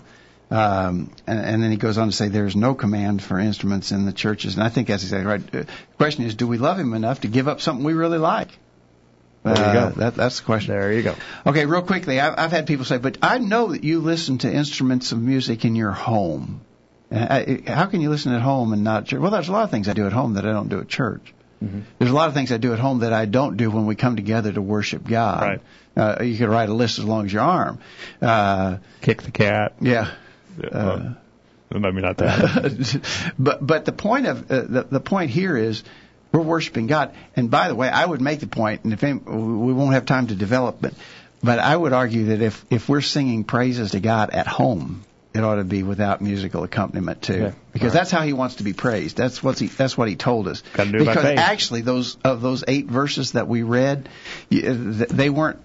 Um, 0.51 1.11
and, 1.26 1.38
and 1.40 1.62
then 1.62 1.70
he 1.70 1.76
goes 1.76 1.99
on 1.99 2.09
to 2.09 2.12
say 2.16 2.28
there's 2.28 2.57
no 2.57 2.74
command 2.74 3.22
for 3.22 3.38
instruments 3.38 3.92
in 3.92 4.07
the 4.07 4.12
churches. 4.12 4.55
And 4.55 4.62
I 4.64 4.70
think 4.70 4.88
that's 4.88 5.03
exactly 5.03 5.26
right. 5.26 5.42
Uh, 5.42 5.59
The 5.62 5.66
question 5.99 6.24
is, 6.24 6.34
do 6.34 6.46
we 6.46 6.57
love 6.59 6.78
him 6.78 6.94
enough 6.94 7.20
to 7.20 7.28
give 7.28 7.49
up 7.49 7.61
something 7.61 7.84
we 7.84 7.92
really 7.92 8.18
like? 8.18 8.49
There 9.44 9.57
you 9.57 9.62
Uh, 9.62 9.72
go. 9.90 9.90
That, 10.01 10.14
that's 10.14 10.38
the 10.40 10.44
question. 10.46 10.72
There 10.74 10.92
you 10.92 11.03
go. 11.03 11.14
Okay, 11.46 11.66
real 11.66 11.82
quickly, 11.82 12.18
I've, 12.18 12.34
I've 12.38 12.51
had 12.51 12.66
people 12.66 12.84
say, 12.86 12.99
but 12.99 13.18
I 13.22 13.38
know 13.38 13.68
that 13.72 13.84
you 13.84 14.01
listen 14.01 14.38
to 14.38 14.53
instruments 14.53 15.12
of 15.12 15.20
music 15.20 15.64
in 15.64 15.76
your 15.76 15.92
home. 15.92 16.62
Uh, 17.12 17.26
I- 17.30 17.62
how 17.66 17.86
can 17.86 18.01
you 18.01 18.09
listen 18.11 18.32
at 18.32 18.40
home 18.42 18.72
and 18.72 18.82
not 18.84 19.05
church? 19.07 19.20
Well, 19.20 19.30
there's 19.30 19.49
a 19.49 19.53
lot 19.53 19.64
of 19.64 19.70
things 19.70 19.88
I 19.88 19.92
do 19.92 20.07
at 20.07 20.12
home 20.12 20.34
that 20.34 20.46
I 20.46 20.53
don't 20.53 20.68
do 20.68 20.80
at 20.80 20.88
church. 20.88 21.34
Mm-hmm. 21.62 21.80
There's 21.99 22.11
a 22.11 22.14
lot 22.14 22.28
of 22.28 22.34
things 22.34 22.53
I 22.53 22.57
do 22.57 22.72
at 22.72 22.78
home 22.78 23.01
that 23.01 23.12
I 23.12 23.24
don't 23.26 23.57
do 23.57 23.70
when 23.70 23.84
we 23.86 23.96
come 23.96 24.16
together 24.16 24.53
to 24.53 24.62
worship 24.62 25.07
God. 25.07 25.42
Right. 25.42 25.61
Uh, 25.96 26.22
you 26.22 26.38
could 26.38 26.49
write 26.49 26.68
a 26.68 26.74
list 26.74 26.99
as 27.01 27.05
long 27.05 27.26
as 27.26 27.32
your 27.32 27.42
arm. 27.42 27.80
Uh, 28.22 28.76
Kick 29.01 29.22
the 29.22 29.30
cat. 29.32 29.74
yeah. 29.80 30.11
Uh, 30.72 31.14
maybe 31.70 32.00
not 32.00 32.16
that. 32.18 33.32
but 33.38 33.64
but 33.66 33.84
the 33.84 33.92
point 33.92 34.26
of 34.26 34.50
uh, 34.50 34.62
the 34.62 34.86
the 34.90 35.00
point 35.00 35.30
here 35.30 35.56
is 35.56 35.82
we're 36.32 36.40
worshiping 36.42 36.86
God. 36.86 37.14
And 37.36 37.50
by 37.50 37.68
the 37.68 37.74
way, 37.74 37.88
I 37.88 38.04
would 38.04 38.20
make 38.20 38.40
the 38.40 38.46
point, 38.46 38.84
and 38.84 38.92
if 38.92 39.02
any, 39.02 39.18
we 39.18 39.72
won't 39.72 39.94
have 39.94 40.06
time 40.06 40.26
to 40.28 40.34
develop, 40.34 40.78
but 40.80 40.94
but 41.42 41.59
I 41.59 41.76
would 41.76 41.92
argue 41.92 42.26
that 42.26 42.42
if 42.42 42.64
if 42.70 42.88
we're 42.88 43.00
singing 43.00 43.44
praises 43.44 43.92
to 43.92 44.00
God 44.00 44.30
at 44.30 44.46
home, 44.46 45.04
it 45.34 45.44
ought 45.44 45.56
to 45.56 45.64
be 45.64 45.82
without 45.82 46.20
musical 46.20 46.64
accompaniment 46.64 47.22
too, 47.22 47.34
Yeah. 47.38 47.52
because 47.72 47.88
Right. 47.88 48.00
that's 48.00 48.11
how 48.11 48.22
He 48.22 48.32
wants 48.32 48.56
to 48.56 48.64
be 48.64 48.72
praised. 48.72 49.16
That's 49.16 49.42
what 49.42 49.59
he 49.59 49.66
that's 49.68 49.96
what 49.96 50.09
He 50.09 50.16
told 50.16 50.48
us. 50.48 50.62
Because 50.76 51.24
actually, 51.24 51.82
those 51.82 52.16
of 52.24 52.40
those 52.40 52.64
eight 52.66 52.86
verses 52.86 53.32
that 53.32 53.46
we 53.48 53.62
read, 53.62 54.09
they 54.50 55.30
weren't. 55.30 55.59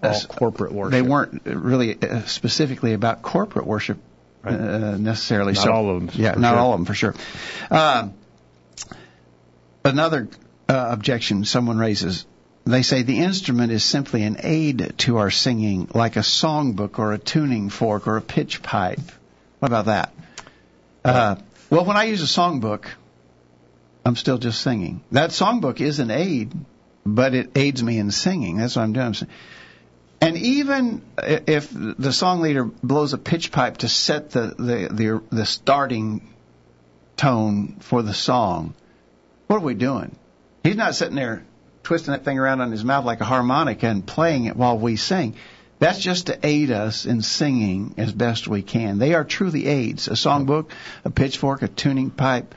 All 0.00 0.14
corporate 0.28 0.70
worship. 0.70 0.92
They 0.92 1.02
weren't 1.02 1.42
really 1.44 2.00
uh, 2.00 2.20
specifically 2.26 2.92
about 2.92 3.20
corporate 3.20 3.66
worship 3.66 3.98
Right. 4.42 4.54
uh, 4.54 4.96
necessarily. 4.96 5.52
Not 5.54 5.64
so, 5.64 5.72
all 5.72 5.90
of 5.96 6.06
them, 6.06 6.10
Yeah, 6.14 6.32
not 6.32 6.50
sure. 6.50 6.58
all 6.58 6.72
of 6.72 6.78
them 6.78 6.84
for 6.86 6.94
sure. 6.94 7.14
Um, 7.70 8.14
another 9.84 10.28
uh, 10.68 10.88
objection 10.90 11.44
someone 11.44 11.78
raises. 11.78 12.24
They 12.64 12.82
say 12.82 13.02
the 13.02 13.20
instrument 13.20 13.72
is 13.72 13.82
simply 13.82 14.22
an 14.24 14.36
aid 14.40 14.94
to 14.98 15.16
our 15.16 15.30
singing, 15.30 15.88
like 15.94 16.16
a 16.16 16.20
songbook 16.20 16.98
or 16.98 17.12
a 17.12 17.18
tuning 17.18 17.70
fork 17.70 18.06
or 18.06 18.16
a 18.18 18.22
pitch 18.22 18.62
pipe. 18.62 19.00
What 19.58 19.68
about 19.68 19.86
that? 19.86 20.14
Uh, 21.04 21.36
well, 21.70 21.84
when 21.84 21.96
I 21.96 22.04
use 22.04 22.22
a 22.22 22.40
songbook, 22.40 22.84
I'm 24.04 24.16
still 24.16 24.38
just 24.38 24.60
singing. 24.60 25.02
That 25.12 25.30
songbook 25.30 25.80
is 25.80 25.98
an 25.98 26.10
aid, 26.10 26.52
but 27.06 27.34
it 27.34 27.56
aids 27.56 27.82
me 27.82 27.98
in 27.98 28.10
singing. 28.10 28.58
That's 28.58 28.76
what 28.76 28.82
I'm 28.82 28.92
doing. 28.92 29.06
I'm 29.06 29.14
And 30.20 30.36
even 30.36 31.02
if 31.18 31.70
the 31.72 32.12
song 32.12 32.40
leader 32.40 32.64
blows 32.64 33.12
a 33.12 33.18
pitch 33.18 33.52
pipe 33.52 33.78
to 33.78 33.88
set 33.88 34.30
the, 34.30 34.54
the, 34.58 34.88
the, 34.90 35.22
the 35.30 35.46
starting 35.46 36.34
tone 37.16 37.76
for 37.80 38.02
the 38.02 38.14
song, 38.14 38.74
what 39.46 39.56
are 39.56 39.64
we 39.64 39.74
doing? 39.74 40.16
He's 40.64 40.76
not 40.76 40.94
sitting 40.96 41.14
there 41.14 41.44
twisting 41.84 42.12
that 42.12 42.24
thing 42.24 42.38
around 42.38 42.60
on 42.60 42.70
his 42.70 42.84
mouth 42.84 43.04
like 43.04 43.20
a 43.20 43.24
harmonica 43.24 43.86
and 43.86 44.06
playing 44.06 44.44
it 44.44 44.56
while 44.56 44.76
we 44.76 44.96
sing. 44.96 45.34
That's 45.78 46.00
just 46.00 46.26
to 46.26 46.38
aid 46.42 46.70
us 46.70 47.06
in 47.06 47.22
singing 47.22 47.94
as 47.96 48.12
best 48.12 48.48
we 48.48 48.62
can. 48.62 48.98
They 48.98 49.14
are 49.14 49.24
truly 49.24 49.66
aids. 49.66 50.08
A 50.08 50.12
songbook, 50.12 50.70
a 51.04 51.10
pitchfork, 51.10 51.62
a 51.62 51.68
tuning 51.68 52.10
pipe, 52.10 52.54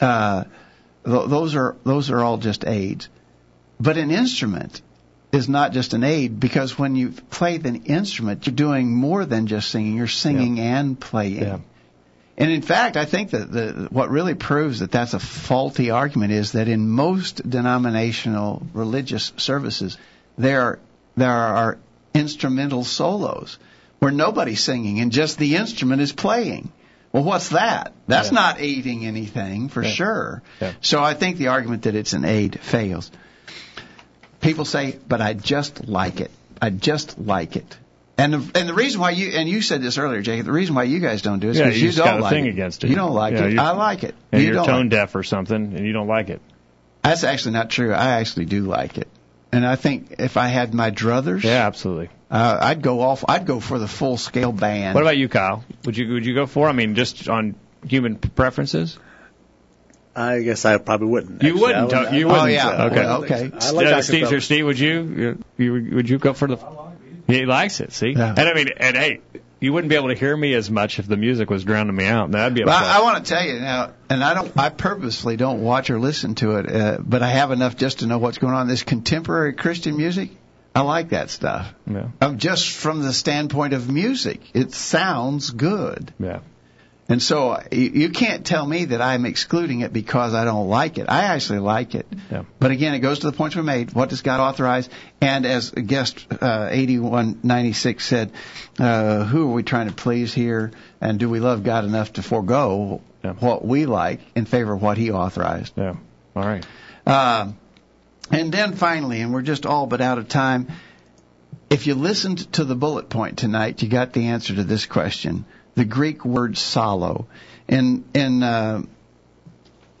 uh, 0.00 0.44
th- 1.04 1.28
those 1.28 1.54
are 1.56 1.76
those 1.84 2.10
are 2.10 2.20
all 2.20 2.38
just 2.38 2.64
aids. 2.64 3.08
But 3.80 3.98
an 3.98 4.10
instrument 4.10 4.80
is 5.32 5.48
not 5.48 5.72
just 5.72 5.94
an 5.94 6.04
aid 6.04 6.38
because 6.38 6.78
when 6.78 6.94
you 6.94 7.10
play 7.30 7.56
the 7.56 7.74
instrument, 7.74 8.46
you're 8.46 8.54
doing 8.54 8.94
more 8.94 9.24
than 9.24 9.46
just 9.46 9.70
singing. 9.70 9.96
You're 9.96 10.06
singing 10.06 10.60
and 10.60 11.00
playing. 11.00 11.40
Yeah. 11.42 11.58
And 12.36 12.50
in 12.50 12.62
fact, 12.62 12.96
I 12.96 13.04
think 13.04 13.30
that 13.30 13.50
the, 13.50 13.88
what 13.90 14.10
really 14.10 14.34
proves 14.34 14.80
that 14.80 14.90
that's 14.90 15.14
a 15.14 15.18
faulty 15.18 15.90
argument 15.90 16.32
is 16.32 16.52
that 16.52 16.68
in 16.68 16.88
most 16.88 17.48
denominational 17.48 18.62
religious 18.74 19.32
services, 19.36 19.96
there 20.36 20.78
there 21.16 21.30
are 21.30 21.78
instrumental 22.14 22.84
solos 22.84 23.58
where 23.98 24.10
nobody's 24.10 24.60
singing 24.60 25.00
and 25.00 25.12
just 25.12 25.38
the 25.38 25.56
instrument 25.56 26.00
is 26.02 26.12
playing. 26.12 26.72
Well, 27.12 27.24
what's 27.24 27.50
that? 27.50 27.92
That's 28.06 28.28
Yeah. 28.28 28.34
not 28.34 28.56
aiding 28.60 29.04
anything 29.06 29.68
for 29.68 29.82
Yeah. 29.82 29.90
sure. 29.90 30.42
Yeah. 30.60 30.72
So 30.80 31.02
I 31.02 31.14
think 31.14 31.36
the 31.36 31.48
argument 31.48 31.82
that 31.82 31.94
it's 31.94 32.14
an 32.14 32.24
aid 32.24 32.58
fails. 32.60 33.10
People 34.42 34.64
say, 34.66 34.98
"But 35.08 35.20
I 35.22 35.32
just 35.32 35.88
like 35.88 36.20
it. 36.20 36.30
I 36.60 36.68
just 36.70 37.18
like 37.18 37.56
it." 37.56 37.78
And 38.18 38.34
the, 38.34 38.58
and 38.60 38.68
the 38.68 38.74
reason 38.74 39.00
why 39.00 39.10
you 39.10 39.28
and 39.30 39.48
you 39.48 39.62
said 39.62 39.80
this 39.80 39.96
earlier, 39.96 40.20
Jacob, 40.20 40.44
the 40.44 40.52
reason 40.52 40.74
why 40.74 40.82
you 40.82 41.00
guys 41.00 41.22
don't 41.22 41.38
do 41.38 41.48
it 41.48 41.52
is 41.52 41.58
Yeah, 41.58 41.64
because 41.66 41.80
you 41.80 41.86
you, 41.86 41.92
just 41.92 42.04
don't 42.04 42.20
like 42.20 42.34
it. 42.34 42.46
against 42.48 42.84
it. 42.84 42.90
You 42.90 42.96
don't 42.96 43.14
like 43.14 43.32
Yeah, 43.32 43.46
it. 43.46 43.58
I 43.58 43.70
like 43.72 44.04
it. 44.04 44.14
and 44.30 44.42
you 44.42 44.48
you're 44.48 44.56
don't 44.56 44.66
tone 44.66 44.80
like 44.82 44.90
deaf 44.90 45.14
or 45.14 45.22
something, 45.22 45.56
and 45.76 45.86
you 45.86 45.92
don't 45.94 46.08
like 46.08 46.28
it. 46.28 46.42
That's 47.02 47.24
actually 47.24 47.52
not 47.52 47.70
true. 47.70 47.92
I 47.92 48.20
actually 48.20 48.44
do 48.44 48.62
like 48.64 48.98
it. 48.98 49.08
And 49.50 49.66
I 49.66 49.76
think 49.76 50.16
if 50.18 50.36
I 50.36 50.48
had 50.48 50.72
my 50.74 50.90
druthers, 50.90 51.42
Yeah, 51.42 51.66
absolutely. 51.66 52.10
uh, 52.30 52.58
I'd 52.60 52.82
go 52.82 53.00
off. 53.00 53.24
I'd 53.28 53.46
go 53.46 53.60
for 53.60 53.78
the 53.78 53.88
full 53.88 54.16
scale 54.16 54.52
band. 54.52 54.94
What 54.94 55.02
about 55.02 55.16
you, 55.16 55.28
Kyle? 55.28 55.64
Would 55.84 55.96
you 55.96 56.12
would 56.12 56.26
you 56.26 56.34
go 56.34 56.46
for? 56.46 56.68
I 56.68 56.72
mean, 56.72 56.94
just 56.94 57.28
on 57.28 57.54
human 57.86 58.16
preferences. 58.16 58.98
I 60.14 60.42
guess 60.42 60.64
I 60.64 60.76
probably 60.78 61.08
wouldn't. 61.08 61.42
You 61.42 61.50
actually. 61.50 61.62
wouldn't, 61.62 61.92
I 61.94 62.04
uh, 62.04 62.10
you 62.12 62.26
Oh 62.28 62.32
wouldn't. 62.32 62.42
Oh 62.42 62.46
yeah. 62.46 62.84
Okay. 62.84 62.96
Well, 62.96 63.24
okay. 63.24 63.50
I 63.60 63.70
like 63.70 63.86
uh, 63.86 63.90
Dr. 63.90 64.02
Steve, 64.02 64.24
Pepper. 64.24 64.40
Steve, 64.40 64.66
would 64.66 64.78
you, 64.78 65.00
you 65.00 65.44
you 65.64 65.94
would 65.96 66.08
you 66.08 66.18
go 66.18 66.32
for 66.34 66.48
the? 66.48 66.58
He 67.26 67.46
likes 67.46 67.80
it. 67.80 67.92
See, 67.92 68.10
Yeah. 68.10 68.34
and 68.36 68.40
I 68.48 68.52
mean, 68.52 68.68
and 68.76 68.96
hey, 68.96 69.20
you 69.60 69.72
wouldn't 69.72 69.88
be 69.88 69.94
able 69.96 70.08
to 70.08 70.14
hear 70.14 70.36
me 70.36 70.52
as 70.54 70.70
much 70.70 70.98
if 70.98 71.06
the 71.06 71.16
music 71.16 71.48
was 71.48 71.64
drowning 71.64 71.94
me 71.96 72.04
out. 72.04 72.30
That'd 72.32 72.52
be 72.54 72.64
Well. 72.64 72.74
I, 72.74 72.98
I 72.98 73.02
want 73.02 73.24
to 73.24 73.32
tell 73.32 73.42
you 73.44 73.58
now, 73.60 73.92
and 74.10 74.22
I 74.22 74.34
don't. 74.34 74.52
I 74.58 74.68
purposely 74.68 75.36
don't 75.36 75.62
watch 75.62 75.88
or 75.88 75.98
listen 75.98 76.34
to 76.36 76.56
it, 76.56 76.70
uh, 76.70 76.98
but 77.00 77.22
I 77.22 77.28
have 77.30 77.50
enough 77.52 77.76
just 77.76 78.00
to 78.00 78.06
know 78.06 78.18
what's 78.18 78.38
going 78.38 78.52
on. 78.54 78.68
This 78.68 78.82
contemporary 78.82 79.54
Christian 79.54 79.96
music, 79.96 80.30
I 80.74 80.80
like 80.82 81.10
that 81.10 81.30
stuff. 81.30 81.72
yeah, 81.86 82.08
Um, 82.20 82.36
just 82.38 82.68
from 82.68 83.02
the 83.02 83.12
standpoint 83.14 83.72
of 83.72 83.88
music, 83.90 84.40
it 84.52 84.72
sounds 84.74 85.50
good. 85.50 86.12
yeah. 86.18 86.40
And 87.08 87.20
so 87.20 87.50
uh, 87.50 87.64
you, 87.72 88.10
can't 88.10 88.46
tell 88.46 88.64
me 88.64 88.86
that 88.86 89.02
I'm 89.02 89.26
excluding 89.26 89.80
it 89.80 89.92
because 89.92 90.34
I 90.34 90.44
don't 90.44 90.68
like 90.68 90.98
it. 90.98 91.06
I 91.08 91.24
actually 91.24 91.58
like 91.58 91.94
it. 91.94 92.06
Yeah. 92.30 92.44
But 92.58 92.70
again, 92.70 92.94
it 92.94 93.00
goes 93.00 93.18
to 93.20 93.30
the 93.30 93.36
points 93.36 93.56
we 93.56 93.62
made. 93.62 93.92
What 93.92 94.08
does 94.08 94.22
God 94.22 94.40
authorize? 94.40 94.88
And 95.20 95.44
as 95.44 95.70
guest 95.72 96.24
uh, 96.30 96.68
8196 96.70 98.06
said, 98.06 98.32
uh, 98.78 99.24
who 99.24 99.50
are 99.50 99.52
we 99.52 99.62
trying 99.62 99.88
to 99.88 99.94
please 99.94 100.32
here? 100.32 100.70
And 101.00 101.18
do 101.18 101.28
we 101.28 101.40
love 101.40 101.64
God 101.64 101.84
enough 101.84 102.14
to 102.14 102.22
forego 102.22 103.02
Yeah. 103.24 103.32
what 103.32 103.64
we 103.64 103.86
like 103.86 104.20
in 104.36 104.44
favor 104.44 104.72
of 104.72 104.80
what 104.80 104.96
He 104.96 105.10
authorized? 105.10 105.74
Yeah. 105.76 105.96
All 106.36 106.44
right. 106.44 106.64
Um, 107.04 107.58
and 108.30 108.52
then 108.52 108.74
finally, 108.74 109.20
and 109.20 109.34
we're 109.34 109.42
just 109.42 109.66
all 109.66 109.86
but 109.86 110.00
out 110.00 110.18
of 110.18 110.28
time, 110.28 110.68
if 111.68 111.86
you 111.86 111.94
listened 111.94 112.52
to 112.52 112.64
the 112.64 112.76
bullet 112.76 113.08
point 113.08 113.38
tonight, 113.38 113.82
you 113.82 113.88
got 113.88 114.12
the 114.12 114.28
answer 114.28 114.54
to 114.54 114.62
this 114.64 114.86
question. 114.86 115.44
The 115.74 115.84
Greek 115.84 116.24
word 116.24 116.54
psallo. 116.54 117.26
And, 117.68 118.04
in, 118.14 118.42
uh, 118.42 118.82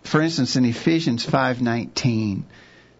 for 0.04 0.20
instance, 0.20 0.56
in 0.56 0.64
Ephesians 0.64 1.24
5.19, 1.26 2.42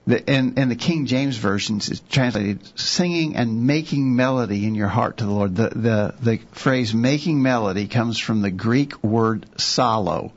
the, 0.06 0.32
in, 0.32 0.58
in 0.58 0.68
the 0.68 0.76
King 0.76 1.06
James 1.06 1.36
versions, 1.36 1.88
it's 1.88 2.02
translated 2.10 2.60
singing 2.78 3.36
and 3.36 3.66
making 3.66 4.16
melody 4.16 4.66
in 4.66 4.74
your 4.74 4.88
heart 4.88 5.18
to 5.18 5.24
the 5.24 5.30
Lord. 5.30 5.54
The, 5.54 5.68
the, 5.68 6.14
the 6.20 6.40
phrase 6.52 6.92
making 6.92 7.40
melody 7.40 7.86
comes 7.86 8.18
from 8.18 8.42
the 8.42 8.50
Greek 8.50 9.02
word 9.04 9.46
psallo. 9.56 10.32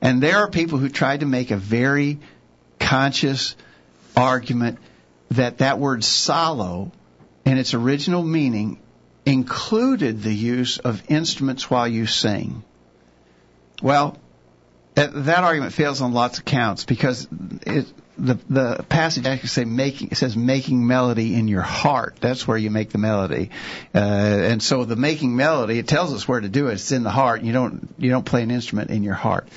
And 0.00 0.22
there 0.22 0.36
are 0.38 0.50
people 0.50 0.78
who 0.78 0.88
tried 0.88 1.20
to 1.20 1.26
make 1.26 1.50
a 1.50 1.56
very 1.56 2.20
conscious 2.78 3.56
argument 4.16 4.78
that 5.30 5.58
that 5.58 5.78
word 5.78 6.02
psallo 6.02 6.92
in 7.44 7.58
its 7.58 7.74
original 7.74 8.22
meaning 8.22 8.78
included 9.26 10.22
the 10.22 10.34
use 10.34 10.78
of 10.78 11.02
instruments 11.08 11.70
while 11.70 11.88
you 11.88 12.06
sing. 12.06 12.62
Well, 13.82 14.18
that, 14.94 15.42
argument 15.42 15.72
fails 15.72 16.00
on 16.00 16.12
lots 16.12 16.38
of 16.38 16.44
counts 16.44 16.84
because 16.84 17.26
it, 17.66 17.86
the 18.16 18.38
the 18.48 18.84
passage 18.88 19.26
actually 19.26 19.48
say 19.48 19.64
making 19.64 20.14
says 20.14 20.36
making 20.36 20.86
melody 20.86 21.34
in 21.34 21.48
your 21.48 21.62
heart. 21.62 22.16
That's 22.20 22.46
where 22.46 22.56
you 22.56 22.70
make 22.70 22.90
the 22.90 22.98
melody, 22.98 23.50
uh, 23.94 23.98
and 23.98 24.62
so 24.62 24.84
the 24.84 24.96
making 24.96 25.34
melody 25.34 25.80
it 25.80 25.88
tells 25.88 26.14
us 26.14 26.28
where 26.28 26.40
to 26.40 26.48
do 26.48 26.68
it. 26.68 26.74
It's 26.74 26.92
in 26.92 27.02
the 27.02 27.10
heart. 27.10 27.42
You 27.42 27.52
don't 27.52 27.92
you 27.98 28.10
don't 28.10 28.24
play 28.24 28.42
an 28.42 28.52
instrument 28.52 28.90
in 28.90 29.02
your 29.02 29.14
heart, 29.14 29.48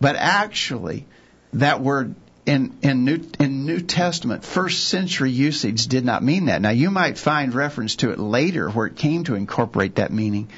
but 0.00 0.16
actually, 0.16 1.06
that 1.52 1.82
word 1.82 2.14
in 2.50 2.76
in 2.82 3.04
New 3.04 3.20
in 3.38 3.64
New 3.64 3.80
Testament 3.80 4.44
first 4.44 4.88
century 4.88 5.30
usage 5.30 5.86
did 5.86 6.04
not 6.04 6.24
mean 6.24 6.46
that. 6.46 6.60
Now 6.60 6.70
you 6.70 6.90
might 6.90 7.16
find 7.16 7.54
reference 7.54 7.96
to 7.96 8.10
it 8.10 8.18
later 8.18 8.68
where 8.68 8.86
it 8.86 8.96
came 8.96 9.22
to 9.24 9.36
incorporate 9.36 9.96
that 9.96 10.12
meaning, 10.12 10.48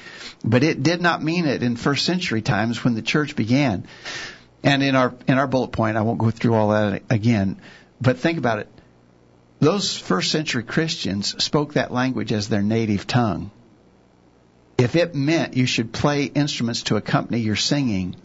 but 0.43 0.65
it 0.65 0.83
did 0.83 1.03
not 1.03 1.23
mean 1.23 1.45
it 1.45 1.63
in 1.63 1.77
first 1.77 2.07
century 2.07 2.41
times 2.41 2.83
when 2.83 2.95
the 2.95 3.03
church 3.03 3.37
began. 3.37 3.87
And 4.63 4.83
in 4.83 4.95
our 4.95 5.13
in 5.29 5.37
our 5.39 5.47
bullet 5.47 5.73
point, 5.73 5.99
I 5.99 6.03
won't 6.03 6.19
go 6.19 6.31
through 6.31 6.55
all 6.55 6.71
that 6.71 7.03
again, 7.11 7.61
but 8.01 8.19
think 8.19 8.39
about 8.39 8.61
it. 8.61 8.69
Those 9.61 9.97
first 9.97 10.31
century 10.31 10.63
Christians 10.63 11.45
spoke 11.45 11.75
that 11.75 11.93
language 11.93 12.33
as 12.33 12.49
their 12.49 12.63
native 12.63 13.07
tongue. 13.07 13.51
If 14.79 14.97
it 14.97 15.15
meant 15.15 15.59
you 15.59 15.67
should 15.67 15.93
play 15.93 16.25
instruments 16.25 16.85
to 16.85 16.97
accompany 16.97 17.41
your 17.41 17.57
singing, 17.57 18.17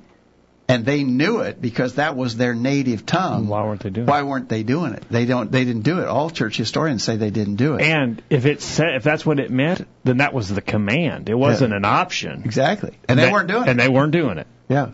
and 0.70 0.86
they 0.86 1.03
knew 1.03 1.39
it 1.39 1.61
because 1.61 1.95
that 1.95 2.15
was 2.18 2.36
their 2.36 2.53
native 2.53 3.05
tongue. 3.05 3.47
Why 3.47 3.63
weren't 3.63 3.82
they 3.82 3.89
doing 3.89 4.07
Why 4.07 4.20
it? 4.20 4.26
weren't 4.26 4.49
they 4.49 4.63
doing 4.63 4.93
it? 4.93 5.03
They 5.09 5.26
don't. 5.26 5.51
They 5.51 5.63
didn't 5.63 5.84
do 5.84 5.99
it. 5.99 6.07
All 6.07 6.30
church 6.30 6.57
historians 6.57 7.03
say 7.03 7.15
they 7.15 7.30
didn't 7.32 7.55
do 7.55 7.76
it. 7.76 7.82
And 7.84 8.22
if 8.30 8.45
it 8.45 8.61
said, 8.61 8.95
if 8.95 9.03
that's 9.03 9.26
what 9.26 9.39
it 9.39 9.49
meant, 9.49 9.88
then 10.03 10.18
that 10.18 10.34
was 10.34 10.49
the 10.49 10.61
command. 10.61 11.30
It 11.30 11.36
wasn't 11.36 11.74
an 11.74 11.86
option. 11.86 12.41
exactly. 12.43 12.97
And 13.07 13.18
they, 13.18 13.32
weren't 13.32 13.47
doing 13.47 13.61
And 13.61 13.68
it. 13.68 13.72
And 13.72 13.80
they 13.80 13.89
weren't 13.89 14.11
doing 14.11 14.38
it. 14.39 14.47
yeah. 14.68 14.91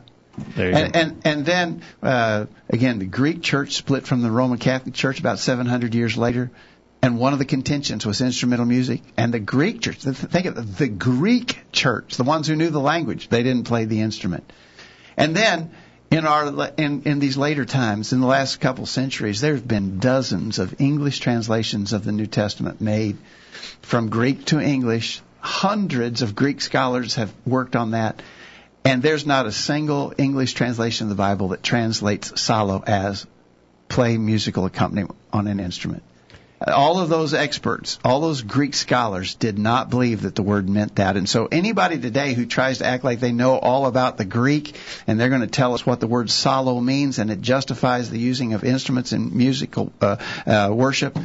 And, 0.58 0.96
and 0.96 1.22
and 1.26 1.46
then 1.46 1.84
uh, 2.02 2.46
again, 2.70 2.98
the 3.00 3.06
Greek 3.06 3.44
church 3.44 3.74
split 3.74 4.08
from 4.08 4.22
the 4.24 4.32
Roman 4.32 4.58
Catholic 4.58 4.96
Church 4.96 5.20
about 5.20 5.38
700 5.38 5.94
years 5.94 6.18
later, 6.18 6.50
and 7.04 7.20
one 7.20 7.34
of 7.34 7.40
the 7.40 7.46
contentions 7.46 8.04
was 8.04 8.20
instrumental 8.20 8.66
music. 8.66 9.02
And 9.16 9.32
the 9.32 9.40
Greek 9.40 9.82
church, 9.82 9.98
think 9.98 10.48
of 10.48 10.78
the 10.78 10.88
Greek 10.88 11.60
church, 11.72 12.18
the 12.18 12.24
ones 12.24 12.48
who 12.48 12.56
knew 12.56 12.72
the 12.72 12.80
language, 12.80 13.30
they 13.30 13.44
didn't 13.44 13.66
play 13.66 13.86
the 13.86 14.02
instrument. 14.02 14.52
And 15.18 15.36
then 15.36 15.72
in 16.12 16.26
our 16.26 16.72
in 16.78 17.04
in 17.04 17.20
these 17.20 17.38
later 17.38 17.66
times, 17.66 18.14
in 18.14 18.20
the 18.20 18.28
last 18.28 18.60
couple 18.60 18.86
centuries, 18.86 19.42
there's 19.42 19.62
been 19.62 20.00
dozens 20.00 20.60
of 20.60 20.80
English 20.80 21.20
translations 21.20 21.94
of 21.94 22.04
the 22.04 22.12
New 22.12 22.28
Testament 22.28 22.82
made 22.82 23.18
from 23.82 24.10
Greek 24.10 24.46
to 24.46 24.60
English. 24.60 25.22
Hundreds 25.40 26.22
of 26.22 26.36
Greek 26.36 26.62
scholars 26.62 27.16
have 27.16 27.34
worked 27.46 27.76
on 27.76 27.92
that. 27.92 28.22
And 28.86 29.02
there's 29.02 29.26
not 29.26 29.46
a 29.46 29.52
single 29.52 30.14
English 30.18 30.54
translation 30.54 31.06
of 31.06 31.10
the 31.10 31.16
Bible 31.16 31.50
that 31.50 31.64
translates 31.64 32.32
psallo 32.32 32.84
as 32.86 33.26
play 33.88 34.18
musical 34.18 34.66
accompaniment 34.66 35.16
on 35.32 35.48
an 35.48 35.60
instrument. 35.60 36.04
All 36.66 37.00
of 37.00 37.10
those 37.10 37.34
experts, 37.34 38.00
all 38.04 38.22
those 38.22 38.42
Greek 38.42 38.74
scholars 38.74 39.36
did 39.36 39.60
not 39.60 39.90
believe 39.90 40.22
that 40.22 40.36
the 40.36 40.44
word 40.44 40.70
meant 40.70 40.96
that. 40.96 41.18
And 41.18 41.28
so 41.28 41.48
anybody 41.52 42.00
today 42.00 42.34
who 42.34 42.46
tries 42.46 42.78
to 42.78 42.86
act 42.86 43.04
like 43.04 43.20
they 43.20 43.32
know 43.32 43.58
all 43.58 43.86
about 43.86 44.18
the 44.18 44.26
Greek 44.26 44.76
and 45.06 45.20
they're 45.20 45.30
going 45.30 45.42
to 45.42 45.48
tell 45.48 45.74
us 45.74 45.86
what 45.86 46.00
the 46.00 46.08
word 46.08 46.28
psallo 46.28 46.82
means 46.82 47.20
and 47.20 47.30
it 47.32 47.42
justifies 47.42 48.10
the 48.10 48.20
using 48.20 48.54
of 48.54 48.64
instruments 48.64 49.12
in 49.12 49.36
musical 49.38 49.92
uh, 50.02 50.18
uh, 50.46 50.70
worship, 50.74 51.18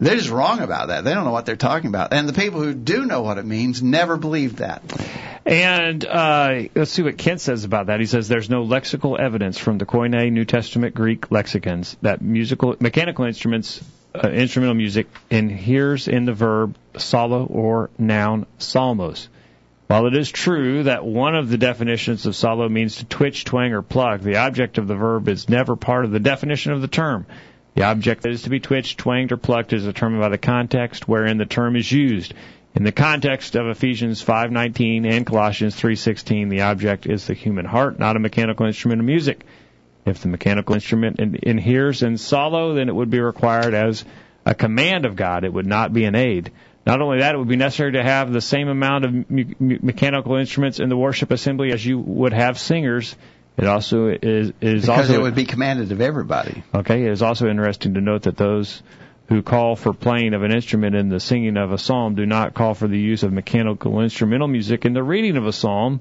they're 0.00 0.16
just 0.16 0.30
wrong 0.30 0.60
about 0.60 0.88
that. 0.88 1.04
They 1.04 1.14
don't 1.14 1.24
know 1.24 1.32
what 1.32 1.46
they're 1.46 1.56
talking 1.56 1.88
about. 1.88 2.12
And 2.12 2.28
the 2.28 2.32
people 2.32 2.60
who 2.60 2.74
do 2.74 3.06
know 3.06 3.22
what 3.22 3.38
it 3.38 3.44
means 3.44 3.82
never 3.82 4.16
believed 4.16 4.56
that. 4.56 4.82
And 5.46 6.04
uh, 6.04 6.62
let's 6.74 6.90
see 6.90 7.02
what 7.02 7.18
Kent 7.18 7.40
says 7.40 7.64
about 7.64 7.86
that. 7.86 8.00
He 8.00 8.06
says 8.06 8.28
there's 8.28 8.50
no 8.50 8.64
lexical 8.64 9.18
evidence 9.18 9.58
from 9.58 9.78
the 9.78 9.86
Koine 9.86 10.32
New 10.32 10.44
Testament 10.44 10.94
Greek 10.94 11.30
lexicons 11.30 11.96
that 12.02 12.22
musical 12.22 12.76
mechanical 12.80 13.24
instruments, 13.24 13.82
uh, 14.14 14.28
instrumental 14.28 14.74
music, 14.74 15.08
inheres 15.30 16.08
in 16.08 16.24
the 16.24 16.32
verb 16.32 16.76
psallo 16.94 17.46
or 17.50 17.90
noun 17.98 18.46
psalmos. 18.58 19.28
While 19.86 20.06
it 20.06 20.16
is 20.16 20.30
true 20.30 20.84
that 20.84 21.04
one 21.04 21.34
of 21.34 21.48
the 21.48 21.58
definitions 21.58 22.24
of 22.24 22.34
psallo 22.34 22.70
means 22.70 22.96
to 22.96 23.04
twitch, 23.04 23.44
twang, 23.44 23.72
or 23.72 23.82
pluck, 23.82 24.20
the 24.20 24.36
object 24.36 24.78
of 24.78 24.88
the 24.88 24.94
verb 24.94 25.28
is 25.28 25.48
never 25.48 25.76
part 25.76 26.04
of 26.04 26.10
the 26.10 26.20
definition 26.20 26.72
of 26.72 26.80
the 26.80 26.88
term. 26.88 27.26
The 27.74 27.82
object 27.82 28.22
that 28.22 28.32
is 28.32 28.42
to 28.42 28.50
be 28.50 28.60
twitched, 28.60 28.98
twanged, 28.98 29.32
or 29.32 29.36
plucked 29.36 29.72
is 29.72 29.84
determined 29.84 30.22
by 30.22 30.28
the 30.28 30.38
context 30.38 31.08
wherein 31.08 31.38
the 31.38 31.44
term 31.44 31.76
is 31.76 31.90
used. 31.90 32.34
In 32.74 32.82
the 32.82 32.92
context 32.92 33.56
of 33.56 33.68
Ephesians 33.68 34.22
5:19 34.22 35.06
and 35.06 35.26
Colossians 35.26 35.76
3:16, 35.76 36.48
the 36.48 36.62
object 36.62 37.06
is 37.06 37.26
the 37.26 37.34
human 37.34 37.64
heart, 37.64 37.98
not 37.98 38.16
a 38.16 38.20
mechanical 38.20 38.66
instrument 38.66 39.00
of 39.00 39.06
music. 39.06 39.44
If 40.06 40.20
the 40.20 40.28
mechanical 40.28 40.74
instrument 40.74 41.18
in- 41.18 41.38
inheres 41.42 42.02
in 42.02 42.14
psallo, 42.14 42.74
then 42.74 42.88
it 42.88 42.94
would 42.94 43.10
be 43.10 43.20
required 43.20 43.74
as 43.74 44.04
a 44.44 44.54
command 44.54 45.06
of 45.06 45.16
God. 45.16 45.44
It 45.44 45.52
would 45.52 45.66
not 45.66 45.92
be 45.92 46.04
an 46.04 46.14
aid. 46.14 46.50
Not 46.86 47.00
only 47.00 47.20
that, 47.20 47.34
it 47.34 47.38
would 47.38 47.48
be 47.48 47.56
necessary 47.56 47.92
to 47.92 48.02
have 48.02 48.30
the 48.30 48.42
same 48.42 48.68
amount 48.68 49.04
of 49.06 49.30
me- 49.30 49.54
mechanical 49.58 50.36
instruments 50.36 50.80
in 50.80 50.90
the 50.90 50.96
worship 50.96 51.30
assembly 51.30 51.72
as 51.72 51.84
you 51.84 51.98
would 51.98 52.34
have 52.34 52.58
singers. 52.58 53.16
It 53.56 53.66
also 53.66 54.08
is 54.08 54.52
is 54.60 54.82
Because 54.82 54.88
also 54.88 55.14
it 55.14 55.22
would 55.22 55.34
be 55.34 55.46
commanded 55.46 55.92
of 55.92 56.00
everybody. 56.00 56.62
Okay, 56.74 57.04
it 57.04 57.10
is 57.10 57.22
also 57.22 57.48
interesting 57.48 57.94
to 57.94 58.00
note 58.00 58.22
that 58.22 58.36
those 58.36 58.82
who 59.28 59.42
call 59.42 59.76
for 59.76 59.94
playing 59.94 60.34
of 60.34 60.42
an 60.42 60.52
instrument 60.52 60.94
in 60.94 61.08
the 61.08 61.20
singing 61.20 61.56
of 61.56 61.72
a 61.72 61.78
psalm 61.78 62.14
do 62.14 62.26
not 62.26 62.52
call 62.52 62.74
for 62.74 62.88
the 62.88 62.98
use 62.98 63.22
of 63.22 63.32
mechanical 63.32 64.00
instrumental 64.00 64.48
music 64.48 64.84
in 64.84 64.92
the 64.92 65.02
reading 65.02 65.36
of 65.36 65.46
a 65.46 65.52
psalm. 65.52 66.00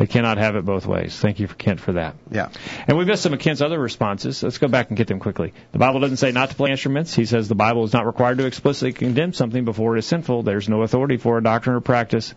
They 0.00 0.06
cannot 0.06 0.38
have 0.38 0.56
it 0.56 0.64
both 0.64 0.86
ways. 0.86 1.14
Thank 1.14 1.40
you, 1.40 1.46
for 1.46 1.54
Kent, 1.56 1.78
for 1.78 1.92
that. 1.92 2.14
Yeah. 2.30 2.48
And 2.86 2.96
we've 2.96 3.06
missed 3.06 3.22
some 3.22 3.34
of 3.34 3.38
Kent's 3.38 3.60
other 3.60 3.78
responses. 3.78 4.42
Let's 4.42 4.56
go 4.56 4.66
back 4.66 4.88
and 4.88 4.96
get 4.96 5.08
them 5.08 5.20
quickly. 5.20 5.52
The 5.72 5.78
Bible 5.78 6.00
doesn't 6.00 6.16
say 6.16 6.32
not 6.32 6.48
to 6.48 6.56
play 6.56 6.70
instruments. 6.70 7.12
He 7.12 7.26
says 7.26 7.48
the 7.50 7.54
Bible 7.54 7.84
is 7.84 7.92
not 7.92 8.06
required 8.06 8.38
to 8.38 8.46
explicitly 8.46 8.94
condemn 8.94 9.34
something 9.34 9.66
before 9.66 9.96
it 9.96 9.98
is 9.98 10.06
sinful. 10.06 10.42
There's 10.42 10.70
no 10.70 10.80
authority 10.80 11.18
for 11.18 11.36
a 11.36 11.42
doctrine 11.42 11.76
or 11.76 11.82
practice. 11.82 12.32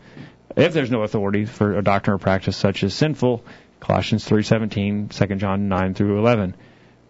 If 0.57 0.74
there's 0.74 0.91
no 0.91 1.03
authority 1.03 1.45
for 1.45 1.78
a 1.78 1.82
doctrine 1.82 2.16
or 2.16 2.18
practice 2.18 2.57
such 2.57 2.84
as 2.84 2.93
sinful, 2.93 3.45
Colossians 3.80 4.28
3:17, 4.28 5.07
2 5.07 5.36
John 5.36 5.70
9 5.70 5.93
through 5.93 6.20
11. 6.20 6.55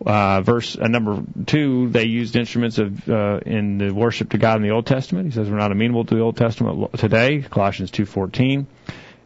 Uh, 0.05 0.41
verse 0.41 0.77
uh, 0.77 0.87
number 0.87 1.23
two, 1.47 1.89
they 1.89 2.03
used 2.03 2.35
instruments 2.35 2.77
of 2.77 3.09
uh, 3.09 3.39
in 3.43 3.79
the 3.79 3.91
worship 3.91 4.29
to 4.29 4.37
God 4.37 4.57
in 4.57 4.61
the 4.61 4.69
Old 4.69 4.85
Testament. 4.85 5.25
He 5.25 5.31
says 5.31 5.49
we're 5.49 5.57
not 5.57 5.71
amenable 5.71 6.05
to 6.05 6.13
the 6.13 6.21
Old 6.21 6.37
Testament 6.37 6.93
today. 6.99 7.41
Colossians 7.41 7.89
2:14. 7.89 8.67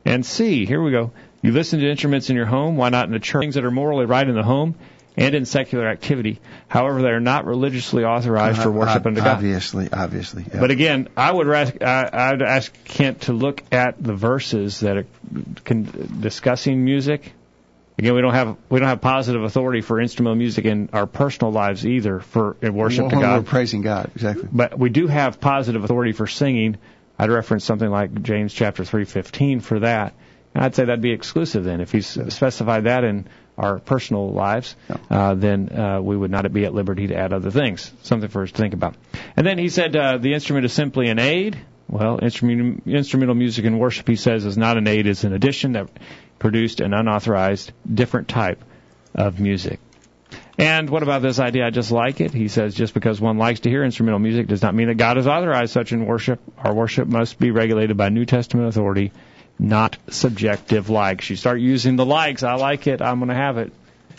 And 0.08 0.26
C, 0.26 0.66
here 0.66 0.82
we 0.82 0.92
go. 0.92 1.12
You 1.42 1.52
listen 1.52 1.80
to 1.80 1.90
instruments 1.90 2.30
in 2.30 2.36
your 2.36 2.46
home. 2.46 2.78
Why 2.78 2.90
not 2.90 3.06
in 3.06 3.12
the 3.12 3.20
church? 3.20 3.42
Things 3.42 3.56
that 3.56 3.66
are 3.66 3.72
morally 3.72 4.06
right 4.06 4.28
in 4.28 4.36
the 4.36 4.44
home 4.44 4.76
and 5.18 5.36
in 5.36 5.46
secular 5.46 5.88
activity. 5.88 6.40
However, 6.68 7.02
they 7.02 7.10
are 7.10 7.20
not 7.20 7.46
religiously 7.46 8.06
authorized 8.06 8.62
for 8.62 8.70
uh, 8.70 8.72
worship 8.72 9.06
uh, 9.06 9.10
unto 9.10 9.22
God. 9.22 9.38
Obviously, 9.38 9.90
obviously. 9.92 10.46
yeah. 10.52 10.60
But 10.60 10.72
again, 10.72 11.10
I 11.18 11.32
would 11.32 11.50
ask, 11.50 11.82
I, 11.82 12.32
would 12.32 12.42
ask 12.42 12.72
Kent 12.86 13.22
to 13.22 13.34
look 13.34 13.64
at 13.72 14.02
the 14.02 14.14
verses 14.14 14.80
that 14.82 14.98
are 14.98 15.06
con- 15.66 16.20
discussing 16.22 16.86
music. 16.86 17.34
Again, 17.98 18.14
we 18.14 18.22
don't 18.22 18.34
have 18.34 18.58
we 18.70 18.80
don't 18.80 18.90
have 18.90 19.02
positive 19.02 19.44
authority 19.44 19.82
for 19.82 20.00
instrumental 20.00 20.36
music 20.36 20.66
in 20.66 20.90
our 20.94 21.08
personal 21.08 21.52
lives 21.52 21.84
either 21.84 22.20
for 22.20 22.56
in 22.62 22.76
worship 22.76 23.12
when 23.12 23.22
to 23.22 23.28
we're 23.28 23.42
praising 23.42 23.82
God, 23.82 24.12
exactly. 24.14 24.48
But 24.52 24.78
we 24.78 24.90
do 24.90 25.08
have 25.08 25.42
positive 25.42 25.84
authority 25.84 26.12
for 26.12 26.28
singing. 26.28 26.78
I'd 27.20 27.30
reference 27.30 27.66
something 27.66 27.90
like 27.90 28.22
James 28.22 28.54
chapter 28.54 28.84
three 28.86 29.06
fifteen 29.06 29.60
for 29.60 29.80
that, 29.80 30.14
and 30.54 30.64
I'd 30.64 30.76
say 30.76 30.86
that'd 30.86 31.02
be 31.02 31.12
exclusive 31.12 31.64
then. 31.64 31.82
If 31.82 31.92
he's 31.92 32.08
specified 32.08 32.84
that 32.86 33.04
in 33.04 33.28
our 33.58 33.80
personal 33.80 34.32
lives, 34.32 34.76
uh, 35.10 35.34
then 35.34 35.70
uh, 35.76 36.00
we 36.02 36.16
would 36.16 36.30
not 36.30 36.52
be 36.54 36.66
at 36.66 36.74
liberty 36.74 37.08
to 37.08 37.16
add 37.16 37.34
other 37.34 37.50
things. 37.50 37.92
Something 38.04 38.30
for 38.30 38.44
us 38.44 38.52
to 38.52 38.58
think 38.58 38.76
about. 38.76 38.96
And 39.36 39.48
then 39.48 39.58
he 39.58 39.70
said 39.70 39.96
uh, 39.96 40.18
the 40.20 40.34
instrument 40.34 40.66
is 40.66 40.74
simply 40.74 41.10
an 41.10 41.18
aid. 41.20 41.58
Well, 41.90 42.20
instrument, 42.22 42.84
instrumental 42.86 43.34
music 43.34 43.66
in 43.66 43.80
worship, 43.80 44.08
he 44.08 44.18
says, 44.18 44.46
is 44.46 44.58
not 44.58 44.78
an 44.78 44.88
aid; 44.88 45.08
it's 45.08 45.24
an 45.24 45.34
addition 45.34 45.72
that 45.72 45.90
produced 46.38 46.82
an 46.82 46.94
unauthorized, 46.94 47.72
different 47.92 48.28
type 48.28 48.64
of 49.16 49.40
music. 49.40 49.80
And 50.58 50.90
what 50.90 51.04
about 51.04 51.22
this 51.22 51.40
idea? 51.40 51.68
I 51.68 51.70
just 51.70 51.92
like 51.92 52.20
it. 52.20 52.34
He 52.34 52.48
says 52.48 52.74
just 52.74 52.94
because 52.94 53.22
one 53.22 53.38
likes 53.38 53.60
to 53.62 53.70
hear 53.70 53.84
instrumental 53.84 54.20
music 54.20 54.48
does 54.48 54.64
not 54.64 54.74
mean 54.74 54.88
that 54.88 54.96
God 54.96 55.18
has 55.18 55.28
authorized 55.28 55.72
such 55.72 55.92
in 55.92 56.06
worship. 56.06 56.40
Our 56.58 56.74
worship 56.74 57.08
must 57.08 57.38
be 57.38 57.52
regulated 57.52 57.96
by 57.96 58.10
New 58.10 58.26
Testament 58.26 58.68
authority, 58.68 59.12
not 59.60 59.98
subjective 60.10 60.90
likes. 60.90 61.30
You 61.30 61.36
start 61.36 61.60
using 61.60 61.96
the 61.96 62.06
likes. 62.06 62.42
I 62.42 62.56
like 62.56 62.88
it. 62.88 63.04
I'm 63.04 63.20
going 63.20 63.30
to 63.30 63.36
have 63.36 63.60
it. 63.60 63.72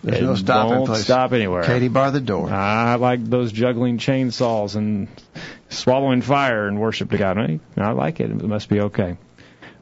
There's 0.02 0.20
it 0.20 0.22
no 0.22 0.34
stopping 0.36 0.76
won't 0.76 0.86
place. 0.86 1.02
stop 1.02 1.32
anywhere. 1.32 1.64
Katie 1.64 1.88
bar 1.88 2.12
the 2.12 2.20
door. 2.20 2.48
I 2.48 2.94
like 2.94 3.24
those 3.24 3.50
juggling 3.50 3.98
chainsaws 3.98 4.76
and 4.76 5.08
swallowing 5.70 6.22
fire 6.22 6.68
and 6.68 6.80
worship 6.80 7.10
to 7.10 7.18
God. 7.18 7.36
I 7.36 7.58
I 7.76 7.90
like 7.90 8.20
it. 8.20 8.30
It 8.30 8.44
must 8.44 8.68
be 8.68 8.80
okay. 8.80 9.16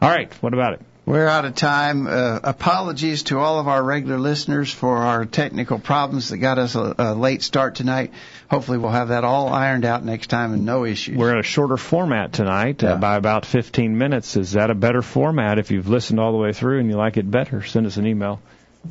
All 0.01 0.09
right. 0.09 0.33
What 0.43 0.55
about 0.55 0.75
it? 0.75 0.81
We're 1.07 1.29
out 1.29 1.45
of 1.45 1.55
time. 1.55 2.09
Uh, 2.09 2.41
apologies 2.43 3.23
to 3.25 3.39
all 3.39 3.61
of 3.61 3.69
our 3.69 3.81
regular 3.81 4.19
listeners 4.19 4.73
for 4.73 4.97
our 4.97 5.25
technical 5.25 5.79
problems 5.79 6.31
that 6.31 6.39
got 6.39 6.59
us 6.59 6.75
a, 6.75 6.97
a 6.99 7.15
late 7.15 7.45
start 7.45 7.77
tonight. 7.77 8.11
Hopefully, 8.51 8.79
we'll 8.79 8.91
have 8.91 9.09
that 9.09 9.23
all 9.23 9.49
ironed 9.49 9.85
out 9.85 10.05
next 10.05 10.31
time 10.31 10.53
and 10.53 10.67
no 10.67 10.85
issues. 10.85 11.17
We're 11.17 11.31
in 11.31 11.39
a 11.39 11.45
shorter 11.45 11.77
format 11.77 12.33
tonight 12.33 12.83
uh, 12.83 12.97
by 12.97 13.15
about 13.15 13.47
15 13.47 13.97
minutes. 13.97 14.37
Is 14.37 14.53
that 14.53 14.71
a 14.71 14.75
better 14.75 15.01
format? 15.01 15.61
If 15.61 15.71
you've 15.71 15.87
listened 15.87 16.19
all 16.19 16.33
the 16.33 16.39
way 16.39 16.53
through 16.53 16.81
and 16.81 16.91
you 16.91 16.97
like 16.97 17.17
it 17.19 17.31
better, 17.31 17.63
send 17.63 17.87
us 17.87 17.99
an 17.99 18.07
email. 18.09 18.41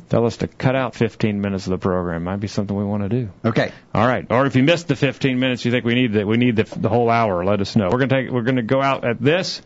tell 0.08 0.24
us 0.24 0.38
to 0.38 0.48
cut 0.48 0.74
out 0.74 0.94
15 0.94 1.42
minutes 1.42 1.66
of 1.66 1.72
the 1.72 1.78
program. 1.78 2.24
Might 2.24 2.40
be 2.40 2.48
something 2.48 2.74
we 2.74 2.84
want 2.84 3.02
to 3.02 3.10
do. 3.10 3.28
Okay. 3.44 3.70
All 3.92 4.06
right. 4.06 4.24
Or 4.30 4.46
if 4.46 4.56
you 4.56 4.62
missed 4.62 4.88
the 4.88 4.96
15 4.96 5.38
minutes, 5.38 5.66
you 5.66 5.70
think 5.70 5.84
we 5.84 5.94
need 5.94 6.14
the, 6.14 6.24
we 6.24 6.38
need 6.38 6.56
the, 6.56 6.64
the 6.64 6.88
whole 6.88 7.10
hour, 7.10 7.44
let 7.44 7.60
us 7.60 7.76
know. 7.76 7.90
We're 7.92 7.98
to 7.98 8.08
take, 8.08 8.30
we're 8.30 8.40
going 8.40 8.56
to 8.56 8.62
go 8.62 8.80
out 8.80 9.04
at 9.04 9.20
this 9.20 9.60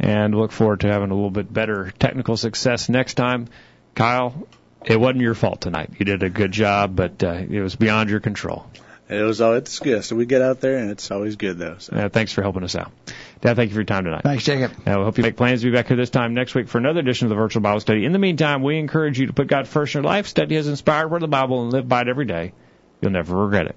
and 0.00 0.34
look 0.34 0.50
forward 0.50 0.80
to 0.80 0.88
having 0.88 1.10
a 1.10 1.14
little 1.14 1.30
bit 1.30 1.52
better 1.52 1.92
technical 1.98 2.36
success 2.36 2.88
next 2.88 3.14
time. 3.14 3.48
Kyle, 3.94 4.48
it 4.84 4.98
wasn't 4.98 5.20
your 5.20 5.34
fault 5.34 5.60
tonight. 5.60 5.90
You 5.98 6.06
did 6.06 6.22
a 6.22 6.30
good 6.30 6.52
job, 6.52 6.96
but 6.96 7.22
uh, 7.22 7.32
it 7.32 7.60
was 7.60 7.76
beyond 7.76 8.08
your 8.08 8.20
control. 8.20 8.66
It 9.10 9.22
was 9.22 9.40
all 9.40 9.54
it's 9.54 9.78
good. 9.80 10.04
So 10.04 10.14
we 10.14 10.24
get 10.24 10.40
out 10.40 10.60
there, 10.60 10.78
and 10.78 10.90
it's 10.90 11.10
always 11.10 11.36
good 11.36 11.58
though. 11.58 11.76
So. 11.78 11.96
Uh, 11.96 12.08
thanks 12.08 12.32
for 12.32 12.42
helping 12.42 12.62
us 12.62 12.76
out. 12.76 12.92
Dad, 13.40 13.56
thank 13.56 13.70
you 13.70 13.74
for 13.74 13.80
your 13.80 13.84
time 13.84 14.04
tonight. 14.04 14.22
Thanks, 14.22 14.44
Jacob. 14.44 14.70
Uh, 14.86 14.94
we 14.98 15.04
hope 15.04 15.18
you 15.18 15.22
make 15.22 15.36
plans 15.36 15.62
to 15.62 15.66
be 15.66 15.76
back 15.76 15.88
here 15.88 15.96
this 15.96 16.10
time 16.10 16.32
next 16.32 16.54
week 16.54 16.68
for 16.68 16.78
another 16.78 17.00
edition 17.00 17.26
of 17.26 17.30
the 17.30 17.34
Virtual 17.34 17.60
Bible 17.60 17.80
Study. 17.80 18.04
In 18.04 18.12
the 18.12 18.20
meantime, 18.20 18.62
we 18.62 18.78
encourage 18.78 19.18
you 19.18 19.26
to 19.26 19.32
put 19.32 19.48
God 19.48 19.66
first 19.66 19.94
in 19.94 20.02
your 20.02 20.10
life, 20.10 20.28
study 20.28 20.54
His 20.54 20.68
inspired 20.68 21.08
Word 21.08 21.18
of 21.18 21.22
the 21.22 21.28
Bible, 21.28 21.62
and 21.62 21.72
live 21.72 21.88
by 21.88 22.02
it 22.02 22.08
every 22.08 22.24
day. 22.24 22.52
You'll 23.00 23.10
never 23.10 23.36
regret 23.36 23.66
it. 23.66 23.76